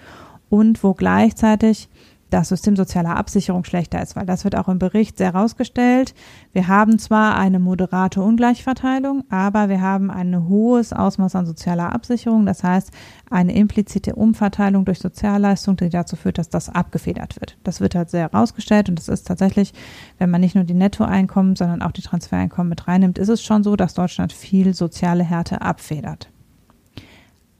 und 0.49 0.85
wo 0.85 0.95
gleichzeitig 0.95 1.89
das 2.31 2.49
System 2.49 2.75
sozialer 2.75 3.17
Absicherung 3.17 3.65
schlechter 3.65 4.03
ist, 4.03 4.17
weil 4.17 4.27
das 4.27 4.45
wird 4.45 4.57
auch 4.57 4.69
im 4.69 4.79
Bericht 4.79 5.19
sehr 5.19 5.33
herausgestellt. 5.33 6.15
Wir 6.53 6.67
haben 6.67 6.99
zwar 6.99 7.37
eine 7.37 7.59
moderate 7.61 8.21
Ungleichverteilung, 8.21 9.25
aber 9.31 9.69
wir 9.69 9.81
haben 9.81 10.11
ein 10.11 10.49
hohes 10.49 10.93
Ausmaß 10.93 11.37
an 11.37 11.47
sozialer 11.47 11.93
Absicherung, 11.93 12.45
das 12.45 12.65
heißt 12.65 12.91
eine 13.31 13.55
implizite 13.55 14.17
Umverteilung 14.17 14.85
durch 14.85 14.99
Sozialleistung, 14.99 15.77
die 15.77 15.89
dazu 15.89 16.17
führt, 16.17 16.39
dass 16.39 16.49
das 16.49 16.69
abgefedert 16.69 17.41
wird. 17.41 17.57
Das 17.63 17.81
wird 17.81 17.95
halt 17.95 18.11
sehr 18.11 18.31
herausgestellt 18.31 18.89
und 18.89 18.99
es 18.99 19.09
ist 19.09 19.27
tatsächlich, 19.27 19.73
wenn 20.19 20.31
man 20.31 20.41
nicht 20.41 20.55
nur 20.55 20.65
die 20.65 20.75
Nettoeinkommen, 20.75 21.55
sondern 21.55 21.83
auch 21.83 21.93
die 21.93 22.03
Transfereinkommen 22.03 22.69
mit 22.69 22.89
reinnimmt, 22.89 23.19
ist 23.19 23.29
es 23.29 23.43
schon 23.43 23.63
so, 23.63 23.77
dass 23.77 23.95
Deutschland 23.95 24.33
viel 24.33 24.75
soziale 24.75 25.23
Härte 25.25 25.61
abfedert. 25.61 26.29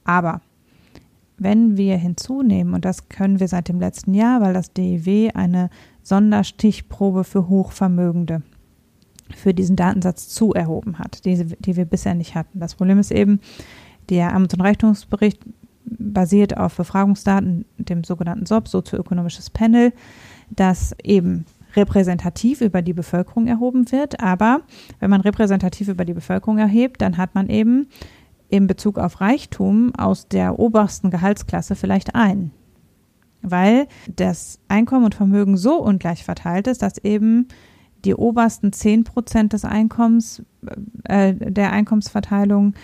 Aber 0.05 0.41
wenn 1.39 1.77
wir 1.77 1.97
hinzunehmen, 1.97 2.75
und 2.75 2.85
das 2.85 3.09
können 3.09 3.41
wir 3.41 3.49
seit 3.49 3.69
dem 3.69 3.81
letzten 3.81 4.15
Jahr, 4.15 4.41
weil 4.41 4.55
das 4.55 4.73
DIW 4.73 5.31
eine 5.35 5.71
Sonderstichprobe 6.03 7.25
für 7.25 7.49
Hochvermögende 7.49 8.43
für 9.35 9.53
diesen 9.53 9.77
Datensatz 9.77 10.29
zu 10.29 10.53
erhoben 10.53 10.99
hat, 10.99 11.25
die, 11.25 11.45
die 11.59 11.77
wir 11.77 11.85
bisher 11.85 12.15
nicht 12.15 12.35
hatten. 12.35 12.61
Das 12.61 12.77
Problem 12.77 12.99
ist 12.99 13.11
eben, 13.11 13.41
der 14.09 14.35
Amts- 14.35 14.55
und 14.55 14.61
Rechnungsbericht 14.61 15.41
basiert 15.85 16.57
auf 16.57 16.77
Befragungsdaten, 16.77 17.65
dem 17.79 18.05
sogenannten 18.05 18.47
SOP, 18.47 18.69
sozioökonomisches 18.69 19.51
Panel, 19.51 19.93
das 20.51 20.95
eben 21.03 21.45
repräsentativ 21.75 22.61
über 22.61 22.83
die 22.83 22.93
Bevölkerung 22.93 23.47
erhoben 23.47 23.91
wird. 23.93 24.21
Aber 24.21 24.63
wenn 25.01 25.11
man 25.11 25.21
repräsentativ 25.21 25.89
über 25.89 26.05
die 26.05 26.15
Bevölkerung 26.15 26.59
erhebt, 26.59 27.03
dann 27.03 27.17
hat 27.17 27.35
man 27.35 27.49
eben 27.49 27.89
in 28.49 28.67
Bezug 28.67 28.99
auf 28.99 29.21
Reichtum 29.21 29.95
aus 29.97 30.29
der 30.29 30.59
obersten 30.59 31.11
Gehaltsklasse 31.11 31.75
vielleicht 31.75 32.15
ein. 32.15 32.53
Weil 33.43 33.87
das 34.15 34.61
Einkommen 34.69 35.05
und 35.05 35.15
Vermögen 35.15 35.57
so 35.57 35.81
ungleich 35.83 36.25
verteilt 36.25 36.67
ist, 36.67 36.83
dass 36.83 36.99
eben 36.99 37.49
die 38.05 38.15
obersten 38.15 38.73
10 38.73 39.05
Prozent 39.05 39.53
des 39.53 39.65
Einkommens, 39.65 40.43
äh, 41.05 41.35
der 41.35 41.73
Einkommensverteilung 41.73 42.75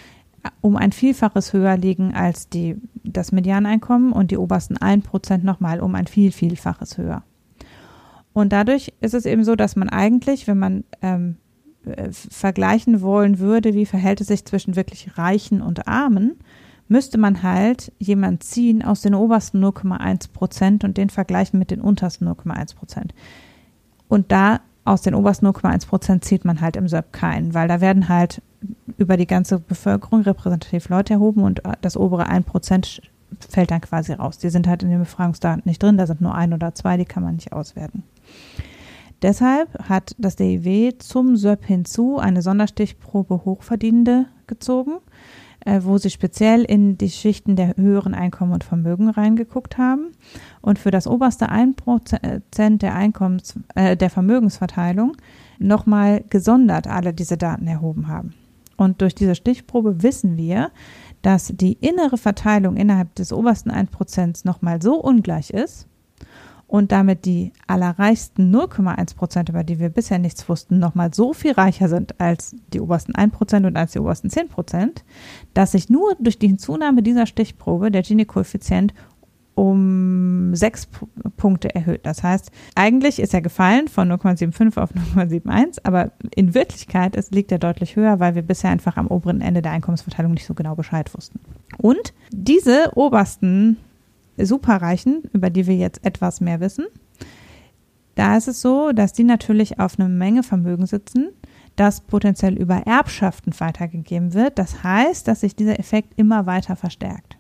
um 0.61 0.77
ein 0.77 0.93
Vielfaches 0.93 1.53
höher 1.53 1.77
liegen 1.77 2.15
als 2.15 2.49
die, 2.49 2.77
das 3.05 3.31
Medianeinkommen 3.31 4.13
und 4.13 4.31
die 4.31 4.37
obersten 4.37 4.77
1 4.77 5.05
Prozent 5.05 5.45
nochmal 5.45 5.81
um 5.81 5.95
ein 5.95 6.07
viel, 6.07 6.33
Vielfaches 6.33 6.99
höher. 6.99 7.23
Und 8.33 8.53
dadurch 8.53 8.93
ist 9.01 9.15
es 9.15 9.27
eben 9.27 9.45
so, 9.45 9.57
dass 9.57 9.77
man 9.77 9.89
eigentlich, 9.89 10.47
wenn 10.47 10.59
man 10.59 10.85
ähm, 11.03 11.37
äh, 11.85 12.11
vergleichen 12.12 13.01
wollen 13.01 13.39
würde, 13.39 13.74
wie 13.74 13.87
verhält 13.87 14.20
es 14.20 14.28
sich 14.28 14.45
zwischen 14.45 14.76
wirklich 14.76 15.18
Reichen 15.18 15.62
und 15.62 15.89
Armen, 15.89 16.39
müsste 16.89 17.18
man 17.18 17.43
halt 17.43 17.93
jemand 17.99 18.43
ziehen 18.43 18.85
aus 18.85 19.01
den 19.01 19.14
obersten 19.14 19.64
0,1 19.64 20.33
Prozent 20.33 20.85
und 20.85 20.97
den 20.97 21.11
vergleichen 21.11 21.59
mit 21.59 21.70
den 21.70 21.80
untersten 21.80 22.28
0,1 22.28 22.76
Prozent. 22.76 23.14
Und 24.09 24.30
da 24.30 24.61
aus 24.85 25.03
den 25.03 25.14
obersten 25.14 25.47
0,1 25.47 25.87
Prozent 25.87 26.24
zieht 26.24 26.45
man 26.45 26.61
halt 26.61 26.76
im 26.76 26.89
SÖP 26.89 27.12
keinen, 27.12 27.55
weil 27.55 27.68
da 27.68 27.80
werden 27.80 28.09
halt 28.09 28.43
über 28.97 29.16
die 29.16 29.26
ganze 29.26 29.59
Bevölkerung 29.59 30.22
repräsentativ 30.22 30.89
Leute 30.89 31.14
erhoben 31.14 31.43
und 31.43 31.62
das 31.80 31.97
obere 31.97 32.26
1 32.26 32.47
Prozent 32.47 33.03
fällt 33.49 33.70
dann 33.70 33.80
quasi 33.80 34.12
raus. 34.12 34.39
Die 34.39 34.51
sind 34.51 34.66
halt 34.66 34.83
in 34.83 34.91
den 34.91 35.01
Befragungsdaten 35.01 35.62
nicht 35.64 35.83
drin, 35.83 35.97
da 35.97 36.07
sind 36.07 36.20
nur 36.20 36.35
ein 36.35 36.53
oder 36.53 36.74
zwei, 36.74 36.97
die 36.97 37.05
kann 37.05 37.22
man 37.22 37.37
nicht 37.37 37.53
auswerten. 37.53 38.03
Deshalb 39.23 39.89
hat 39.89 40.16
das 40.18 40.35
DIW 40.35 40.99
zum 40.99 41.37
SÖP 41.37 41.64
hinzu 41.64 42.18
eine 42.18 42.43
Sonderstichprobe 42.43 43.45
Hochverdienende 43.45 44.27
gezogen, 44.49 44.99
äh, 45.64 45.81
wo 45.85 45.97
sie 45.97 46.11
speziell 46.11 46.64
in 46.64 46.99
die 46.99 47.11
Schichten 47.11 47.55
der 47.55 47.77
höheren 47.77 48.14
Einkommen 48.14 48.53
und 48.53 48.64
Vermögen 48.64 49.09
reingeguckt 49.09 49.79
haben 49.79 50.12
und 50.61 50.81
für 50.81 50.91
das 50.91 51.07
oberste 51.07 51.51
1% 51.51 52.79
der 52.79 52.95
Einkommens, 52.97 53.55
äh, 53.77 53.97
der 53.97 54.11
Vermögensverteilung 54.11 55.16
nochmal 55.61 56.25
gesondert 56.29 56.89
alle 56.89 57.14
diese 57.14 57.37
Daten 57.37 57.68
erhoben 57.68 58.09
haben. 58.09 58.35
Und 58.77 59.01
durch 59.03 59.14
diese 59.14 59.37
Stichprobe 59.37 60.03
wissen 60.03 60.37
wir, 60.37 60.73
dass 61.20 61.53
die 61.55 61.75
innere 61.75 62.18
Verteilung 62.18 62.77
innerhalb 62.77 63.14
des 63.14 63.33
obersten 63.33 63.70
1% 63.70 64.45
nochmal 64.45 64.83
so 64.83 64.97
ungleich 64.97 65.51
ist, 65.51 65.87
und 66.73 66.91
damit 66.91 67.27
die 67.27 67.53
allerreichsten 67.66 68.51
0,1 68.51 69.14
Prozent, 69.14 69.51
über 69.51 69.62
die 69.62 69.79
wir 69.79 69.91
bisher 69.91 70.18
nichts 70.18 70.49
wussten, 70.49 70.79
nochmal 70.79 71.12
so 71.12 71.35
viel 71.35 71.53
reicher 71.53 71.87
sind 71.87 72.18
als 72.18 72.57
die 72.73 72.81
obersten 72.81 73.14
1 73.14 73.35
Prozent 73.35 73.66
und 73.66 73.77
als 73.77 73.93
die 73.93 73.99
obersten 73.99 74.31
10 74.31 74.49
Prozent, 74.49 75.05
dass 75.53 75.73
sich 75.73 75.91
nur 75.91 76.16
durch 76.18 76.39
die 76.39 76.57
Zunahme 76.57 77.03
dieser 77.03 77.27
Stichprobe 77.27 77.91
der 77.91 78.01
Gini-Koeffizient 78.01 78.95
um 79.55 80.55
sechs 80.55 80.89
Punkte 81.37 81.75
erhöht. 81.75 82.07
Das 82.07 82.23
heißt, 82.23 82.51
eigentlich 82.75 83.20
ist 83.20 83.35
er 83.35 83.43
gefallen 83.43 83.89
von 83.89 84.11
0,75 84.11 84.81
auf 84.81 84.95
0,71, 84.95 85.81
aber 85.83 86.12
in 86.35 86.55
Wirklichkeit 86.55 87.16
ist, 87.16 87.35
liegt 87.35 87.53
er 87.53 87.59
deutlich 87.59 87.97
höher, 87.97 88.18
weil 88.18 88.35
wir 88.35 88.41
bisher 88.41 88.70
einfach 88.70 88.97
am 88.97 89.09
oberen 89.09 89.43
Ende 89.43 89.61
der 89.61 89.73
Einkommensverteilung 89.73 90.33
nicht 90.33 90.47
so 90.47 90.55
genau 90.55 90.75
Bescheid 90.75 91.12
wussten. 91.12 91.39
Und 91.77 92.14
diese 92.31 92.93
obersten 92.95 93.77
Superreichen, 94.47 95.22
über 95.32 95.51
die 95.51 95.66
wir 95.66 95.76
jetzt 95.76 96.05
etwas 96.05 96.40
mehr 96.40 96.61
wissen, 96.61 96.86
da 98.14 98.36
ist 98.36 98.49
es 98.49 98.61
so, 98.61 98.93
dass 98.93 99.12
die 99.12 99.24
natürlich 99.24 99.78
auf 99.78 99.99
eine 99.99 100.09
Menge 100.09 100.43
Vermögen 100.43 100.86
sitzen, 100.86 101.30
das 101.76 102.03
potenziell 102.03 102.59
über 102.59 102.86
Erbschaften 102.86 103.59
weitergegeben 103.59 104.34
wird. 104.34 104.59
Das 104.59 104.82
heißt, 104.82 105.26
dass 105.26 105.40
sich 105.40 105.57
dieser 105.57 105.78
Effekt 105.78 106.12
immer 106.16 106.45
weiter 106.47 106.76
verstärkt, 106.76 107.38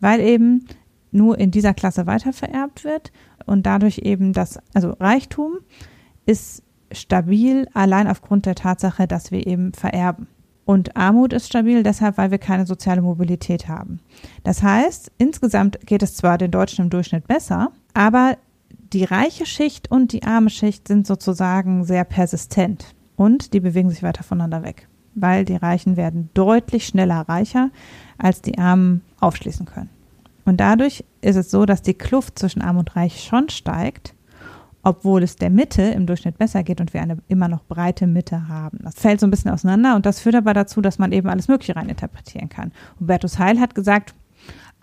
weil 0.00 0.20
eben 0.20 0.66
nur 1.10 1.38
in 1.38 1.50
dieser 1.50 1.74
Klasse 1.74 2.06
weiter 2.06 2.32
vererbt 2.32 2.84
wird 2.84 3.12
und 3.46 3.66
dadurch 3.66 3.98
eben 3.98 4.32
das, 4.32 4.58
also 4.74 4.90
Reichtum 5.00 5.58
ist 6.26 6.62
stabil 6.92 7.68
allein 7.74 8.06
aufgrund 8.06 8.46
der 8.46 8.54
Tatsache, 8.54 9.06
dass 9.06 9.30
wir 9.30 9.46
eben 9.46 9.72
vererben. 9.72 10.28
Und 10.64 10.96
Armut 10.96 11.32
ist 11.32 11.46
stabil 11.46 11.82
deshalb, 11.82 12.16
weil 12.16 12.30
wir 12.30 12.38
keine 12.38 12.66
soziale 12.66 13.02
Mobilität 13.02 13.68
haben. 13.68 14.00
Das 14.44 14.62
heißt, 14.62 15.12
insgesamt 15.18 15.78
geht 15.86 16.02
es 16.02 16.16
zwar 16.16 16.38
den 16.38 16.50
Deutschen 16.50 16.84
im 16.84 16.90
Durchschnitt 16.90 17.26
besser, 17.26 17.70
aber 17.92 18.36
die 18.92 19.04
reiche 19.04 19.44
Schicht 19.44 19.90
und 19.90 20.12
die 20.12 20.22
arme 20.22 20.50
Schicht 20.50 20.88
sind 20.88 21.06
sozusagen 21.06 21.84
sehr 21.84 22.04
persistent 22.04 22.94
und 23.16 23.52
die 23.52 23.60
bewegen 23.60 23.90
sich 23.90 24.02
weiter 24.02 24.22
voneinander 24.22 24.62
weg, 24.62 24.88
weil 25.14 25.44
die 25.44 25.56
Reichen 25.56 25.96
werden 25.96 26.30
deutlich 26.32 26.86
schneller 26.86 27.28
reicher, 27.28 27.70
als 28.16 28.40
die 28.40 28.58
Armen 28.58 29.02
aufschließen 29.20 29.66
können. 29.66 29.90
Und 30.44 30.58
dadurch 30.58 31.04
ist 31.20 31.36
es 31.36 31.50
so, 31.50 31.66
dass 31.66 31.82
die 31.82 31.94
Kluft 31.94 32.38
zwischen 32.38 32.62
Arm 32.62 32.76
und 32.78 32.96
Reich 32.96 33.24
schon 33.24 33.48
steigt, 33.48 34.13
obwohl 34.84 35.22
es 35.22 35.36
der 35.36 35.50
Mitte 35.50 35.82
im 35.82 36.06
Durchschnitt 36.06 36.38
besser 36.38 36.62
geht 36.62 36.80
und 36.80 36.94
wir 36.94 37.02
eine 37.02 37.16
immer 37.28 37.48
noch 37.48 37.64
breite 37.64 38.06
Mitte 38.06 38.48
haben. 38.48 38.78
Das 38.82 38.94
fällt 38.94 39.18
so 39.18 39.26
ein 39.26 39.30
bisschen 39.30 39.50
auseinander 39.50 39.96
und 39.96 40.06
das 40.06 40.20
führt 40.20 40.36
aber 40.36 40.54
dazu, 40.54 40.80
dass 40.80 40.98
man 40.98 41.12
eben 41.12 41.28
alles 41.28 41.48
Mögliche 41.48 41.74
reininterpretieren 41.74 42.48
kann. 42.48 42.72
Hubertus 43.00 43.38
Heil 43.38 43.58
hat 43.58 43.74
gesagt, 43.74 44.14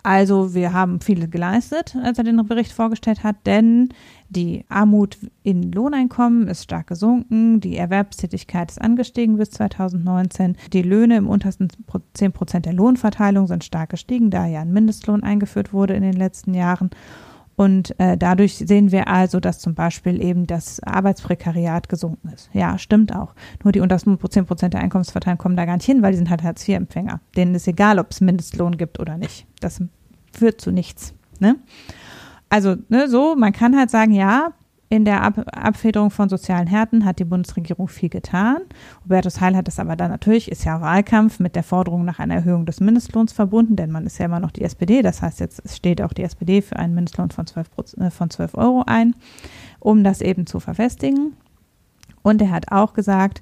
also 0.04 0.52
wir 0.52 0.72
haben 0.72 1.00
viel 1.00 1.28
geleistet, 1.28 1.96
als 2.02 2.18
er 2.18 2.24
den 2.24 2.44
Bericht 2.44 2.72
vorgestellt 2.72 3.22
hat, 3.22 3.36
denn 3.46 3.90
die 4.28 4.64
Armut 4.68 5.16
in 5.44 5.70
Lohneinkommen 5.70 6.48
ist 6.48 6.64
stark 6.64 6.88
gesunken, 6.88 7.60
die 7.60 7.76
Erwerbstätigkeit 7.76 8.72
ist 8.72 8.80
angestiegen 8.80 9.36
bis 9.36 9.50
2019, 9.50 10.56
die 10.72 10.82
Löhne 10.82 11.18
im 11.18 11.28
untersten 11.28 11.68
10 12.14 12.32
Prozent 12.32 12.66
der 12.66 12.72
Lohnverteilung 12.72 13.46
sind 13.46 13.62
stark 13.62 13.90
gestiegen, 13.90 14.30
da 14.30 14.46
ja 14.46 14.62
ein 14.62 14.72
Mindestlohn 14.72 15.22
eingeführt 15.22 15.72
wurde 15.72 15.94
in 15.94 16.02
den 16.02 16.14
letzten 16.14 16.52
Jahren. 16.52 16.90
Und 17.54 17.98
äh, 18.00 18.16
dadurch 18.16 18.56
sehen 18.56 18.92
wir 18.92 19.08
also, 19.08 19.38
dass 19.38 19.58
zum 19.58 19.74
Beispiel 19.74 20.22
eben 20.22 20.46
das 20.46 20.82
Arbeitsprekariat 20.82 21.88
gesunken 21.88 22.28
ist. 22.28 22.48
Ja, 22.52 22.78
stimmt 22.78 23.14
auch. 23.14 23.34
Nur 23.62 23.72
die 23.72 23.80
untersten 23.80 24.18
10 24.18 24.46
Prozent 24.46 24.74
der 24.74 24.80
Einkommensverteilung 24.80 25.38
kommen 25.38 25.56
da 25.56 25.64
gar 25.64 25.76
nicht 25.76 25.86
hin, 25.86 26.02
weil 26.02 26.12
die 26.12 26.18
sind 26.18 26.30
halt 26.30 26.42
Hartz-IV-Empfänger. 26.42 27.20
Denen 27.36 27.54
ist 27.54 27.68
egal, 27.68 27.98
ob 27.98 28.10
es 28.10 28.20
Mindestlohn 28.20 28.76
gibt 28.76 29.00
oder 29.00 29.18
nicht. 29.18 29.46
Das 29.60 29.82
führt 30.32 30.60
zu 30.60 30.70
nichts. 30.70 31.14
Ne? 31.40 31.56
Also 32.48 32.76
ne, 32.88 33.08
so, 33.08 33.34
man 33.36 33.52
kann 33.52 33.76
halt 33.76 33.90
sagen, 33.90 34.12
ja, 34.12 34.52
in 34.92 35.06
der 35.06 35.22
Ab 35.22 35.46
Abfederung 35.52 36.10
von 36.10 36.28
sozialen 36.28 36.66
Härten 36.66 37.06
hat 37.06 37.18
die 37.18 37.24
Bundesregierung 37.24 37.88
viel 37.88 38.10
getan. 38.10 38.58
Hubertus 39.02 39.40
Heil 39.40 39.56
hat 39.56 39.66
das 39.66 39.78
aber 39.78 39.96
dann 39.96 40.10
natürlich, 40.10 40.52
ist 40.52 40.66
ja 40.66 40.82
Wahlkampf 40.82 41.40
mit 41.40 41.56
der 41.56 41.62
Forderung 41.62 42.04
nach 42.04 42.18
einer 42.18 42.34
Erhöhung 42.34 42.66
des 42.66 42.80
Mindestlohns 42.80 43.32
verbunden, 43.32 43.74
denn 43.74 43.90
man 43.90 44.04
ist 44.04 44.18
ja 44.18 44.26
immer 44.26 44.38
noch 44.38 44.50
die 44.50 44.60
SPD. 44.60 45.00
Das 45.00 45.22
heißt, 45.22 45.40
jetzt 45.40 45.62
steht 45.74 46.02
auch 46.02 46.12
die 46.12 46.24
SPD 46.24 46.60
für 46.60 46.76
einen 46.76 46.94
Mindestlohn 46.94 47.30
von 47.30 47.46
12, 47.46 47.70
äh, 48.00 48.10
von 48.10 48.28
12 48.28 48.54
Euro 48.54 48.82
ein, 48.86 49.16
um 49.80 50.04
das 50.04 50.20
eben 50.20 50.44
zu 50.44 50.60
verfestigen. 50.60 51.38
Und 52.20 52.42
er 52.42 52.50
hat 52.50 52.70
auch 52.70 52.92
gesagt, 52.92 53.40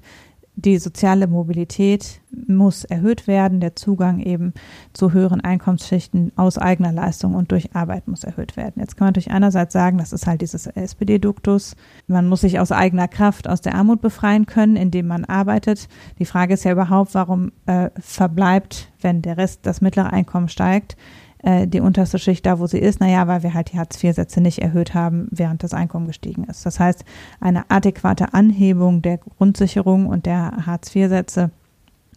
die 0.63 0.77
soziale 0.77 1.27
Mobilität 1.27 2.21
muss 2.47 2.83
erhöht 2.83 3.27
werden, 3.27 3.59
der 3.59 3.75
Zugang 3.75 4.19
eben 4.19 4.53
zu 4.93 5.11
höheren 5.11 5.41
Einkommensschichten 5.41 6.31
aus 6.35 6.57
eigener 6.57 6.91
Leistung 6.91 7.35
und 7.35 7.51
durch 7.51 7.75
Arbeit 7.75 8.07
muss 8.07 8.23
erhöht 8.23 8.55
werden. 8.55 8.79
Jetzt 8.79 8.95
kann 8.95 9.05
man 9.05 9.09
natürlich 9.09 9.31
einerseits 9.31 9.73
sagen, 9.73 9.97
das 9.97 10.13
ist 10.13 10.27
halt 10.27 10.41
dieses 10.41 10.67
SPD-Duktus, 10.67 11.75
man 12.07 12.27
muss 12.27 12.41
sich 12.41 12.59
aus 12.59 12.71
eigener 12.71 13.07
Kraft 13.07 13.49
aus 13.49 13.61
der 13.61 13.75
Armut 13.75 14.01
befreien 14.01 14.45
können, 14.45 14.75
indem 14.75 15.07
man 15.07 15.25
arbeitet. 15.25 15.87
Die 16.19 16.25
Frage 16.25 16.53
ist 16.53 16.63
ja 16.63 16.71
überhaupt, 16.71 17.13
warum 17.15 17.51
äh, 17.65 17.89
verbleibt, 17.99 18.91
wenn 19.01 19.21
der 19.21 19.37
Rest, 19.37 19.65
das 19.65 19.81
mittlere 19.81 20.13
Einkommen 20.13 20.47
steigt, 20.47 20.95
äh, 21.43 21.67
die 21.67 21.79
unterste 21.79 22.19
Schicht 22.19 22.45
da, 22.45 22.59
wo 22.59 22.67
sie 22.67 22.79
ist? 22.79 22.99
Naja, 22.99 23.27
weil 23.27 23.43
wir 23.43 23.53
halt 23.53 23.71
die 23.71 23.77
Hartz-IV-Sätze 23.77 24.41
nicht 24.41 24.59
erhöht 24.59 24.93
haben, 24.93 25.27
während 25.31 25.63
das 25.63 25.73
Einkommen 25.73 26.07
gestiegen 26.07 26.43
ist. 26.45 26.65
Das 26.65 26.79
heißt, 26.79 27.03
eine 27.39 27.69
adäquate 27.69 28.33
Anhebung 28.33 29.01
der 29.01 29.17
Grundsicherung 29.17 30.07
und 30.07 30.25
der 30.25 30.65
Hartz-IV-Sätze 30.65 31.51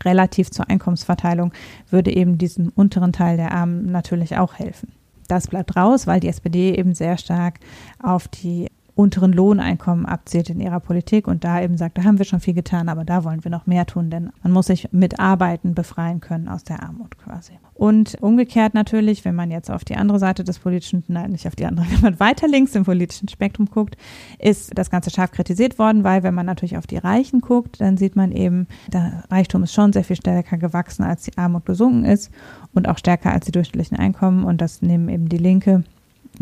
relativ 0.04 0.50
zur 0.50 0.68
Einkommensverteilung 0.68 1.52
würde 1.90 2.14
eben 2.14 2.38
diesem 2.38 2.70
unteren 2.74 3.12
Teil 3.12 3.36
der 3.36 3.52
Armen 3.52 3.90
natürlich 3.90 4.36
auch 4.36 4.54
helfen. 4.54 4.92
Das 5.28 5.48
bleibt 5.48 5.76
raus, 5.76 6.06
weil 6.06 6.20
die 6.20 6.28
SPD 6.28 6.74
eben 6.74 6.94
sehr 6.94 7.16
stark 7.16 7.60
auf 8.02 8.28
die 8.28 8.68
unteren 8.94 9.32
Lohneinkommen 9.32 10.06
abzielt 10.06 10.50
in 10.50 10.60
ihrer 10.60 10.80
Politik 10.80 11.26
und 11.26 11.44
da 11.44 11.60
eben 11.60 11.76
sagt, 11.76 11.98
da 11.98 12.04
haben 12.04 12.18
wir 12.18 12.24
schon 12.24 12.40
viel 12.40 12.54
getan, 12.54 12.88
aber 12.88 13.04
da 13.04 13.24
wollen 13.24 13.42
wir 13.42 13.50
noch 13.50 13.66
mehr 13.66 13.86
tun, 13.86 14.10
denn 14.10 14.30
man 14.42 14.52
muss 14.52 14.66
sich 14.66 14.88
mit 14.92 15.18
Arbeiten 15.18 15.74
befreien 15.74 16.20
können 16.20 16.48
aus 16.48 16.62
der 16.62 16.82
Armut 16.82 17.18
quasi. 17.18 17.52
Und 17.74 18.16
umgekehrt 18.20 18.72
natürlich, 18.72 19.24
wenn 19.24 19.34
man 19.34 19.50
jetzt 19.50 19.68
auf 19.68 19.84
die 19.84 19.96
andere 19.96 20.20
Seite 20.20 20.44
des 20.44 20.60
politischen, 20.60 21.02
nein, 21.08 21.32
nicht 21.32 21.48
auf 21.48 21.56
die 21.56 21.66
andere, 21.66 21.86
wenn 21.90 22.00
man 22.02 22.20
weiter 22.20 22.46
links 22.46 22.76
im 22.76 22.84
politischen 22.84 23.28
Spektrum 23.28 23.66
guckt, 23.66 23.96
ist 24.38 24.78
das 24.78 24.90
Ganze 24.90 25.10
scharf 25.10 25.32
kritisiert 25.32 25.78
worden, 25.78 26.04
weil 26.04 26.22
wenn 26.22 26.34
man 26.34 26.46
natürlich 26.46 26.76
auf 26.76 26.86
die 26.86 26.98
Reichen 26.98 27.40
guckt, 27.40 27.80
dann 27.80 27.96
sieht 27.96 28.14
man 28.14 28.30
eben, 28.30 28.68
der 28.92 29.24
Reichtum 29.28 29.64
ist 29.64 29.74
schon 29.74 29.92
sehr 29.92 30.04
viel 30.04 30.16
stärker 30.16 30.56
gewachsen, 30.56 31.02
als 31.02 31.24
die 31.24 31.36
Armut 31.36 31.66
gesunken 31.66 32.04
ist 32.04 32.30
und 32.74 32.88
auch 32.88 32.98
stärker 32.98 33.32
als 33.32 33.46
die 33.46 33.52
durchschnittlichen 33.52 33.98
Einkommen 33.98 34.44
und 34.44 34.60
das 34.60 34.80
nehmen 34.80 35.08
eben 35.08 35.28
die 35.28 35.38
Linke 35.38 35.82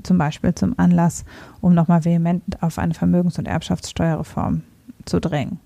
zum 0.03 0.19
Beispiel 0.19 0.55
zum 0.55 0.79
Anlass, 0.79 1.25
um 1.61 1.75
nochmal 1.75 2.05
vehement 2.05 2.43
auf 2.63 2.79
eine 2.79 2.95
Vermögens- 2.95 3.39
und 3.39 3.47
Erbschaftssteuerreform 3.47 4.63
zu 5.05 5.21
drängen. 5.21 5.61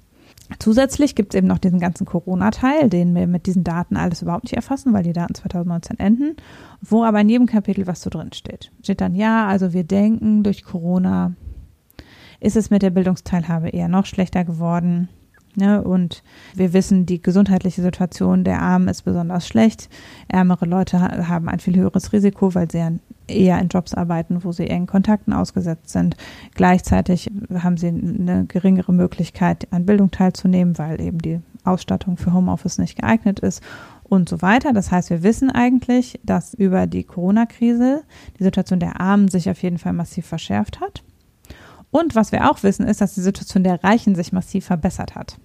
Zusätzlich 0.60 1.16
gibt 1.16 1.34
es 1.34 1.38
eben 1.38 1.48
noch 1.48 1.58
diesen 1.58 1.80
ganzen 1.80 2.06
Corona-Teil, 2.06 2.88
den 2.88 3.14
wir 3.14 3.26
mit 3.26 3.46
diesen 3.46 3.64
Daten 3.64 3.96
alles 3.96 4.22
überhaupt 4.22 4.44
nicht 4.44 4.54
erfassen, 4.54 4.92
weil 4.92 5.02
die 5.02 5.12
Daten 5.12 5.34
2019 5.34 5.98
enden, 5.98 6.36
wo 6.80 7.02
aber 7.02 7.20
in 7.20 7.28
jedem 7.28 7.46
Kapitel 7.46 7.86
was 7.86 8.00
so 8.00 8.10
drin 8.10 8.32
steht. 8.32 8.70
Steht 8.82 9.00
dann, 9.00 9.16
ja, 9.16 9.48
also 9.48 9.72
wir 9.72 9.82
denken, 9.82 10.44
durch 10.44 10.62
Corona 10.62 11.32
ist 12.38 12.56
es 12.56 12.70
mit 12.70 12.82
der 12.82 12.90
Bildungsteilhabe 12.90 13.70
eher 13.70 13.88
noch 13.88 14.06
schlechter 14.06 14.44
geworden. 14.44 15.08
Ne? 15.56 15.82
Und 15.82 16.22
wir 16.54 16.72
wissen, 16.72 17.06
die 17.06 17.20
gesundheitliche 17.20 17.82
Situation 17.82 18.44
der 18.44 18.60
Armen 18.62 18.88
ist 18.88 19.02
besonders 19.02 19.48
schlecht. 19.48 19.88
Ärmere 20.28 20.66
Leute 20.66 21.00
haben 21.00 21.48
ein 21.48 21.60
viel 21.60 21.76
höheres 21.76 22.12
Risiko, 22.12 22.54
weil 22.54 22.70
sie 22.70 23.00
eher 23.28 23.58
in 23.60 23.68
Jobs 23.68 23.94
arbeiten, 23.94 24.44
wo 24.44 24.52
sie 24.52 24.68
engen 24.68 24.86
Kontakten 24.86 25.32
ausgesetzt 25.32 25.90
sind. 25.90 26.16
Gleichzeitig 26.54 27.30
haben 27.54 27.76
sie 27.76 27.88
eine 27.88 28.46
geringere 28.46 28.92
Möglichkeit, 28.92 29.66
an 29.72 29.86
Bildung 29.86 30.10
teilzunehmen, 30.10 30.78
weil 30.78 31.00
eben 31.00 31.18
die 31.18 31.40
Ausstattung 31.64 32.16
für 32.16 32.32
Homeoffice 32.32 32.78
nicht 32.78 32.96
geeignet 32.96 33.40
ist 33.40 33.62
und 34.04 34.28
so 34.28 34.42
weiter. 34.42 34.72
Das 34.72 34.90
heißt, 34.90 35.10
wir 35.10 35.22
wissen 35.22 35.50
eigentlich, 35.50 36.20
dass 36.22 36.54
über 36.54 36.86
die 36.86 37.04
Corona-Krise 37.04 38.02
die 38.38 38.44
Situation 38.44 38.80
der 38.80 39.00
Armen 39.00 39.28
sich 39.28 39.50
auf 39.50 39.62
jeden 39.62 39.78
Fall 39.78 39.92
massiv 39.92 40.26
verschärft 40.26 40.80
hat. 40.80 41.02
Und 41.90 42.14
was 42.14 42.32
wir 42.32 42.50
auch 42.50 42.62
wissen, 42.62 42.86
ist, 42.86 43.00
dass 43.00 43.14
die 43.14 43.22
Situation 43.22 43.64
der 43.64 43.82
Reichen 43.82 44.14
sich 44.14 44.32
massiv 44.32 44.66
verbessert 44.66 45.14
hat. 45.14 45.38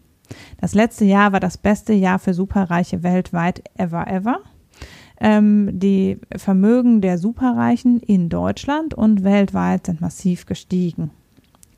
Das 0.59 0.73
letzte 0.73 1.05
Jahr 1.05 1.31
war 1.33 1.39
das 1.39 1.57
beste 1.57 1.93
Jahr 1.93 2.19
für 2.19 2.33
Superreiche 2.33 3.03
weltweit 3.03 3.63
ever, 3.77 4.07
ever. 4.07 4.39
Ähm, 5.23 5.69
die 5.79 6.19
Vermögen 6.35 6.99
der 6.99 7.19
Superreichen 7.19 7.99
in 7.99 8.27
Deutschland 8.27 8.95
und 8.95 9.23
weltweit 9.23 9.85
sind 9.85 10.01
massiv 10.01 10.47
gestiegen 10.47 11.11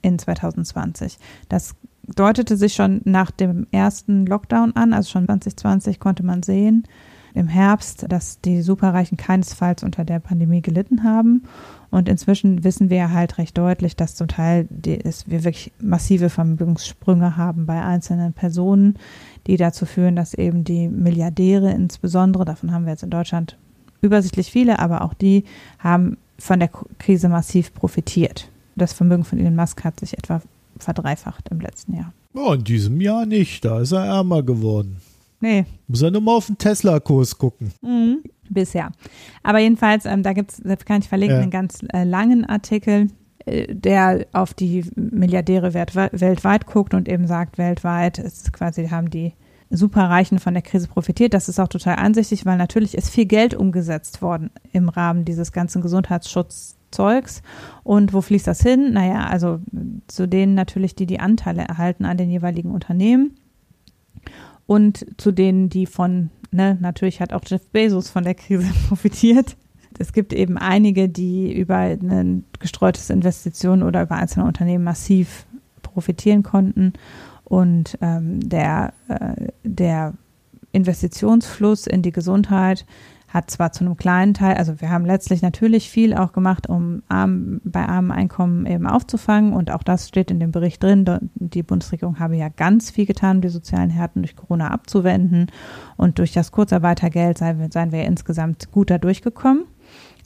in 0.01 0.17
2020. 0.17 1.17
Das 1.49 1.75
deutete 2.07 2.55
sich 2.55 2.73
schon 2.73 3.01
nach 3.03 3.31
dem 3.31 3.67
ersten 3.71 4.25
Lockdown 4.25 4.75
an, 4.77 4.93
also 4.93 5.09
schon 5.09 5.25
2020 5.25 5.99
konnte 5.99 6.23
man 6.23 6.41
sehen 6.41 6.87
im 7.33 7.47
Herbst, 7.47 8.05
dass 8.09 8.39
die 8.39 8.61
Superreichen 8.61 9.17
keinesfalls 9.17 9.83
unter 9.83 10.05
der 10.05 10.19
Pandemie 10.19 10.61
gelitten 10.61 11.03
haben 11.03 11.43
und 11.93 12.09
inzwischen 12.09 12.63
wissen 12.63 12.89
wir 12.89 13.11
halt 13.11 13.37
recht 13.37 13.55
deutlich, 13.55 13.95
dass 13.95 14.15
zum 14.15 14.27
Teil 14.27 14.67
die, 14.71 14.99
es, 14.99 15.29
wir 15.29 15.43
wirklich 15.43 15.71
massive 15.79 16.31
Vermögenssprünge 16.31 17.37
haben 17.37 17.67
bei 17.67 17.83
einzelnen 17.83 18.33
Personen, 18.33 18.97
die 19.45 19.57
dazu 19.57 19.85
führen, 19.85 20.15
dass 20.15 20.33
eben 20.33 20.63
die 20.63 20.87
Milliardäre 20.87 21.71
insbesondere, 21.71 22.45
davon 22.45 22.71
haben 22.71 22.85
wir 22.85 22.93
jetzt 22.93 23.03
in 23.03 23.11
Deutschland 23.11 23.57
übersichtlich 24.01 24.49
viele, 24.49 24.79
aber 24.79 25.03
auch 25.03 25.13
die 25.13 25.43
haben 25.77 26.17
von 26.39 26.59
der 26.59 26.69
Krise 26.97 27.29
massiv 27.29 27.71
profitiert. 27.75 28.49
das 28.75 28.91
Vermögen 28.91 29.23
von 29.23 29.37
Elon 29.37 29.55
Musk 29.55 29.83
hat 29.83 29.99
sich 29.99 30.17
etwa 30.17 30.41
verdreifacht 30.79 31.49
im 31.49 31.59
letzten 31.59 31.95
Jahr. 31.95 32.11
Oh, 32.33 32.53
in 32.53 32.63
diesem 32.63 32.99
Jahr 33.01 33.27
nicht, 33.27 33.63
da 33.65 33.81
ist 33.81 33.91
er 33.91 34.05
ärmer 34.05 34.41
geworden. 34.41 34.97
Nee. 35.43 35.65
Muss 35.89 36.01
er 36.01 36.09
nur 36.09 36.21
mal 36.21 36.37
auf 36.37 36.47
den 36.47 36.57
Tesla-Kurs 36.57 37.37
gucken. 37.37 37.73
Mhm. 37.81 38.23
Bisher. 38.49 38.93
Aber 39.43 39.59
jedenfalls, 39.59 40.05
ähm, 40.05 40.23
da 40.23 40.31
gibt 40.31 40.53
es, 40.53 40.61
das 40.63 40.85
kann 40.85 41.01
ich 41.01 41.09
verlinken, 41.09 41.35
ja. 41.35 41.41
einen 41.41 41.51
ganz 41.51 41.79
äh, 41.91 42.05
langen 42.05 42.45
Artikel, 42.45 43.09
äh, 43.45 43.75
der 43.75 44.25
auf 44.31 44.53
die 44.53 44.85
Milliardäre 44.95 45.73
wert, 45.73 45.95
weltweit 45.95 46.65
guckt 46.65 46.93
und 46.93 47.09
eben 47.09 47.27
sagt, 47.27 47.57
weltweit 47.57 48.19
ist 48.19 48.53
quasi, 48.53 48.87
haben 48.87 49.09
die 49.09 49.33
Superreichen 49.69 50.39
von 50.39 50.53
der 50.53 50.63
Krise 50.63 50.87
profitiert. 50.87 51.33
Das 51.33 51.49
ist 51.49 51.59
auch 51.59 51.67
total 51.67 51.97
ansichtig, 51.97 52.45
weil 52.45 52.57
natürlich 52.57 52.95
ist 52.95 53.09
viel 53.09 53.25
Geld 53.25 53.53
umgesetzt 53.53 54.21
worden 54.21 54.49
im 54.71 54.87
Rahmen 54.87 55.25
dieses 55.25 55.51
ganzen 55.51 55.81
Gesundheitsschutzzeugs. 55.81 57.41
Und 57.83 58.13
wo 58.13 58.21
fließt 58.21 58.47
das 58.47 58.61
hin? 58.61 58.93
Naja, 58.93 59.25
also 59.25 59.59
zu 60.07 60.25
denen 60.25 60.55
natürlich, 60.55 60.95
die 60.95 61.05
die 61.05 61.19
Anteile 61.19 61.63
erhalten 61.63 62.05
an 62.05 62.15
den 62.15 62.29
jeweiligen 62.29 62.71
Unternehmen 62.71 63.33
und 64.65 65.05
zu 65.17 65.31
denen, 65.31 65.69
die 65.69 65.85
von, 65.85 66.29
ne, 66.51 66.77
natürlich 66.79 67.21
hat 67.21 67.33
auch 67.33 67.41
Jeff 67.45 67.65
Bezos 67.67 68.09
von 68.09 68.23
der 68.23 68.35
Krise 68.35 68.71
profitiert. 68.87 69.55
Es 69.99 70.13
gibt 70.13 70.33
eben 70.33 70.57
einige, 70.57 71.07
die 71.07 71.53
über 71.53 71.77
ein 71.77 72.45
gestreutes 72.59 73.09
Investitionen 73.09 73.83
oder 73.83 74.03
über 74.03 74.15
einzelne 74.15 74.45
Unternehmen 74.45 74.83
massiv 74.83 75.45
profitieren 75.81 76.41
konnten. 76.41 76.93
Und 77.43 77.97
ähm, 78.01 78.39
der, 78.39 78.93
äh, 79.07 79.49
der 79.63 80.13
Investitionsfluss 80.71 81.85
in 81.85 82.01
die 82.01 82.11
Gesundheit 82.11 82.85
hat 83.33 83.49
zwar 83.49 83.71
zu 83.71 83.83
einem 83.83 83.97
kleinen 83.97 84.35
Teil, 84.35 84.55
also 84.57 84.79
wir 84.79 84.91
haben 84.91 85.05
letztlich 85.05 85.41
natürlich 85.41 85.89
viel 85.89 86.13
auch 86.13 86.33
gemacht, 86.33 86.69
um 86.69 87.01
arm, 87.09 87.61
bei 87.63 87.83
armen 87.83 88.11
Einkommen 88.11 88.67
eben 88.67 88.85
aufzufangen 88.85 89.53
und 89.53 89.71
auch 89.71 89.81
das 89.81 90.07
steht 90.07 90.29
in 90.29 90.39
dem 90.39 90.51
Bericht 90.51 90.83
drin. 90.83 91.03
Die 91.33 91.63
Bundesregierung 91.63 92.19
habe 92.19 92.35
ja 92.35 92.49
ganz 92.49 92.91
viel 92.91 93.07
getan, 93.07 93.37
um 93.37 93.41
die 93.41 93.49
sozialen 93.49 93.89
Härten 93.89 94.21
durch 94.21 94.35
Corona 94.35 94.69
abzuwenden 94.69 95.47
und 95.97 96.19
durch 96.19 96.31
das 96.31 96.51
Kurzarbeitergeld 96.51 97.39
seien, 97.39 97.71
seien 97.71 97.91
wir 97.91 98.03
insgesamt 98.03 98.71
gut 98.71 98.91
da 98.91 98.99
durchgekommen. 98.99 99.63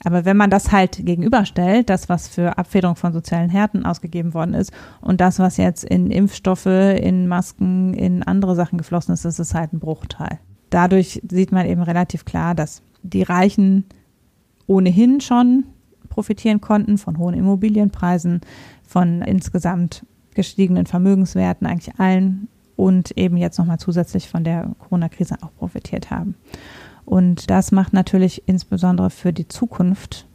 Aber 0.04 0.26
wenn 0.26 0.36
man 0.36 0.50
das 0.50 0.70
halt 0.70 1.04
gegenüberstellt, 1.04 1.88
das, 1.88 2.10
was 2.10 2.28
für 2.28 2.58
Abfederung 2.58 2.94
von 2.94 3.14
sozialen 3.14 3.48
Härten 3.48 3.86
ausgegeben 3.86 4.34
worden 4.34 4.52
ist 4.52 4.70
und 5.00 5.20
das, 5.20 5.38
was 5.38 5.56
jetzt 5.56 5.82
in 5.82 6.10
Impfstoffe, 6.10 6.66
in 6.66 7.26
Masken, 7.26 7.94
in 7.94 8.22
andere 8.22 8.54
Sachen 8.54 8.76
geflossen 8.76 9.14
ist, 9.14 9.24
ist 9.24 9.54
halt 9.54 9.72
ein 9.72 9.80
Bruchteil. 9.80 10.38
Dadurch 10.70 11.22
sieht 11.28 11.52
man 11.52 11.66
eben 11.66 11.82
relativ 11.82 12.26
klar, 12.26 12.54
dass 12.54 12.82
die 13.02 13.22
Reichen 13.22 13.84
ohnehin 14.66 15.20
schon 15.20 15.64
profitieren 16.08 16.60
konnten 16.60 16.98
von 16.98 17.18
hohen 17.18 17.34
Immobilienpreisen, 17.34 18.40
von 18.86 19.22
insgesamt 19.22 20.04
gestiegenen 20.34 20.86
Vermögenswerten, 20.86 21.66
eigentlich 21.66 21.98
allen 21.98 22.48
und 22.76 23.16
eben 23.16 23.36
jetzt 23.36 23.58
nochmal 23.58 23.78
zusätzlich 23.78 24.28
von 24.28 24.44
der 24.44 24.70
Corona-Krise 24.78 25.36
auch 25.42 25.54
profitiert 25.58 26.10
haben. 26.10 26.34
Und 27.04 27.50
das 27.50 27.72
macht 27.72 27.92
natürlich 27.92 28.42
insbesondere 28.46 29.10
für 29.10 29.32
die 29.32 29.48
Zukunft, 29.48 30.26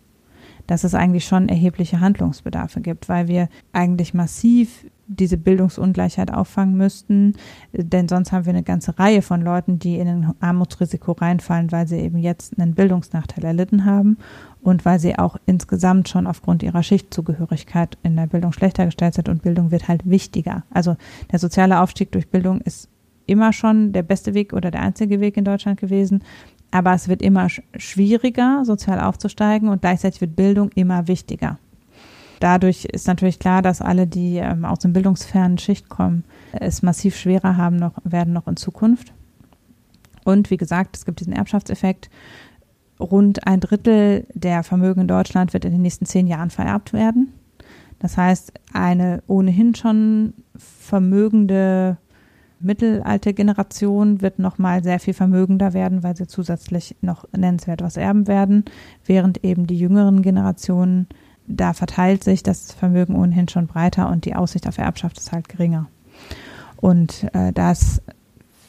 dass 0.68 0.84
es 0.84 0.96
eigentlich 0.96 1.26
schon 1.26 1.50
erhebliche 1.50 2.00
Handlungsbedarfe 2.00 2.82
gibt, 2.82 3.10
weil 3.10 3.28
wir 3.28 3.50
eigentlich 3.74 4.14
massiv 4.14 4.86
diese 5.08 5.38
Bildungsungleichheit 5.38 6.34
auffangen 6.34 6.76
müssten, 6.78 7.34
denn 7.74 8.08
sonst 8.08 8.32
haben 8.32 8.46
wir 8.46 8.54
eine 8.54 8.64
ganze 8.64 8.98
Reihe 8.98 9.22
von 9.22 9.42
Leuten, 9.42 9.80
die 9.80 9.98
in 9.98 10.08
ein 10.08 10.34
Armutsrisiko 10.40 11.12
reinfallen, 11.14 11.72
weil 11.72 11.88
sie 11.88 11.98
eben 11.98 12.18
jetzt 12.18 12.60
einen 12.60 12.74
Bildungsnachteil 12.74 13.44
erlitten 13.44 13.86
haben 13.86 14.18
und 14.62 14.86
weil 14.86 15.00
sie 15.00 15.18
auch 15.18 15.38
insgesamt 15.46 16.10
schon 16.10 16.26
aufgrund 16.26 16.64
ihrer 16.64 16.84
Schichtzugehörigkeit 16.84 17.98
in 18.04 18.16
der 18.16 18.28
Bildung 18.28 18.54
schlechter 18.54 18.86
gestellt 18.86 19.16
sind 19.16 19.30
und 19.30 19.42
Bildung 19.42 19.72
wird 19.72 19.88
halt 19.88 20.10
wichtiger. 20.10 20.64
Also 20.72 20.96
der 21.32 21.40
soziale 21.40 21.82
Aufstieg 21.82 22.12
durch 22.12 22.30
Bildung 22.30 22.62
ist 22.62 22.90
immer 23.26 23.54
schon 23.54 23.92
der 23.92 24.04
beste 24.04 24.34
Weg 24.34 24.54
oder 24.54 24.72
der 24.72 24.82
einzige 24.82 25.20
Weg 25.20 25.38
in 25.38 25.46
Deutschland 25.46 25.80
gewesen. 25.80 26.24
Aber 26.72 26.94
es 26.94 27.08
wird 27.08 27.22
immer 27.22 27.50
schwieriger, 27.78 28.64
sozial 28.66 29.00
aufzusteigen 29.00 29.70
und 29.70 29.82
gleichzeitig 29.82 30.22
wird 30.22 30.36
Bildung 30.36 30.70
immer 30.74 31.08
wichtiger. 31.08 31.60
Dadurch 32.44 32.84
ist 32.84 33.08
natürlich 33.08 33.40
klar, 33.40 33.62
dass 33.62 33.82
alle, 33.82 34.06
die 34.06 34.36
ähm, 34.36 34.66
aus 34.66 34.80
dem 34.80 34.92
bildungsfernen 34.92 35.58
Schicht 35.58 35.88
kommen, 35.88 36.26
es 36.52 36.82
massiv 36.82 37.16
schwerer 37.16 37.56
haben 37.56 37.78
noch, 37.78 37.94
werden 38.04 38.34
noch 38.34 38.50
in 38.50 38.58
Zukunft. 38.58 39.14
Und 40.26 40.52
wie 40.52 40.58
gesagt, 40.58 40.98
es 40.98 41.06
gibt 41.06 41.22
diesen 41.22 41.32
Erbschaftseffekt. 41.32 42.10
Rund 43.00 43.48
ein 43.48 43.62
Drittel 43.62 44.28
der 44.34 44.64
Vermögen 44.64 45.00
in 45.00 45.08
Deutschland 45.08 45.54
wird 45.54 45.64
in 45.64 45.72
den 45.72 45.84
nächsten 45.84 46.06
zehn 46.06 46.28
Jahren 46.28 46.50
vererbt 46.50 46.92
werden. 46.92 47.32
Das 48.00 48.18
heißt, 48.18 48.52
eine 48.74 49.24
ohnehin 49.28 49.74
schon 49.74 50.34
vermögende 50.58 51.98
mittelalte 52.60 53.34
Generation 53.34 54.22
wird 54.22 54.40
nochmal 54.40 54.84
sehr 54.84 55.00
viel 55.00 55.14
vermögender 55.14 55.72
werden, 55.72 56.04
weil 56.04 56.18
sie 56.18 56.28
zusätzlich 56.28 56.98
noch 57.00 57.26
nennenswert 57.32 57.82
was 57.82 57.96
erben 57.96 58.28
werden, 58.28 58.66
während 59.06 59.46
eben 59.46 59.66
die 59.66 59.80
jüngeren 59.80 60.22
Generationen 60.22 61.08
da 61.48 61.74
verteilt 61.74 62.24
sich 62.24 62.44
das 62.44 62.72
Vermögen 62.72 63.16
ohnehin 63.16 63.50
schon 63.50 63.68
breiter 63.68 64.10
und 64.10 64.26
die 64.26 64.36
Aussicht 64.36 64.68
auf 64.68 64.78
Erbschaft 64.78 65.18
ist 65.18 65.32
halt 65.32 65.50
geringer. 65.50 65.88
Und 66.78 67.28
äh, 67.34 67.54
das 67.54 68.02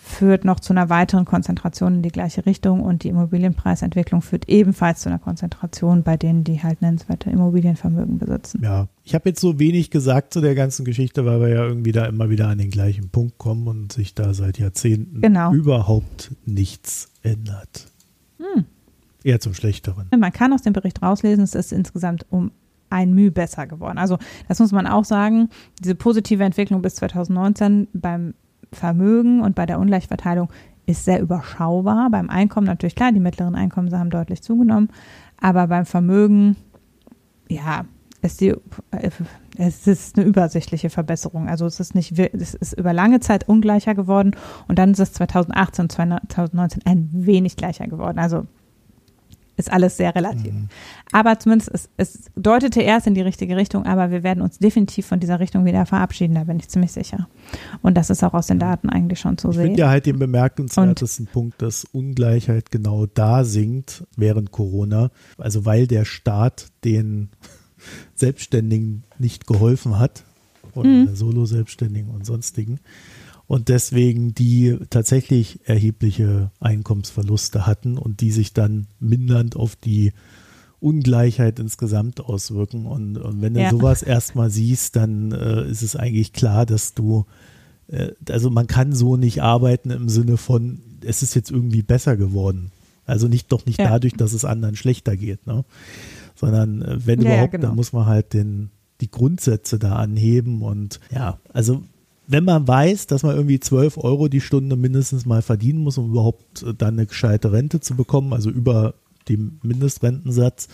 führt 0.05 0.45
noch 0.45 0.61
zu 0.61 0.73
einer 0.73 0.91
weiteren 0.91 1.25
Konzentration 1.25 1.97
in 1.97 2.03
die 2.03 2.11
gleiche 2.11 2.47
Richtung 2.47 2.81
und 2.81 3.03
die 3.03 3.09
Immobilienpreisentwicklung 3.09 4.23
führt 4.23 4.49
ebenfalls 4.49 5.01
zu 5.01 5.09
einer 5.09 5.19
Konzentration 5.19 6.03
bei 6.03 6.17
denen, 6.17 6.45
die 6.45 6.63
halt 6.63 6.83
nennenswerte 6.83 7.31
Immobilienvermögen 7.31 8.19
besitzen. 8.19 8.63
Ja, 8.63 8.89
ich 9.03 9.15
habe 9.15 9.31
jetzt 9.31 9.41
so 9.41 9.59
wenig 9.59 9.91
gesagt 9.91 10.33
zu 10.33 10.41
der 10.41 10.55
ganzen 10.55 10.85
Geschichte, 10.85 11.25
weil 11.25 11.41
wir 11.41 11.49
ja 11.49 11.65
irgendwie 11.65 11.93
da 11.93 12.05
immer 12.05 12.31
wieder 12.31 12.49
an 12.49 12.59
den 12.59 12.71
gleichen 12.71 13.09
Punkt 13.09 13.39
kommen 13.39 13.67
und 13.67 13.93
sich 13.93 14.15
da 14.15 14.35
seit 14.35 14.59
Jahrzehnten 14.59 15.23
genau. 15.23 15.53
überhaupt 15.53 16.33
nichts 16.45 17.11
ändert. 17.23 17.87
Hm. 18.39 18.67
Eher 19.25 19.41
zum 19.41 19.55
Schlechteren. 19.55 20.09
Man 20.17 20.33
kann 20.33 20.53
aus 20.53 20.63
dem 20.63 20.75
Bericht 20.75 21.03
rauslesen, 21.03 21.43
es 21.43 21.55
ist 21.55 21.73
insgesamt 21.73 22.27
um 22.31 22.53
ein 22.91 23.15
Mühe 23.15 23.31
besser 23.31 23.67
geworden. 23.67 23.99
Also 23.99 24.19
das 24.49 24.61
muss 24.61 24.73
man 24.73 24.87
auch 24.87 25.05
sagen. 25.05 25.49
Diese 25.81 25.95
positive 25.95 26.45
Entwicklung 26.45 26.83
bis 26.83 26.97
2019 26.97 27.89
beim 27.93 28.35
Vermögen 28.73 29.41
und 29.41 29.55
bei 29.55 29.67
der 29.67 29.79
Ungleichverteilung 29.79 30.49
ist 30.87 31.05
sehr 31.05 31.21
überschaubar. 31.21 32.11
Beim 32.11 32.31
Einkommen 32.31 32.67
natürlich 32.67 32.95
klar, 32.95 33.13
die 33.13 33.21
mittleren 33.21 33.55
Einkommen 33.55 33.93
haben 33.97 34.11
deutlich 34.11 34.43
zugenommen, 34.43 34.91
aber 35.41 35.67
beim 35.67 35.87
Vermögen, 35.87 36.57
ja, 37.49 37.85
ist 38.23 38.41
die, 38.41 38.55
es 39.57 39.87
ist 39.87 40.17
eine 40.17 40.27
übersichtliche 40.27 40.91
Verbesserung. 40.91 41.49
Also 41.49 41.67
es 41.67 41.79
ist 41.79 41.95
nicht, 41.95 42.19
es 42.19 42.55
ist 42.55 42.73
über 42.73 42.93
lange 42.93 43.21
Zeit 43.21 43.49
ungleicher 43.49 43.95
geworden 43.95 44.33
und 44.67 44.79
dann 44.79 44.93
ist 44.93 45.01
es 45.01 45.13
2018 45.13 45.85
und 45.85 45.93
2019 45.93 46.83
ein 46.87 47.11
wenig 47.13 47.57
gleicher 47.57 47.87
geworden. 47.87 48.19
Also 48.19 48.47
ist 49.57 49.73
alles 49.73 49.97
sehr 49.97 50.15
relativ. 50.15 50.53
Mhm. 50.53 50.69
Aber 51.13 51.39
zumindest, 51.39 51.71
es, 51.73 51.89
es 51.97 52.31
deutete 52.37 52.81
erst 52.83 53.07
in 53.07 53.15
die 53.15 53.21
richtige 53.21 53.57
Richtung, 53.57 53.87
aber 53.87 54.11
wir 54.11 54.23
werden 54.23 54.43
uns 54.43 54.59
definitiv 54.59 55.07
von 55.07 55.21
dieser 55.21 55.41
Richtung 55.41 55.65
wieder 55.65 55.87
verabschieden, 55.87 56.35
da 56.35 56.45
bin 56.45 56.59
ich 56.59 56.69
ziemlich 56.69 56.93
sicher. 56.93 57.29
Und 57.83 57.97
das 57.97 58.11
ist 58.11 58.23
auch 58.25 58.35
aus 58.35 58.47
den 58.47 58.59
Daten 58.59 58.89
eigentlich 58.89 59.21
schon 59.21 59.39
zu 59.39 59.51
ich 59.51 59.57
sehen. 59.57 59.65
Ich 59.65 59.69
finde 59.69 59.81
ja 59.83 59.89
halt 59.89 60.07
den 60.07 60.19
bemerkenswertesten 60.19 61.27
Und, 61.27 61.33
Punkt, 61.33 61.63
dass 61.63 61.85
Ungleichheit 61.85 62.71
genau 62.71 63.07
da 63.07 63.45
sinkt 63.45 64.05
während 64.17 64.51
Corona, 64.51 65.11
also 65.39 65.65
weil 65.65 65.87
der 65.87 66.05
Staat 66.05 66.69
den 66.85 67.31
Selbstständigen 68.15 69.05
nicht 69.19 69.47
geholfen 69.47 69.99
hat 69.99 70.25
oder 70.75 70.89
mhm. 70.89 71.15
Solo-Selbstständigen 71.15 72.11
und 72.11 72.27
sonstigen 72.27 72.81
und 73.47 73.69
deswegen 73.69 74.35
die 74.35 74.79
tatsächlich 74.91 75.61
erhebliche 75.65 76.51
Einkommensverluste 76.61 77.67
hatten 77.67 77.99
und 77.99 78.21
die 78.21 78.31
sich 78.31 78.53
dann 78.53 78.87
mindernd 79.01 79.57
auf 79.57 79.77
die 79.77 80.13
Ungleichheit 80.81 81.59
insgesamt 81.59 82.21
auswirken. 82.21 82.87
Und, 82.87 83.17
und 83.17 83.43
wenn 83.43 83.55
du 83.55 83.61
ja. 83.61 83.71
sowas 83.71 84.03
erstmal 84.03 84.51
siehst, 84.51 84.97
dann 84.97 85.33
äh, 85.33 85.67
ist 85.69 85.83
es 85.83 85.97
eigentlich 85.97 86.33
klar, 86.33 86.67
dass 86.67 86.95
du, 86.95 87.27
äh, 87.89 88.13
also 88.29 88.51
man 88.51 88.67
kann 88.67 88.93
so 88.93 89.17
nicht 89.17 89.43
arbeiten 89.43 89.91
im 89.91 90.09
Sinne 90.09 90.37
von, 90.37 90.81
es 91.03 91.23
ist 91.23 91.35
jetzt 91.35 91.51
irgendwie 91.51 91.83
besser 91.83 92.17
geworden. 92.17 92.71
Also 93.07 93.29
nicht 93.29 93.53
doch 93.53 93.67
nicht 93.67 93.79
ja. 93.79 93.89
dadurch, 93.89 94.15
dass 94.15 94.33
es 94.33 94.45
anderen 94.45 94.77
schlechter 94.77 95.17
geht, 95.17 95.47
ne? 95.47 95.65
sondern 96.35 96.83
äh, 96.83 97.07
wenn 97.07 97.21
ja, 97.21 97.33
überhaupt, 97.33 97.53
genau. 97.53 97.69
dann 97.69 97.77
muss 97.77 97.93
man 97.93 98.07
halt 98.07 98.33
den, 98.33 98.71
die 99.01 99.11
Grundsätze 99.11 99.79
da 99.79 99.97
anheben 99.97 100.63
und 100.63 101.01
ja, 101.11 101.39
also 101.53 101.83
wenn 102.27 102.45
man 102.45 102.67
weiß, 102.67 103.07
dass 103.07 103.23
man 103.23 103.37
irgendwie 103.37 103.61
12 103.61 103.99
Euro 103.99 104.29
die 104.29 104.41
Stunde 104.41 104.77
mindestens 104.77 105.27
mal 105.27 105.43
verdienen 105.43 105.81
muss, 105.81 105.99
um 105.99 106.11
überhaupt 106.11 106.63
äh, 106.63 106.75
dann 106.75 106.95
eine 106.95 107.07
gescheite 107.07 107.53
Rente 107.53 107.81
zu 107.81 107.95
bekommen, 107.95 108.33
also 108.33 108.51
über 108.51 108.95
dem 109.29 109.59
Mindestrentensatz, 109.63 110.69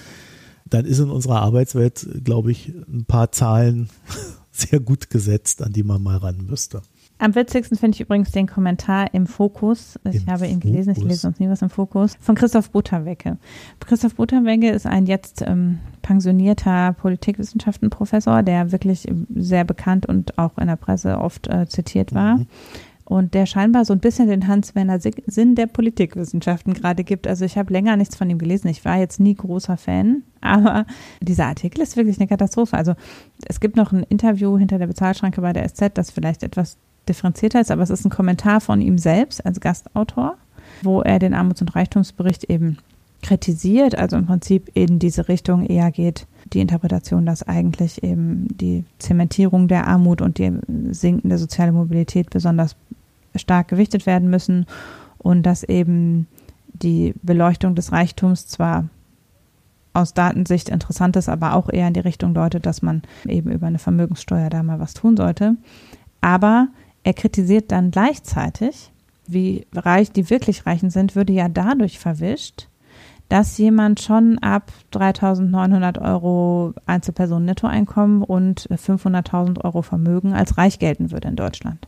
dann 0.68 0.84
ist 0.84 0.98
in 0.98 1.10
unserer 1.10 1.42
Arbeitswelt, 1.42 2.06
glaube 2.24 2.52
ich, 2.52 2.68
ein 2.68 3.04
paar 3.06 3.32
Zahlen 3.32 3.88
sehr 4.52 4.80
gut 4.80 5.10
gesetzt, 5.10 5.62
an 5.62 5.72
die 5.72 5.82
man 5.82 6.02
mal 6.02 6.18
ran 6.18 6.46
müsste. 6.46 6.82
Am 7.20 7.34
witzigsten 7.34 7.76
finde 7.76 7.96
ich 7.96 8.00
übrigens 8.00 8.30
den 8.30 8.46
Kommentar 8.46 9.12
im 9.12 9.26
Fokus. 9.26 10.00
Ich 10.10 10.26
Im 10.26 10.32
habe 10.32 10.46
ihn 10.46 10.58
gelesen, 10.58 10.92
ich 10.96 11.04
lese 11.04 11.20
sonst 11.20 11.38
nie 11.38 11.50
was 11.50 11.60
im 11.60 11.68
Fokus. 11.68 12.16
Von 12.18 12.34
Christoph 12.34 12.70
Butterwecke. 12.70 13.36
Christoph 13.80 14.14
Butterwecke 14.14 14.70
ist 14.70 14.86
ein 14.86 15.04
jetzt 15.04 15.42
ähm, 15.46 15.80
pensionierter 16.00 16.94
Politikwissenschaftenprofessor, 16.94 18.42
der 18.42 18.72
wirklich 18.72 19.06
ähm, 19.06 19.26
sehr 19.34 19.64
bekannt 19.64 20.06
und 20.06 20.38
auch 20.38 20.56
in 20.56 20.68
der 20.68 20.76
Presse 20.76 21.18
oft 21.18 21.46
äh, 21.48 21.66
zitiert 21.68 22.14
war. 22.14 22.38
Mhm. 22.38 22.46
Und 23.04 23.34
der 23.34 23.44
scheinbar 23.44 23.84
so 23.84 23.92
ein 23.92 23.98
bisschen 23.98 24.28
den 24.28 24.46
Hans-Werner 24.48 24.98
Sinn 25.26 25.56
der 25.56 25.66
Politikwissenschaften 25.66 26.72
gerade 26.72 27.04
gibt. 27.04 27.26
Also 27.26 27.44
ich 27.44 27.58
habe 27.58 27.70
länger 27.70 27.96
nichts 27.96 28.16
von 28.16 28.30
ihm 28.30 28.38
gelesen. 28.38 28.68
Ich 28.68 28.84
war 28.86 28.96
jetzt 28.96 29.20
nie 29.20 29.34
großer 29.34 29.76
Fan, 29.76 30.22
aber 30.40 30.86
dieser 31.20 31.46
Artikel 31.46 31.82
ist 31.82 31.98
wirklich 31.98 32.18
eine 32.18 32.28
Katastrophe. 32.28 32.78
Also 32.78 32.94
es 33.46 33.60
gibt 33.60 33.76
noch 33.76 33.92
ein 33.92 34.04
Interview 34.04 34.56
hinter 34.56 34.78
der 34.78 34.86
Bezahlschranke 34.86 35.42
bei 35.42 35.52
der 35.52 35.68
SZ, 35.68 35.90
das 35.98 36.10
vielleicht 36.10 36.42
etwas 36.42 36.78
differenzierter 37.10 37.60
ist, 37.60 37.70
aber 37.70 37.82
es 37.82 37.90
ist 37.90 38.04
ein 38.04 38.10
Kommentar 38.10 38.60
von 38.60 38.80
ihm 38.80 38.98
selbst 38.98 39.44
als 39.44 39.60
Gastautor, 39.60 40.36
wo 40.82 41.02
er 41.02 41.18
den 41.18 41.34
Armuts- 41.34 41.60
und 41.60 41.74
Reichtumsbericht 41.74 42.44
eben 42.44 42.78
kritisiert, 43.22 43.96
also 43.96 44.16
im 44.16 44.26
Prinzip 44.26 44.70
in 44.74 44.98
diese 44.98 45.28
Richtung 45.28 45.66
eher 45.66 45.90
geht, 45.90 46.26
die 46.52 46.60
Interpretation, 46.60 47.26
dass 47.26 47.42
eigentlich 47.42 48.02
eben 48.02 48.48
die 48.56 48.84
Zementierung 48.98 49.68
der 49.68 49.86
Armut 49.86 50.22
und 50.22 50.38
die 50.38 50.52
sinkende 50.90 51.38
soziale 51.38 51.72
Mobilität 51.72 52.30
besonders 52.30 52.76
stark 53.34 53.68
gewichtet 53.68 54.06
werden 54.06 54.30
müssen 54.30 54.66
und 55.18 55.42
dass 55.44 55.62
eben 55.64 56.26
die 56.72 57.14
Beleuchtung 57.22 57.74
des 57.74 57.92
Reichtums 57.92 58.46
zwar 58.46 58.88
aus 59.92 60.14
Datensicht 60.14 60.68
interessant 60.68 61.16
ist, 61.16 61.28
aber 61.28 61.54
auch 61.54 61.68
eher 61.68 61.88
in 61.88 61.94
die 61.94 62.00
Richtung 62.00 62.32
deutet, 62.32 62.64
dass 62.64 62.80
man 62.80 63.02
eben 63.26 63.50
über 63.50 63.66
eine 63.66 63.78
Vermögenssteuer 63.78 64.48
da 64.48 64.62
mal 64.62 64.78
was 64.80 64.94
tun 64.94 65.16
sollte. 65.16 65.56
Aber 66.20 66.68
er 67.02 67.14
kritisiert 67.14 67.72
dann 67.72 67.90
gleichzeitig, 67.90 68.90
wie 69.26 69.66
reich 69.72 70.12
die 70.12 70.28
wirklich 70.30 70.66
Reichen 70.66 70.90
sind, 70.90 71.14
würde 71.14 71.32
ja 71.32 71.48
dadurch 71.48 71.98
verwischt, 71.98 72.68
dass 73.28 73.56
jemand 73.58 74.00
schon 74.00 74.38
ab 74.38 74.72
3.900 74.92 76.00
Euro 76.02 76.74
Einzelpersonen 76.86 77.44
Nettoeinkommen 77.44 78.22
und 78.22 78.68
500.000 78.68 79.64
Euro 79.64 79.82
Vermögen 79.82 80.32
als 80.32 80.58
reich 80.58 80.80
gelten 80.80 81.12
würde 81.12 81.28
in 81.28 81.36
Deutschland. 81.36 81.86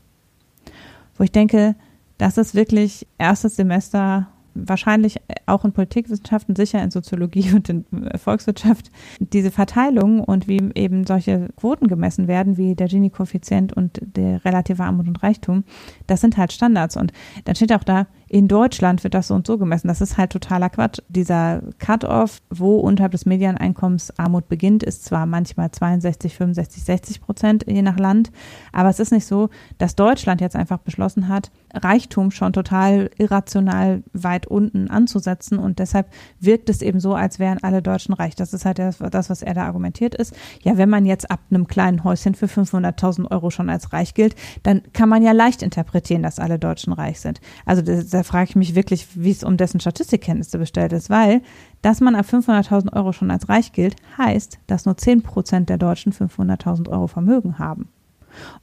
Wo 1.17 1.25
ich 1.25 1.33
denke, 1.33 1.75
das 2.19 2.39
ist 2.39 2.55
wirklich 2.55 3.07
erstes 3.19 3.57
Semester 3.57 4.29
wahrscheinlich 4.55 5.17
auch 5.47 5.65
in 5.65 5.73
Politikwissenschaften, 5.73 6.57
sicher 6.57 6.83
in 6.83 6.91
Soziologie 6.91 7.53
und 7.55 7.69
in 7.69 7.85
Volkswirtschaft, 8.17 8.91
diese 9.19 9.51
Verteilung 9.51 10.21
und 10.21 10.49
wie 10.49 10.61
eben 10.75 11.07
solche 11.07 11.49
Quoten 11.57 11.89
gemessen 11.89 12.29
werden, 12.29 12.57
wie 12.57 12.75
der 12.75 12.89
Gini-Koeffizient 12.89 13.73
und 13.73 14.01
der 14.03 14.45
relative 14.45 14.83
Armut 14.83 15.09
und 15.09 15.23
Reichtum, 15.23 15.65
das 16.07 16.21
sind 16.21 16.37
halt 16.37 16.53
Standards. 16.53 16.97
Und 16.97 17.13
dann 17.45 17.55
steht 17.55 17.73
auch 17.73 17.85
da, 17.85 18.07
in 18.33 18.49
Deutschland 18.49 19.05
wird 19.05 19.13
das 19.13 19.29
so 19.29 19.35
und 19.35 19.47
so 19.47 19.59
gemessen. 19.59 19.89
Das 19.89 20.01
ist 20.01 20.17
halt 20.17 20.33
totaler 20.33 20.71
Quatsch. 20.71 21.01
Dieser 21.11 21.61
Cut-off, 21.79 22.41
wo 22.49 22.79
unterhalb 22.79 23.13
des 23.13 23.27
Medianeinkommens 23.27 24.19
Armut 24.19 24.49
beginnt, 24.49 24.83
ist 24.83 25.05
zwar 25.05 25.27
manchmal 25.27 25.71
62, 25.71 26.35
65, 26.35 26.83
60 26.83 27.21
Prozent 27.21 27.65
je 27.69 27.83
nach 27.83 27.99
Land, 27.99 28.33
aber 28.73 28.89
es 28.89 29.01
ist 29.01 29.13
nicht 29.13 29.27
so, 29.27 29.51
dass 29.77 29.97
Deutschland 29.97 30.41
jetzt 30.41 30.57
einfach 30.57 30.79
beschlossen 30.79 31.29
hat, 31.29 31.51
Reichtum 31.75 32.31
schon 32.31 32.55
total 32.55 33.11
irrational 33.19 34.03
weit 34.15 34.47
unten 34.47 34.89
anzusetzen 34.89 35.59
und 35.59 35.79
deshalb 35.79 36.09
wirkt 36.41 36.71
es 36.71 36.81
eben 36.81 37.01
so, 37.01 37.15
als 37.15 37.39
wären 37.39 37.59
alle 37.63 37.83
Deutschen 37.83 38.15
reich. 38.15 38.35
Das 38.35 38.55
ist 38.55 38.65
halt 38.65 38.79
das, 38.79 38.97
das 38.97 39.29
was 39.29 39.43
er 39.43 39.53
da 39.53 39.65
argumentiert 39.65 40.15
ist. 40.15 40.35
Ja, 40.63 40.79
wenn 40.79 40.89
man 40.89 41.05
jetzt 41.05 41.31
ab 41.31 41.41
einem 41.51 41.67
kleinen 41.67 42.03
Häuschen 42.03 42.35
für 42.35 42.47
500.000 42.47 43.31
Euro 43.31 43.51
schon 43.51 43.69
als 43.69 43.93
reich 43.93 44.15
gilt, 44.15 44.37
dann 44.63 44.81
kann 44.95 45.11
man 45.11 45.23
ja 45.23 45.33
leicht 45.33 45.63
interpretieren, 45.63 46.23
dass 46.23 46.39
alle 46.39 46.59
Deutschen 46.59 46.95
reich 46.95 47.21
sind. 47.21 47.43
Also 47.67 47.83
da, 47.83 48.22
frage 48.25 48.51
ich 48.51 48.57
mich 48.57 48.75
wirklich, 48.75 49.09
wie 49.15 49.31
es 49.31 49.45
um 49.45 49.57
dessen 49.57 49.81
Statistikkenntnisse 49.81 50.59
bestellt 50.59 50.93
ist, 50.93 51.11
weil 51.11 51.43
dass 51.83 52.01
man 52.01 52.15
ab 52.15 52.27
500.000 52.27 52.93
Euro 52.93 53.13
schon 53.13 53.31
als 53.31 53.49
reich 53.49 53.73
gilt, 53.73 53.97
heißt, 54.19 54.59
dass 54.67 54.85
nur 54.87 54.97
10 54.97 55.23
Prozent 55.23 55.69
der 55.69 55.79
Deutschen 55.79 56.13
500.000 56.13 56.89
Euro 56.89 57.07
Vermögen 57.07 57.59
haben. 57.59 57.89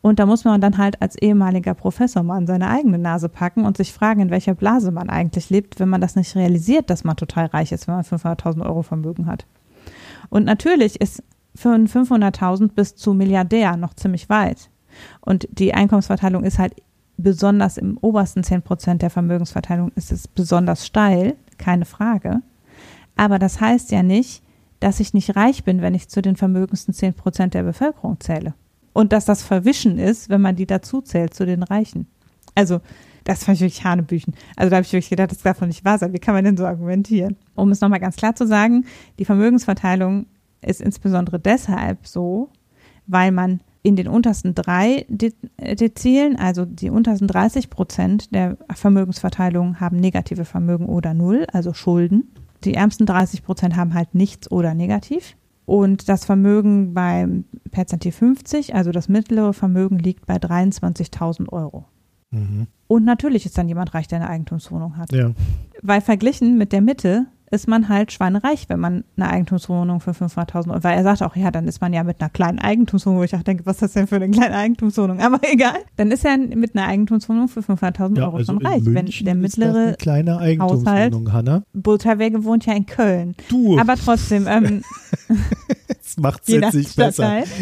Und 0.01 0.19
da 0.19 0.25
muss 0.25 0.45
man 0.45 0.61
dann 0.61 0.77
halt 0.77 1.01
als 1.01 1.15
ehemaliger 1.15 1.73
Professor 1.73 2.23
mal 2.23 2.37
an 2.37 2.47
seine 2.47 2.69
eigene 2.69 2.97
Nase 2.97 3.29
packen 3.29 3.65
und 3.65 3.77
sich 3.77 3.93
fragen, 3.93 4.21
in 4.21 4.29
welcher 4.29 4.55
Blase 4.55 4.91
man 4.91 5.09
eigentlich 5.09 5.49
lebt, 5.49 5.79
wenn 5.79 5.89
man 5.89 6.01
das 6.01 6.15
nicht 6.15 6.35
realisiert, 6.35 6.89
dass 6.89 7.03
man 7.03 7.17
total 7.17 7.47
reich 7.47 7.71
ist, 7.71 7.87
wenn 7.87 7.95
man 7.95 8.03
500.000 8.03 8.65
Euro 8.65 8.81
Vermögen 8.81 9.25
hat. 9.25 9.45
Und 10.29 10.45
natürlich 10.45 10.99
ist 10.99 11.23
von 11.55 11.87
500.000 11.87 12.69
bis 12.73 12.95
zu 12.95 13.13
Milliardär 13.13 13.77
noch 13.77 13.93
ziemlich 13.93 14.29
weit. 14.29 14.69
Und 15.21 15.47
die 15.51 15.73
Einkommensverteilung 15.73 16.43
ist 16.43 16.59
halt 16.59 16.73
besonders 17.23 17.77
im 17.77 17.97
obersten 17.97 18.43
10 18.43 18.61
Prozent 18.61 19.01
der 19.01 19.09
Vermögensverteilung 19.09 19.91
ist 19.95 20.11
es 20.11 20.27
besonders 20.27 20.85
steil, 20.85 21.35
keine 21.57 21.85
Frage. 21.85 22.41
Aber 23.15 23.39
das 23.39 23.59
heißt 23.59 23.91
ja 23.91 24.03
nicht, 24.03 24.43
dass 24.79 24.99
ich 24.99 25.13
nicht 25.13 25.35
reich 25.35 25.63
bin, 25.63 25.81
wenn 25.81 25.93
ich 25.93 26.07
zu 26.07 26.21
den 26.21 26.37
vermögendsten 26.37 26.93
10 26.93 27.13
Prozent 27.13 27.53
der 27.53 27.63
Bevölkerung 27.63 28.19
zähle. 28.19 28.53
Und 28.93 29.11
dass 29.11 29.25
das 29.25 29.43
Verwischen 29.43 29.99
ist, 29.99 30.29
wenn 30.29 30.41
man 30.41 30.55
die 30.55 30.65
dazu 30.65 31.01
zählt, 31.01 31.33
zu 31.33 31.45
den 31.45 31.63
Reichen. 31.63 32.07
Also, 32.55 32.79
das 33.25 33.43
fand 33.43 33.57
ich 33.57 33.61
wirklich 33.61 33.83
Hanebüchen. 33.83 34.33
Also, 34.55 34.69
da 34.69 34.77
habe 34.77 34.85
ich 34.85 34.93
wirklich 34.93 35.09
gedacht, 35.09 35.31
das 35.31 35.41
darf 35.41 35.59
doch 35.59 35.67
nicht 35.67 35.85
wahr 35.85 35.97
sein. 35.97 36.13
Wie 36.13 36.19
kann 36.19 36.33
man 36.33 36.45
denn 36.45 36.57
so 36.57 36.65
argumentieren? 36.65 37.35
Um 37.55 37.71
es 37.71 37.81
nochmal 37.81 37.99
ganz 37.99 38.15
klar 38.15 38.35
zu 38.35 38.47
sagen, 38.47 38.85
die 39.19 39.25
Vermögensverteilung 39.25 40.25
ist 40.61 40.81
insbesondere 40.81 41.39
deshalb 41.39 42.07
so, 42.07 42.49
weil 43.05 43.31
man 43.31 43.59
in 43.81 43.95
den 43.95 44.07
untersten 44.07 44.55
drei 44.55 45.05
De 45.07 45.33
Dezilen, 45.57 46.35
also 46.37 46.65
die 46.65 46.89
untersten 46.89 47.27
30 47.27 47.69
Prozent 47.69 48.33
der 48.33 48.57
Vermögensverteilung 48.73 49.79
haben 49.79 49.97
negative 49.97 50.45
Vermögen 50.45 50.87
oder 50.87 51.13
null, 51.13 51.45
also 51.51 51.73
Schulden. 51.73 52.33
Die 52.63 52.73
ärmsten 52.73 53.05
30 53.05 53.43
Prozent 53.43 53.75
haben 53.75 53.93
halt 53.93 54.15
nichts 54.15 54.51
oder 54.51 54.73
negativ. 54.73 55.35
Und 55.65 56.09
das 56.09 56.25
Vermögen 56.25 56.93
beim 56.93 57.45
Perzentil 57.71 58.11
50, 58.11 58.73
also 58.73 58.91
das 58.91 59.07
mittlere 59.07 59.53
Vermögen, 59.53 59.99
liegt 59.99 60.25
bei 60.25 60.37
23.000 60.37 61.47
Euro. 61.49 61.85
Mhm. 62.31 62.67
Und 62.87 63.05
natürlich 63.05 63.45
ist 63.45 63.57
dann 63.57 63.67
jemand 63.67 63.93
reich, 63.93 64.07
der 64.07 64.19
eine 64.19 64.29
Eigentumswohnung 64.29 64.97
hat. 64.97 65.11
Ja. 65.13 65.31
Weil 65.83 66.01
verglichen 66.01 66.57
mit 66.57 66.73
der 66.73 66.81
Mitte 66.81 67.27
ist 67.51 67.67
man 67.67 67.89
halt 67.89 68.11
schweinereich, 68.11 68.69
wenn 68.69 68.79
man 68.79 69.03
eine 69.17 69.29
Eigentumswohnung 69.29 69.99
für 69.99 70.11
500.000 70.11 70.69
Euro, 70.69 70.83
weil 70.83 70.97
er 70.97 71.03
sagt 71.03 71.23
auch, 71.23 71.35
ja, 71.35 71.51
dann 71.51 71.67
ist 71.67 71.81
man 71.81 71.93
ja 71.93 72.03
mit 72.03 72.21
einer 72.21 72.29
kleinen 72.29 72.59
Eigentumswohnung, 72.59 73.19
wo 73.19 73.23
ich 73.23 73.35
auch 73.35 73.43
denke, 73.43 73.65
was 73.65 73.77
ist 73.77 73.81
das 73.81 73.93
denn 73.93 74.07
für 74.07 74.15
eine 74.15 74.29
kleine 74.29 74.55
Eigentumswohnung? 74.55 75.19
Aber 75.21 75.39
egal, 75.51 75.79
dann 75.97 76.11
ist 76.11 76.25
er 76.25 76.37
mit 76.37 76.75
einer 76.75 76.87
Eigentumswohnung 76.87 77.47
für 77.47 77.61
500.000 77.61 78.17
Ja, 78.17 78.25
Euro 78.25 78.37
also 78.37 78.53
schon 78.53 78.65
reich. 78.65 78.83
München 78.83 79.25
wenn 79.25 79.41
der 79.41 79.45
ist 79.49 79.57
das 79.57 79.65
mittlere 79.65 79.87
eine 79.87 79.95
kleine 79.97 80.37
Eigentumswohnung, 80.37 81.33
Hanna. 81.33 81.63
Butterwege 81.73 82.43
wohnt 82.43 82.65
ja 82.65 82.73
in 82.73 82.85
Köln. 82.85 83.35
Du, 83.49 83.79
Aber 83.79 83.95
trotzdem, 83.95 84.47
ähm, 84.47 84.83
das 86.15 86.23
macht 86.23 86.43
es 86.43 86.47
je 86.49 86.59
jetzt 86.59 86.73
nicht 86.73 86.95
besser. 86.95 87.43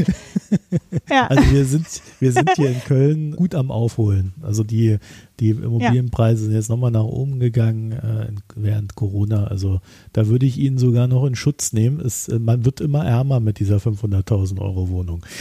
Ja. 1.10 1.28
Also 1.28 1.52
wir 1.52 1.66
sind, 1.66 1.86
wir 2.20 2.32
sind 2.32 2.50
hier 2.56 2.70
in 2.70 2.80
Köln 2.82 3.36
gut 3.36 3.56
am 3.56 3.72
Aufholen. 3.72 4.34
Also 4.42 4.64
die, 4.64 4.98
die 5.40 5.50
Immobilienpreise 5.50 6.46
sind 6.46 6.54
jetzt 6.54 6.70
nochmal 6.70 6.92
nach 6.92 7.04
oben 7.04 7.40
gegangen 7.40 7.92
äh, 7.94 8.28
während 8.56 8.96
Corona. 8.96 9.46
Also 9.48 9.80
da 10.14 10.28
würde 10.28 10.46
ich 10.46 10.58
ihn 10.58 10.78
sogar 10.78 11.08
noch 11.08 11.26
in 11.26 11.36
Schutz 11.36 11.74
nehmen. 11.74 12.00
Es, 12.02 12.28
äh, 12.28 12.40
man 12.40 12.66
wird 12.66 12.82
immer 12.82 13.06
ärmer 13.06 13.40
mit 13.40 13.60
dieser 13.60 13.78
500.000 13.78 14.60
Euro 14.60 14.90
Wohnung. 14.90 15.26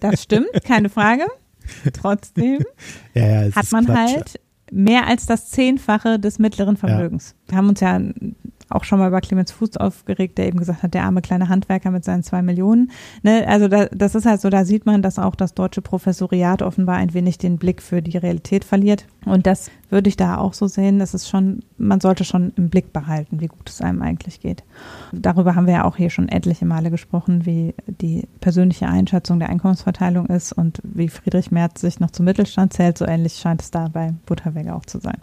Das 0.00 0.22
stimmt, 0.22 0.48
keine 0.64 0.88
Frage. 0.88 1.24
Trotzdem 1.92 2.64
Ja, 3.14 3.44
ja, 3.44 3.54
hat 3.54 3.72
man 3.72 3.86
Quatsch. 3.86 3.96
halt 4.14 4.40
mehr 4.70 5.06
als 5.06 5.26
das 5.26 5.50
Zehnfache 5.50 6.18
des 6.18 6.38
mittleren 6.38 6.76
Vermögens. 6.76 7.34
Wir 7.48 7.58
haben 7.58 7.68
uns 7.68 7.80
ja 7.80 8.00
auch 8.74 8.84
schon 8.84 8.98
mal 8.98 9.08
über 9.08 9.20
Clemens 9.20 9.52
Fuß 9.52 9.76
aufgeregt, 9.76 10.38
der 10.38 10.46
eben 10.46 10.58
gesagt 10.58 10.82
hat, 10.82 10.94
der 10.94 11.04
arme 11.04 11.22
kleine 11.22 11.48
Handwerker 11.48 11.90
mit 11.90 12.04
seinen 12.04 12.22
zwei 12.22 12.42
Millionen. 12.42 12.90
Ne, 13.22 13.46
also 13.46 13.68
da, 13.68 13.86
das 13.86 14.14
ist 14.14 14.26
halt 14.26 14.40
so, 14.40 14.50
da 14.50 14.64
sieht 14.64 14.86
man, 14.86 15.02
dass 15.02 15.18
auch 15.18 15.34
das 15.34 15.54
deutsche 15.54 15.82
Professoriat 15.82 16.62
offenbar 16.62 16.96
ein 16.96 17.14
wenig 17.14 17.38
den 17.38 17.58
Blick 17.58 17.82
für 17.82 18.02
die 18.02 18.18
Realität 18.18 18.64
verliert. 18.64 19.06
Und 19.24 19.46
das 19.46 19.70
würde 19.92 20.08
ich 20.08 20.16
da 20.16 20.38
auch 20.38 20.54
so 20.54 20.66
sehen. 20.66 20.98
Das 20.98 21.14
ist 21.14 21.28
schon, 21.28 21.60
man 21.76 22.00
sollte 22.00 22.24
schon 22.24 22.52
im 22.56 22.70
Blick 22.70 22.92
behalten, 22.92 23.40
wie 23.40 23.46
gut 23.46 23.68
es 23.68 23.80
einem 23.80 24.02
eigentlich 24.02 24.40
geht. 24.40 24.64
Darüber 25.12 25.54
haben 25.54 25.66
wir 25.66 25.74
ja 25.74 25.84
auch 25.84 25.96
hier 25.96 26.10
schon 26.10 26.28
etliche 26.28 26.64
Male 26.64 26.90
gesprochen, 26.90 27.44
wie 27.46 27.74
die 27.86 28.26
persönliche 28.40 28.88
Einschätzung 28.88 29.38
der 29.38 29.50
Einkommensverteilung 29.50 30.26
ist 30.26 30.52
und 30.52 30.80
wie 30.82 31.08
Friedrich 31.08 31.50
Merz 31.50 31.82
sich 31.82 32.00
noch 32.00 32.10
zum 32.10 32.24
Mittelstand 32.24 32.72
zählt. 32.72 32.96
So 32.96 33.04
ähnlich 33.04 33.34
scheint 33.34 33.60
es 33.60 33.70
da 33.70 33.88
bei 33.88 34.14
Butterwege 34.24 34.74
auch 34.74 34.86
zu 34.86 34.98
sein. 34.98 35.18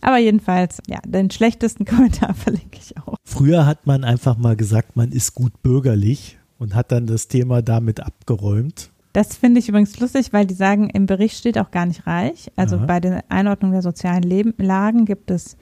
Aber 0.00 0.18
jedenfalls, 0.18 0.82
ja, 0.88 0.98
den 1.06 1.30
schlechtesten 1.30 1.84
Kommentar 1.86 2.34
verlinke 2.34 2.78
ich 2.78 2.98
auch. 2.98 3.14
Früher 3.24 3.66
hat 3.66 3.86
man 3.86 4.02
einfach 4.02 4.36
mal 4.36 4.56
gesagt, 4.56 4.96
man 4.96 5.12
ist 5.12 5.34
gut 5.34 5.62
bürgerlich 5.62 6.38
und 6.58 6.74
hat 6.74 6.90
dann 6.90 7.06
das 7.06 7.28
Thema 7.28 7.62
damit 7.62 8.00
abgeräumt. 8.00 8.90
Das 9.12 9.36
finde 9.36 9.60
ich 9.60 9.68
übrigens 9.68 9.98
lustig, 9.98 10.32
weil 10.32 10.46
die 10.46 10.54
sagen, 10.54 10.90
im 10.90 11.06
Bericht 11.06 11.38
steht 11.38 11.58
auch 11.58 11.70
gar 11.70 11.86
nicht 11.86 12.06
reich. 12.06 12.50
Also 12.56 12.76
Aha. 12.76 12.86
bei 12.86 13.00
der 13.00 13.24
Einordnung 13.30 13.72
der 13.72 13.82
sozialen 13.82 14.22
Leben, 14.22 14.54
Lagen 14.58 15.06
gibt 15.06 15.30
es 15.30 15.56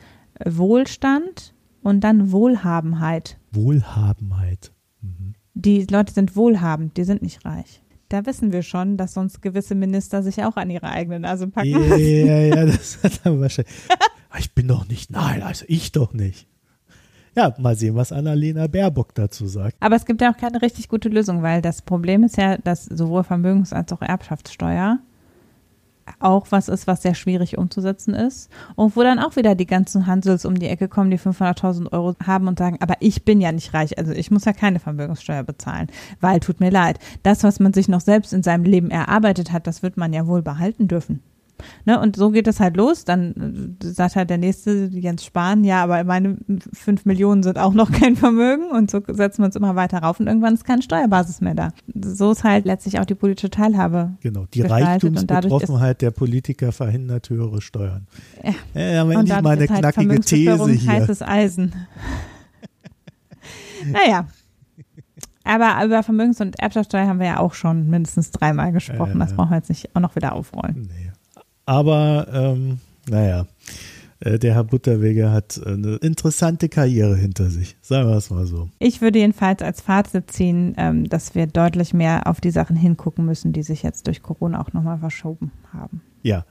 Wohlstand 0.45 1.55
und 1.83 2.01
dann 2.03 2.33
Wohlhabenheit. 2.33 3.39
Wohlhabenheit. 3.53 4.73
Mhm. 5.01 5.35
Die 5.55 5.87
Leute 5.91 6.13
sind 6.13 6.37
wohlhabend, 6.37 6.97
die 6.97 7.05
sind 7.05 7.23
nicht 7.23 7.45
reich. 7.45 7.83
Da 8.09 8.27
wissen 8.27 8.53
wir 8.53 8.63
schon, 8.63 8.97
dass 8.97 9.15
sonst 9.15 9.43
gewisse 9.43 9.75
Minister 9.75 10.23
sich 10.23 10.45
auch 10.45 10.57
an 10.57 10.71
ihre 10.71 10.91
eigene 10.91 11.21
Nase 11.21 11.49
packen. 11.49 11.71
Ja, 11.71 11.97
ja, 11.97 12.39
ja, 12.41 12.67
das 12.67 13.03
hat 13.03 13.21
er 13.25 13.41
wahrscheinlich. 13.41 13.75
Ich 14.39 14.53
bin 14.53 14.69
doch 14.69 14.87
nicht, 14.87 15.11
nein, 15.11 15.43
also 15.43 15.65
ich 15.67 15.93
doch 15.93 16.13
nicht. 16.13 16.47
Ja, 17.37 17.55
mal 17.59 17.77
sehen, 17.77 17.95
was 17.95 18.13
Annalena 18.13 18.67
Baerbock 18.67 19.15
dazu 19.15 19.47
sagt. 19.47 19.77
Aber 19.81 19.95
es 19.95 20.07
gibt 20.07 20.23
ja 20.23 20.33
auch 20.33 20.37
keine 20.39 20.63
richtig 20.63 20.89
gute 20.89 21.11
Lösung, 21.11 21.43
weil 21.43 21.61
das 21.61 21.83
Problem 21.83 22.25
ist 22.25 22.39
ja, 22.39 22.57
dass 22.57 22.87
sowohl 22.87 23.25
Vermögens- 23.25 23.75
als 23.75 23.93
auch 23.93 24.01
Erbschaftssteuer 24.01 24.99
auch 26.21 26.47
was 26.51 26.69
ist, 26.69 26.87
was 26.87 27.03
sehr 27.03 27.15
schwierig 27.15 27.59
umzusetzen 27.59 28.15
ist. 28.15 28.49
Und 28.75 28.97
wo 28.97 29.03
dann 29.03 29.19
auch 29.19 29.37
wieder 29.37 29.55
die 29.55 29.67
ganzen 29.67 30.07
Hansels 30.07 30.45
um 30.45 30.59
die 30.59 30.69
Ecke 30.69 30.89
kommen, 30.89 31.11
die 31.11 31.19
500.000 31.19 31.93
Euro 31.93 32.15
haben 32.25 32.49
und 32.49 32.59
sagen, 32.59 32.79
aber 32.81 32.95
ich 33.01 33.25
bin 33.25 33.41
ja 33.41 33.53
nicht 33.53 33.75
reich, 33.75 33.99
also 33.99 34.13
ich 34.13 34.31
muss 34.31 34.45
ja 34.45 34.53
keine 34.53 34.79
Vermögenssteuer 34.79 35.43
bezahlen, 35.43 35.89
weil 36.21 36.41
tut 36.41 36.61
mir 36.61 36.71
leid, 36.71 37.01
das, 37.23 37.43
was 37.43 37.61
man 37.61 37.73
sich 37.73 37.89
noch 37.89 38.01
selbst 38.01 38.33
in 38.33 38.45
seinem 38.45 38.65
Leben 38.65 38.91
erarbeitet 38.91 39.53
hat, 39.53 39.67
das 39.67 39.83
wird 39.83 39.97
man 39.97 40.13
ja 40.13 40.27
wohl 40.27 40.43
behalten 40.43 40.89
dürfen. 40.89 41.23
Ne, 41.85 42.01
und 42.01 42.17
so 42.17 42.31
geht 42.31 42.47
es 42.49 42.61
halt 42.61 42.77
los. 42.77 43.05
Dann 43.05 43.77
äh, 43.83 43.87
sagt 43.87 44.17
halt 44.17 44.31
der 44.31 44.39
nächste, 44.39 44.89
Jens 44.93 45.25
Spahn, 45.25 45.65
ja, 45.65 45.83
aber 45.83 46.05
meine 46.05 46.39
fünf 46.73 47.05
Millionen 47.05 47.43
sind 47.43 47.59
auch 47.59 47.75
noch 47.75 47.91
kein 48.01 48.17
Vermögen 48.17 48.71
und 48.71 48.91
so 48.91 49.01
setzen 49.07 49.43
wir 49.43 49.47
uns 49.47 49.57
immer 49.57 49.77
weiter 49.77 49.99
rauf 49.99 50.21
und 50.21 50.27
irgendwann 50.27 50.55
ist 50.55 50.65
keine 50.65 50.83
Steuerbasis 50.83 51.41
mehr 51.41 51.55
da. 51.55 51.71
So 51.95 52.33
ist 52.33 52.45
halt 52.45 52.65
letztlich 52.65 52.99
auch 53.01 53.05
die 53.05 53.15
politische 53.15 53.51
Teilhabe. 53.51 54.13
Genau, 54.21 54.47
die 54.53 54.63
Reichtumsbetroffenheit 54.63 56.03
der 56.03 56.11
Politiker 56.11 56.73
verhindert 56.73 57.31
höhere 57.31 57.61
Steuern. 57.61 58.07
Ja, 58.75 58.81
ja 58.81 59.03
aber 59.03 59.15
endlich 59.15 59.41
mal 59.41 59.57
eine 59.57 59.69
halt 59.69 59.81
knackige 59.81 60.21
These 60.21 60.69
hier. 60.69 60.93
heißes 60.93 61.23
Eisen. 61.23 61.73
naja. 63.87 64.27
Aber 65.45 65.85
über 65.85 66.03
Vermögens- 66.03 66.41
und 66.41 66.59
Erbschaftssteuer 66.59 67.07
haben 67.07 67.21
wir 67.21 67.27
ja 67.27 67.39
auch 67.39 67.55
schon 67.55 67.89
mindestens 67.89 68.33
dreimal 68.33 68.73
gesprochen. 68.73 69.17
Äh, 69.17 69.25
das 69.25 69.35
brauchen 69.35 69.51
wir 69.51 69.57
jetzt 69.57 69.69
nicht 69.69 69.95
auch 69.95 70.01
noch 70.01 70.17
wieder 70.17 70.33
aufrollen. 70.33 70.89
Nee. 70.93 71.06
Aber 71.67 72.29
ähm, 72.33 72.79
naja, 73.09 73.47
äh, 74.21 74.39
der 74.39 74.55
Herr 74.55 74.65
Butterweger 74.65 75.33
hat 75.33 75.61
eine 75.65 75.97
interessante 75.97 76.69
Karriere 76.69 77.17
hinter 77.17 77.51
sich. 77.51 77.77
Sagen 77.83 78.09
wir 78.09 78.17
es 78.17 78.31
mal 78.31 78.47
so. 78.47 78.71
Ich 78.79 79.01
würde 79.01 79.19
jedenfalls 79.19 79.63
als 79.63 79.81
Fazit 79.81 80.31
ziehen, 80.31 80.75
ähm, 80.79 81.09
dass 81.09 81.35
wir 81.35 81.47
deutlich 81.47 81.93
mehr 81.93 82.27
auf 82.27 82.41
die 82.41 82.51
Sachen 82.51 82.77
hingucken 82.77 83.27
müssen, 83.27 83.53
die 83.53 83.63
sich 83.63 83.83
jetzt 83.83 84.07
durch 84.07 84.23
Corona 84.23 84.61
auch 84.61 84.73
nochmal 84.73 84.99
verschoben 84.99 85.53
haben. 85.73 86.01
Ja. 86.23 86.47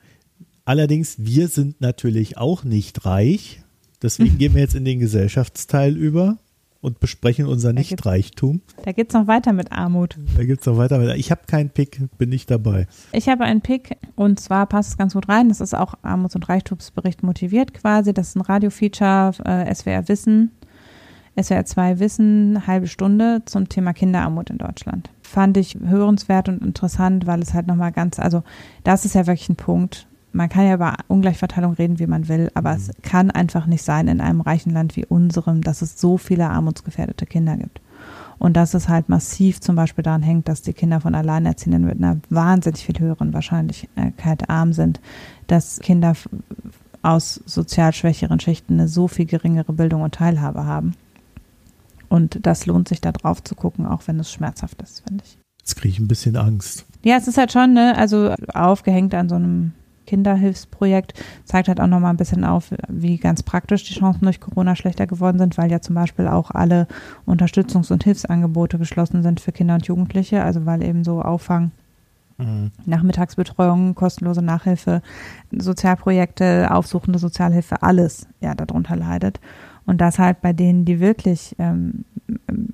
Allerdings, 0.65 1.15
wir 1.19 1.47
sind 1.47 1.79
natürlich 1.79 2.37
auch 2.37 2.63
nicht 2.63 3.05
reich. 3.05 3.61
Deswegen 4.01 4.37
gehen 4.37 4.53
wir 4.53 4.61
jetzt 4.61 4.75
in 4.75 4.85
den 4.85 4.99
Gesellschaftsteil 4.99 5.95
über 5.95 6.37
und 6.85 6.99
besprechen 6.99 7.47
unser 7.47 7.73
Nichtreichtum. 7.73 8.61
Da 8.83 8.91
geht 8.91 9.09
es 9.09 9.13
noch 9.15 9.27
weiter 9.27 9.53
mit 9.53 9.71
Armut. 9.71 10.17
Da 10.37 10.45
geht 10.45 10.59
es 10.59 10.65
noch 10.65 10.77
weiter 10.77 10.99
mit. 10.99 11.15
Ich 11.17 11.31
habe 11.31 11.41
keinen 11.47 11.71
Pick, 11.71 11.99
bin 12.17 12.29
nicht 12.29 12.49
dabei. 12.51 12.87
Ich 13.11 13.27
habe 13.27 13.43
einen 13.43 13.61
Pick 13.61 13.97
und 14.15 14.39
zwar 14.39 14.67
passt 14.67 14.89
es 14.89 14.97
ganz 14.97 15.15
gut 15.15 15.27
rein. 15.27 15.49
Das 15.49 15.61
ist 15.61 15.73
auch 15.73 15.95
Armuts- 16.03 16.35
und 16.35 16.47
Reichtumsbericht 16.47 17.23
motiviert 17.23 17.73
quasi. 17.73 18.13
Das 18.13 18.29
ist 18.29 18.35
ein 18.35 18.41
Radiofeature 18.41 19.33
äh, 19.43 19.73
SWR 19.73 20.07
Wissen. 20.07 20.51
SWR 21.41 21.65
2 21.65 21.99
Wissen, 21.99 22.65
halbe 22.65 22.87
Stunde 22.87 23.41
zum 23.45 23.67
Thema 23.67 23.91
Kinderarmut 23.91 24.49
in 24.49 24.57
Deutschland. 24.57 25.09
Fand 25.21 25.57
ich 25.57 25.75
hörenswert 25.85 26.47
und 26.47 26.63
interessant, 26.63 27.27
weil 27.27 27.41
es 27.41 27.53
halt 27.53 27.67
nochmal 27.67 27.91
ganz, 27.91 28.19
also 28.19 28.43
das 28.85 29.03
ist 29.03 29.15
ja 29.15 29.27
wirklich 29.27 29.49
ein 29.49 29.57
Punkt, 29.57 30.07
man 30.35 30.49
kann 30.49 30.67
ja 30.67 30.75
über 30.75 30.97
Ungleichverteilung 31.07 31.73
reden, 31.73 31.97
wie 31.97 32.07
man 32.07 32.27
will, 32.27 32.51
aber 32.53 32.71
mhm. 32.71 32.77
es 32.77 32.91
kann 33.01 33.31
einfach 33.31 33.65
nicht 33.65 33.83
sein 33.83 34.07
in 34.07 34.21
einem 34.21 34.41
reichen 34.41 34.71
Land 34.71 34.95
wie 34.95 35.05
unserem, 35.05 35.61
dass 35.61 35.81
es 35.81 35.99
so 35.99 36.17
viele 36.17 36.49
armutsgefährdete 36.49 37.25
Kinder 37.25 37.57
gibt. 37.57 37.81
Und 38.37 38.57
dass 38.57 38.73
es 38.73 38.89
halt 38.89 39.07
massiv 39.07 39.61
zum 39.61 39.77
Beispiel 39.77 40.03
daran 40.03 40.21
hängt, 40.21 40.49
dass 40.49 40.61
die 40.61 40.73
Kinder 40.73 40.99
von 40.99 41.15
Alleinerziehenden 41.15 41.85
mit 41.85 41.97
einer 41.97 42.19
wahnsinnig 42.29 42.85
viel 42.85 42.99
höheren 42.99 43.33
Wahrscheinlichkeit 43.33 44.49
arm 44.49 44.73
sind, 44.73 44.99
dass 45.47 45.79
Kinder 45.79 46.13
aus 47.01 47.39
sozial 47.45 47.93
schwächeren 47.93 48.41
Schichten 48.41 48.73
eine 48.73 48.89
so 48.89 49.07
viel 49.07 49.25
geringere 49.25 49.71
Bildung 49.71 50.01
und 50.01 50.15
Teilhabe 50.15 50.65
haben. 50.65 50.95
Und 52.09 52.45
das 52.45 52.65
lohnt 52.65 52.89
sich 52.89 52.99
da 52.99 53.13
drauf 53.13 53.41
zu 53.41 53.55
gucken, 53.55 53.85
auch 53.85 54.01
wenn 54.07 54.19
es 54.19 54.31
schmerzhaft 54.31 54.81
ist, 54.81 55.03
finde 55.07 55.23
ich. 55.25 55.37
Jetzt 55.59 55.75
kriege 55.77 55.93
ich 55.93 55.99
ein 55.99 56.09
bisschen 56.09 56.35
Angst. 56.35 56.85
Ja, 57.03 57.15
es 57.15 57.27
ist 57.29 57.37
halt 57.37 57.53
schon, 57.53 57.73
ne, 57.73 57.97
also 57.97 58.35
aufgehängt 58.53 59.13
an 59.15 59.29
so 59.29 59.35
einem 59.35 59.71
Kinderhilfsprojekt 60.05 61.13
zeigt 61.43 61.67
halt 61.67 61.79
auch 61.79 61.87
nochmal 61.87 62.11
ein 62.11 62.17
bisschen 62.17 62.43
auf, 62.43 62.71
wie 62.87 63.17
ganz 63.17 63.43
praktisch 63.43 63.83
die 63.83 63.93
Chancen 63.93 64.23
durch 64.23 64.39
Corona 64.39 64.75
schlechter 64.75 65.07
geworden 65.07 65.39
sind, 65.39 65.57
weil 65.57 65.71
ja 65.71 65.81
zum 65.81 65.95
Beispiel 65.95 66.27
auch 66.27 66.51
alle 66.51 66.87
Unterstützungs- 67.25 67.91
und 67.91 68.03
Hilfsangebote 68.03 68.77
geschlossen 68.77 69.23
sind 69.23 69.39
für 69.39 69.51
Kinder 69.51 69.75
und 69.75 69.87
Jugendliche, 69.87 70.43
also 70.43 70.65
weil 70.65 70.83
eben 70.83 71.03
so 71.03 71.21
Auffang 71.21 71.71
Mhm. 72.37 72.71
Nachmittagsbetreuung, 72.85 73.95
kostenlose 73.95 74.41
Nachhilfe, 74.41 75.01
Sozialprojekte, 75.51 76.69
aufsuchende 76.71 77.19
Sozialhilfe, 77.19 77.81
alles 77.81 78.27
ja 78.41 78.55
darunter 78.55 78.95
leidet. 78.95 79.39
Und 79.85 80.01
das 80.01 80.19
halt 80.19 80.41
bei 80.41 80.51
denen, 80.51 80.83
die 80.83 80.99
wirklich 80.99 81.55
ähm, 81.59 82.05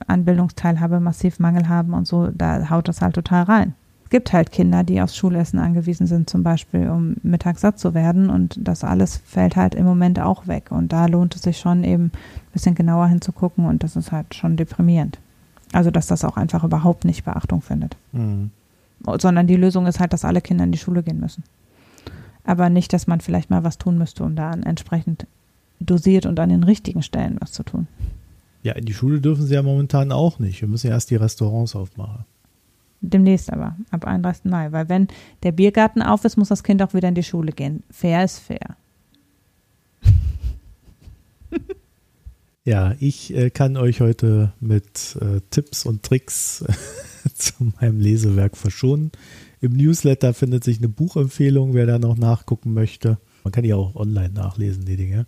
an 0.08 0.26
Bildungsteilhabe 0.26 1.00
massiv 1.00 1.40
Mangel 1.40 1.68
haben 1.68 1.94
und 1.94 2.08
so, 2.08 2.28
da 2.28 2.70
haut 2.70 2.88
das 2.88 3.02
halt 3.02 3.16
total 3.16 3.44
rein 3.44 3.76
gibt 4.12 4.34
halt 4.34 4.52
Kinder, 4.52 4.84
die 4.84 5.02
aufs 5.02 5.16
Schulessen 5.16 5.58
angewiesen 5.58 6.06
sind, 6.06 6.30
zum 6.30 6.44
Beispiel, 6.44 6.90
um 6.90 7.16
mittags 7.24 7.62
satt 7.62 7.80
zu 7.80 7.96
werden. 7.96 8.30
Und 8.30 8.60
das 8.60 8.84
alles 8.84 9.18
fällt 9.26 9.56
halt 9.56 9.74
im 9.74 9.86
Moment 9.86 10.20
auch 10.20 10.46
weg. 10.46 10.70
Und 10.70 10.94
da 10.94 11.08
lohnt 11.08 11.36
es 11.36 11.42
sich 11.42 11.58
schon 11.58 11.84
eben 11.84 12.06
ein 12.06 12.12
bisschen 12.54 12.76
genauer 12.76 13.08
hinzugucken. 13.08 13.66
Und 13.66 13.84
das 13.84 13.96
ist 13.96 14.12
halt 14.12 14.36
schon 14.36 14.58
deprimierend. 14.58 15.18
Also, 15.72 15.90
dass 15.90 16.08
das 16.08 16.24
auch 16.26 16.38
einfach 16.38 16.64
überhaupt 16.64 17.06
nicht 17.06 17.24
Beachtung 17.24 17.62
findet. 17.62 17.96
Mhm. 18.12 18.52
Sondern 19.20 19.48
die 19.48 19.56
Lösung 19.56 19.88
ist 19.88 20.00
halt, 20.00 20.14
dass 20.14 20.26
alle 20.26 20.42
Kinder 20.42 20.66
in 20.66 20.74
die 20.74 20.78
Schule 20.78 21.02
gehen 21.02 21.20
müssen. 21.20 21.44
Aber 22.44 22.70
nicht, 22.70 22.94
dass 22.94 23.08
man 23.08 23.22
vielleicht 23.22 23.50
mal 23.50 23.64
was 23.64 23.78
tun 23.78 23.98
müsste, 23.98 24.24
um 24.24 24.36
da 24.36 24.52
entsprechend 24.52 25.26
dosiert 25.80 26.26
und 26.26 26.40
an 26.40 26.50
den 26.50 26.64
richtigen 26.64 27.02
Stellen 27.02 27.38
was 27.40 27.54
zu 27.54 27.64
tun. 27.64 27.88
Ja, 28.64 28.74
in 28.74 28.86
die 28.86 28.94
Schule 28.94 29.22
dürfen 29.22 29.46
sie 29.46 29.56
ja 29.56 29.64
momentan 29.64 30.12
auch 30.12 30.38
nicht. 30.38 30.62
Wir 30.62 30.68
müssen 30.68 30.88
ja 30.88 30.94
erst 30.94 31.10
die 31.10 31.16
Restaurants 31.16 31.76
aufmachen. 31.76 32.26
Demnächst 33.02 33.52
aber, 33.52 33.76
ab 33.90 34.06
31. 34.06 34.46
Mai. 34.46 34.72
Weil 34.72 34.88
wenn 34.88 35.08
der 35.44 35.52
Biergarten 35.52 36.02
auf 36.02 36.24
ist, 36.24 36.38
muss 36.38 36.50
das 36.50 36.64
Kind 36.64 36.82
auch 36.82 36.94
wieder 36.94 37.10
in 37.10 37.16
die 37.16 37.24
Schule 37.24 37.52
gehen. 37.52 37.84
Fair 37.90 38.24
ist 38.24 38.40
fair. 38.40 38.78
Ja, 42.64 42.94
ich 43.00 43.34
äh, 43.34 43.50
kann 43.50 43.76
euch 43.76 44.02
heute 44.02 44.54
mit 44.60 45.18
äh, 45.20 45.42
Tipps 45.50 45.84
und 45.84 46.04
Tricks 46.04 46.64
zu 47.36 47.54
meinem 47.80 48.00
Lesewerk 48.00 48.56
verschonen. 48.56 49.12
Im 49.62 49.74
Newsletter 49.74 50.36
findet 50.36 50.64
sich 50.64 50.78
eine 50.78 50.90
Buchempfehlung, 50.90 51.74
wer 51.74 51.88
da 51.88 51.98
noch 51.98 52.18
nachgucken 52.18 52.74
möchte. 52.74 53.18
Man 53.44 53.52
kann 53.52 53.64
ja 53.64 53.76
auch 53.76 53.96
online 53.96 54.34
nachlesen, 54.34 54.86
die 54.86 54.96
Dinge. 54.96 55.26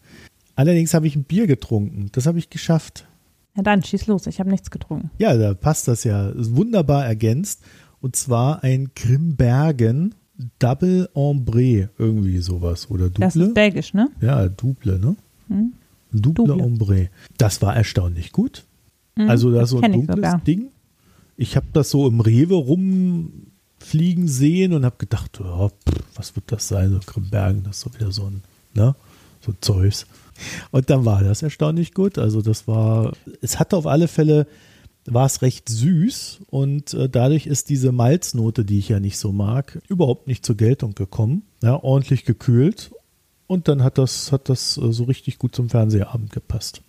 Allerdings 0.55 0.93
habe 0.93 1.07
ich 1.07 1.15
ein 1.15 1.23
Bier 1.23 1.47
getrunken. 1.47 2.09
Das 2.11 2.27
habe 2.27 2.37
ich 2.37 2.51
geschafft. 2.51 3.07
Ja, 3.55 3.63
dann 3.63 3.83
schieß 3.83 4.07
los, 4.07 4.27
ich 4.27 4.39
habe 4.39 4.49
nichts 4.49 4.71
getrunken. 4.71 5.11
Ja, 5.19 5.37
da 5.37 5.53
passt 5.53 5.87
das 5.87 6.03
ja. 6.03 6.29
Ist 6.29 6.55
wunderbar 6.55 7.05
ergänzt. 7.05 7.63
Und 8.01 8.15
zwar 8.15 8.63
ein 8.63 8.91
Grimbergen 8.95 10.15
Double 10.59 11.09
Ombre, 11.13 11.89
irgendwie 11.97 12.39
sowas. 12.39 12.89
Oder 12.89 13.09
Double. 13.09 13.21
Das 13.21 13.35
ist 13.35 13.53
belgisch, 13.53 13.93
ne? 13.93 14.09
Ja, 14.21 14.49
Double, 14.49 14.99
ne? 14.99 15.15
Hm? 15.47 15.73
Double, 16.11 16.45
Double 16.45 16.63
Ombre. 16.63 17.09
Das 17.37 17.61
war 17.61 17.75
erstaunlich 17.75 18.31
gut. 18.31 18.65
Hm, 19.15 19.29
also 19.29 19.51
da 19.51 19.65
so 19.65 19.79
ein 19.79 19.91
dunkles 19.91 20.35
Ding. 20.45 20.69
Ich 21.37 21.55
habe 21.55 21.67
das 21.73 21.91
so 21.91 22.07
im 22.07 22.19
Rewe 22.19 22.55
rumfliegen 22.55 24.27
sehen 24.27 24.73
und 24.73 24.85
habe 24.85 24.97
gedacht, 24.97 25.39
oh, 25.41 25.69
pff, 25.69 26.03
was 26.15 26.35
wird 26.35 26.51
das 26.51 26.67
sein? 26.67 26.91
So 26.91 26.99
Grimbergen, 27.05 27.63
das 27.63 27.77
ist 27.77 27.81
so 27.81 27.93
wieder 27.93 28.11
so 28.11 28.25
ein, 28.25 28.41
ne? 28.73 28.95
So 29.41 29.53
Zeus. 29.61 30.07
Und 30.71 30.89
dann 30.89 31.05
war 31.05 31.23
das 31.23 31.41
erstaunlich 31.41 31.93
gut. 31.93 32.17
Also 32.17 32.41
das 32.41 32.67
war, 32.67 33.13
es 33.41 33.59
hatte 33.59 33.77
auf 33.77 33.87
alle 33.87 34.07
Fälle, 34.07 34.47
war 35.05 35.25
es 35.25 35.41
recht 35.41 35.69
süß 35.69 36.41
und 36.49 36.93
äh, 36.93 37.09
dadurch 37.09 37.45
ist 37.45 37.69
diese 37.69 37.91
Malznote, 37.91 38.63
die 38.65 38.79
ich 38.79 38.89
ja 38.89 38.99
nicht 38.99 39.17
so 39.17 39.31
mag, 39.31 39.81
überhaupt 39.87 40.27
nicht 40.27 40.45
zur 40.45 40.55
Geltung 40.55 40.95
gekommen. 40.95 41.43
Ja, 41.61 41.81
ordentlich 41.83 42.25
gekühlt 42.25 42.91
und 43.47 43.67
dann 43.67 43.83
hat 43.83 43.97
das, 43.97 44.31
hat 44.31 44.49
das 44.49 44.77
äh, 44.77 44.91
so 44.91 45.03
richtig 45.03 45.39
gut 45.39 45.55
zum 45.55 45.69
Fernsehabend 45.69 46.31
gepasst. 46.31 46.81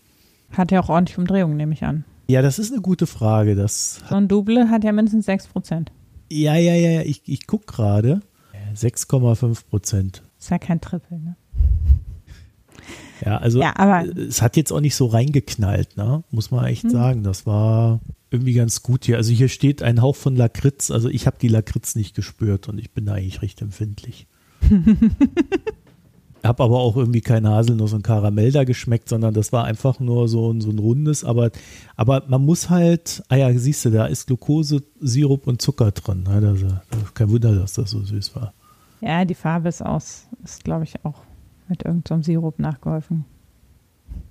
Hat 0.51 0.71
ja 0.71 0.81
auch 0.81 0.89
ordentlich 0.89 1.19
Umdrehungen, 1.19 1.57
nehme 1.57 1.75
ich 1.75 1.83
an. 1.83 2.05
Ja, 2.29 2.41
das 2.41 2.59
ist 2.59 2.73
eine 2.73 2.81
gute 2.81 3.07
Frage. 3.07 3.55
Das 3.55 4.01
so 4.09 4.15
ein 4.15 4.29
Double 4.29 4.71
hat 4.71 4.85
ja 4.85 4.93
mindestens 4.93 5.27
6 5.27 5.49
Prozent. 5.49 5.93
Ja, 6.31 6.55
ja, 6.55 6.75
ja, 6.75 7.03
ich, 7.03 7.23
ich 7.27 7.47
gucke 7.47 7.67
gerade. 7.67 8.23
6,5 8.75 9.67
Prozent. 9.69 10.23
Ist 10.39 10.51
ja 10.51 10.59
kein 10.59 10.81
Triple, 10.81 11.19
ne? 11.19 11.37
Ja, 13.25 13.39
also 13.39 13.61
ja, 13.61 13.75
aber 13.77 14.07
es 14.17 14.43
hat 14.43 14.57
jetzt 14.57 14.73
auch 14.73 14.81
nicht 14.81 14.97
so 14.97 15.07
reingeknallt, 15.07 15.97
ne? 15.97 16.25
muss 16.31 16.51
man 16.51 16.65
echt 16.67 16.85
hm. 16.85 16.91
sagen. 16.91 17.23
Das 17.23 17.47
war 17.47 18.01
irgendwie 18.31 18.55
ganz 18.55 18.83
gut 18.83 19.05
hier. 19.05 19.17
Also 19.17 19.33
hier 19.33 19.49
steht 19.49 19.83
ein 19.83 20.03
Hauch 20.03 20.17
von 20.17 20.37
Lakritz. 20.37 20.91
Also 20.91 21.09
ich 21.09 21.27
habe 21.27 21.37
die 21.41 21.49
Lakritz 21.49 21.95
nicht 21.95 22.15
gespürt 22.15 22.69
und 22.69 22.79
ich 22.79 22.91
bin 22.91 23.07
da 23.07 23.15
eigentlich 23.15 23.43
recht 23.43 23.63
empfindlich. 23.63 24.27
habe 26.43 26.63
aber 26.63 26.79
auch 26.79 26.97
irgendwie 26.97 27.23
kein 27.23 27.49
Haselnuss 27.49 27.95
und 27.95 28.03
Karamell 28.03 28.53
da 28.53 28.65
geschmeckt, 28.65 29.09
sondern 29.09 29.33
das 29.33 29.53
war 29.53 29.65
einfach 29.65 29.99
nur 29.99 30.29
so, 30.29 30.53
ein 30.53 30.61
so 30.61 30.71
ein 30.71 30.79
rundes, 30.79 31.25
aber, 31.25 31.51
aber 31.97 32.25
man 32.29 32.45
muss 32.45 32.69
halt, 32.69 33.23
ah 33.29 33.37
ja, 33.37 33.53
siehst 33.57 33.87
du, 33.87 33.91
da 33.91 34.07
ist 34.07 34.27
Glucose, 34.27 34.83
Sirup 35.01 35.47
und 35.47 35.63
Zucker 35.63 35.91
drin. 35.93 36.25
Ne? 36.25 36.41
Das, 36.41 36.61
das, 36.91 37.15
kein 37.15 37.31
Wunder, 37.31 37.55
dass 37.55 37.75
das 37.75 37.91
so 37.91 38.03
süß 38.03 38.37
war. 38.37 38.53
Ja, 39.01 39.25
die 39.25 39.35
Farbe 39.35 39.71
ist 39.71 39.83
aus, 39.83 40.27
ist 40.43 40.65
glaube 40.65 40.85
ich 40.85 41.03
auch 41.05 41.23
mit 41.69 41.85
irgendeinem 41.85 42.23
so 42.23 42.33
Sirup 42.33 42.59
nachgeholfen. 42.59 43.25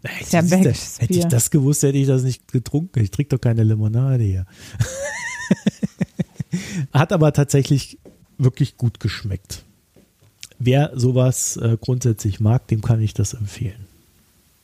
Hätte, 0.04 0.32
ja 0.32 0.64
das, 0.64 1.00
hätte 1.00 1.14
ich 1.14 1.26
das 1.26 1.50
gewusst, 1.50 1.84
hätte 1.84 1.98
ich 1.98 2.08
das 2.08 2.24
nicht 2.24 2.52
getrunken. 2.52 3.00
Ich 3.00 3.12
trinke 3.12 3.36
doch 3.36 3.42
keine 3.42 3.64
Limonade 3.64 4.24
hier. 4.24 4.46
Hat 6.94 7.12
aber 7.12 7.34
tatsächlich 7.34 7.98
wirklich 8.38 8.78
gut 8.78 9.00
geschmeckt. 9.00 9.64
Wer 10.60 10.92
sowas 10.96 11.58
äh, 11.58 11.78
grundsätzlich 11.80 12.40
mag, 12.40 12.68
dem 12.68 12.82
kann 12.82 13.02
ich 13.02 13.14
das 13.14 13.34
empfehlen. 13.34 13.88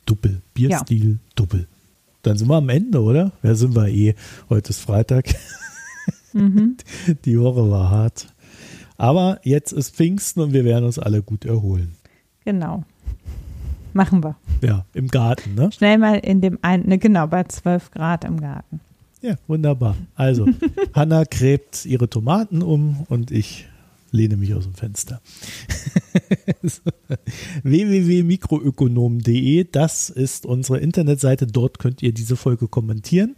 Doppel. 0.06 0.40
Bierstil, 0.54 1.12
ja. 1.12 1.18
Doppel. 1.34 1.66
Dann 2.22 2.36
sind 2.36 2.48
wir 2.48 2.56
am 2.56 2.68
Ende, 2.68 3.02
oder? 3.02 3.32
Wer 3.42 3.54
sind 3.54 3.74
wir 3.74 3.88
eh? 3.88 4.14
Heute 4.48 4.70
ist 4.70 4.80
Freitag. 4.80 5.34
Mhm. 6.32 6.76
Die 7.24 7.40
Woche 7.40 7.70
war 7.70 7.90
hart. 7.90 8.32
Aber 8.96 9.40
jetzt 9.42 9.72
ist 9.72 9.96
Pfingsten 9.96 10.40
und 10.40 10.52
wir 10.52 10.64
werden 10.64 10.84
uns 10.84 10.98
alle 10.98 11.22
gut 11.22 11.44
erholen. 11.44 11.96
Genau. 12.44 12.84
Machen 13.92 14.22
wir. 14.22 14.36
Ja, 14.62 14.84
im 14.94 15.08
Garten, 15.08 15.54
ne? 15.54 15.70
Schnell 15.72 15.98
mal 15.98 16.18
in 16.18 16.40
dem 16.40 16.58
einen, 16.62 16.88
ne, 16.88 16.98
genau, 16.98 17.26
bei 17.26 17.44
12 17.44 17.90
Grad 17.90 18.24
im 18.24 18.40
Garten. 18.40 18.80
Ja, 19.20 19.34
wunderbar. 19.48 19.96
Also, 20.14 20.46
Hanna 20.94 21.24
gräbt 21.24 21.84
ihre 21.84 22.08
Tomaten 22.08 22.62
um 22.62 23.04
und 23.08 23.30
ich 23.30 23.66
lehne 24.12 24.36
mich 24.36 24.54
aus 24.54 24.64
dem 24.64 24.74
Fenster. 24.74 25.20
www.mikroökonom.de, 27.62 29.68
das 29.70 30.10
ist 30.10 30.46
unsere 30.46 30.78
Internetseite. 30.78 31.46
Dort 31.46 31.78
könnt 31.78 32.02
ihr 32.02 32.12
diese 32.12 32.36
Folge 32.36 32.68
kommentieren 32.68 33.36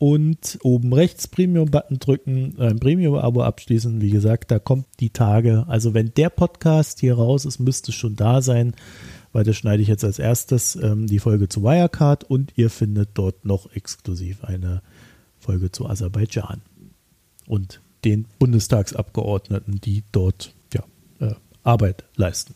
und 0.00 0.58
oben 0.62 0.94
rechts 0.94 1.28
Premium-Button 1.28 1.98
drücken, 1.98 2.54
ein 2.58 2.80
Premium-Abo 2.80 3.42
abschließen. 3.42 4.00
Wie 4.00 4.08
gesagt, 4.08 4.50
da 4.50 4.58
kommt 4.58 4.86
die 4.98 5.10
Tage. 5.10 5.66
Also 5.68 5.92
wenn 5.92 6.14
der 6.14 6.30
Podcast 6.30 7.00
hier 7.00 7.16
raus 7.16 7.44
ist, 7.44 7.58
müsste 7.58 7.92
schon 7.92 8.16
da 8.16 8.40
sein, 8.40 8.72
weil 9.34 9.44
das 9.44 9.56
schneide 9.56 9.82
ich 9.82 9.88
jetzt 9.88 10.02
als 10.02 10.18
erstes 10.18 10.74
ähm, 10.76 11.06
die 11.06 11.18
Folge 11.18 11.50
zu 11.50 11.62
Wirecard 11.62 12.24
und 12.24 12.54
ihr 12.56 12.70
findet 12.70 13.10
dort 13.12 13.44
noch 13.44 13.70
exklusiv 13.74 14.42
eine 14.42 14.80
Folge 15.38 15.70
zu 15.70 15.86
Aserbaidschan 15.86 16.62
und 17.46 17.82
den 18.06 18.24
Bundestagsabgeordneten, 18.38 19.82
die 19.82 20.02
dort 20.12 20.54
ja, 20.72 20.82
äh, 21.20 21.34
Arbeit 21.62 22.04
leisten. 22.16 22.54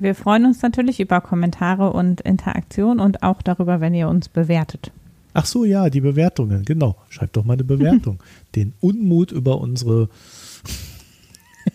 Wir 0.00 0.16
freuen 0.16 0.44
uns 0.44 0.60
natürlich 0.60 0.98
über 0.98 1.20
Kommentare 1.20 1.92
und 1.92 2.20
Interaktion 2.20 2.98
und 2.98 3.22
auch 3.22 3.42
darüber, 3.42 3.80
wenn 3.80 3.94
ihr 3.94 4.08
uns 4.08 4.28
bewertet. 4.28 4.90
Ach 5.32 5.46
so, 5.46 5.64
ja, 5.64 5.90
die 5.90 6.00
Bewertungen, 6.00 6.64
genau. 6.64 6.96
Schreibt 7.08 7.36
doch 7.36 7.44
mal 7.44 7.54
eine 7.54 7.64
Bewertung. 7.64 8.22
Den 8.54 8.74
Unmut 8.80 9.32
über 9.32 9.60
unsere, 9.60 10.08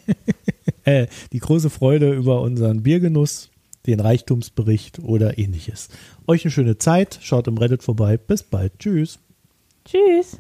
äh, 0.84 1.08
die 1.32 1.39
große 1.39 1.70
Freude 1.70 2.14
über 2.14 2.41
unseren 2.41 2.84
Biergenuss, 2.84 3.49
den 3.86 3.99
Reichtumsbericht 3.99 4.99
oder 4.99 5.38
ähnliches. 5.38 5.89
Euch 6.28 6.43
eine 6.43 6.51
schöne 6.51 6.78
Zeit, 6.78 7.20
schaut 7.22 7.47
im 7.47 7.58
Reddit 7.58 7.84
vorbei. 7.84 8.18
Bis 8.18 8.43
bald. 8.43 8.80
Tschüss. 8.80 9.20
Tschüss. 9.86 10.39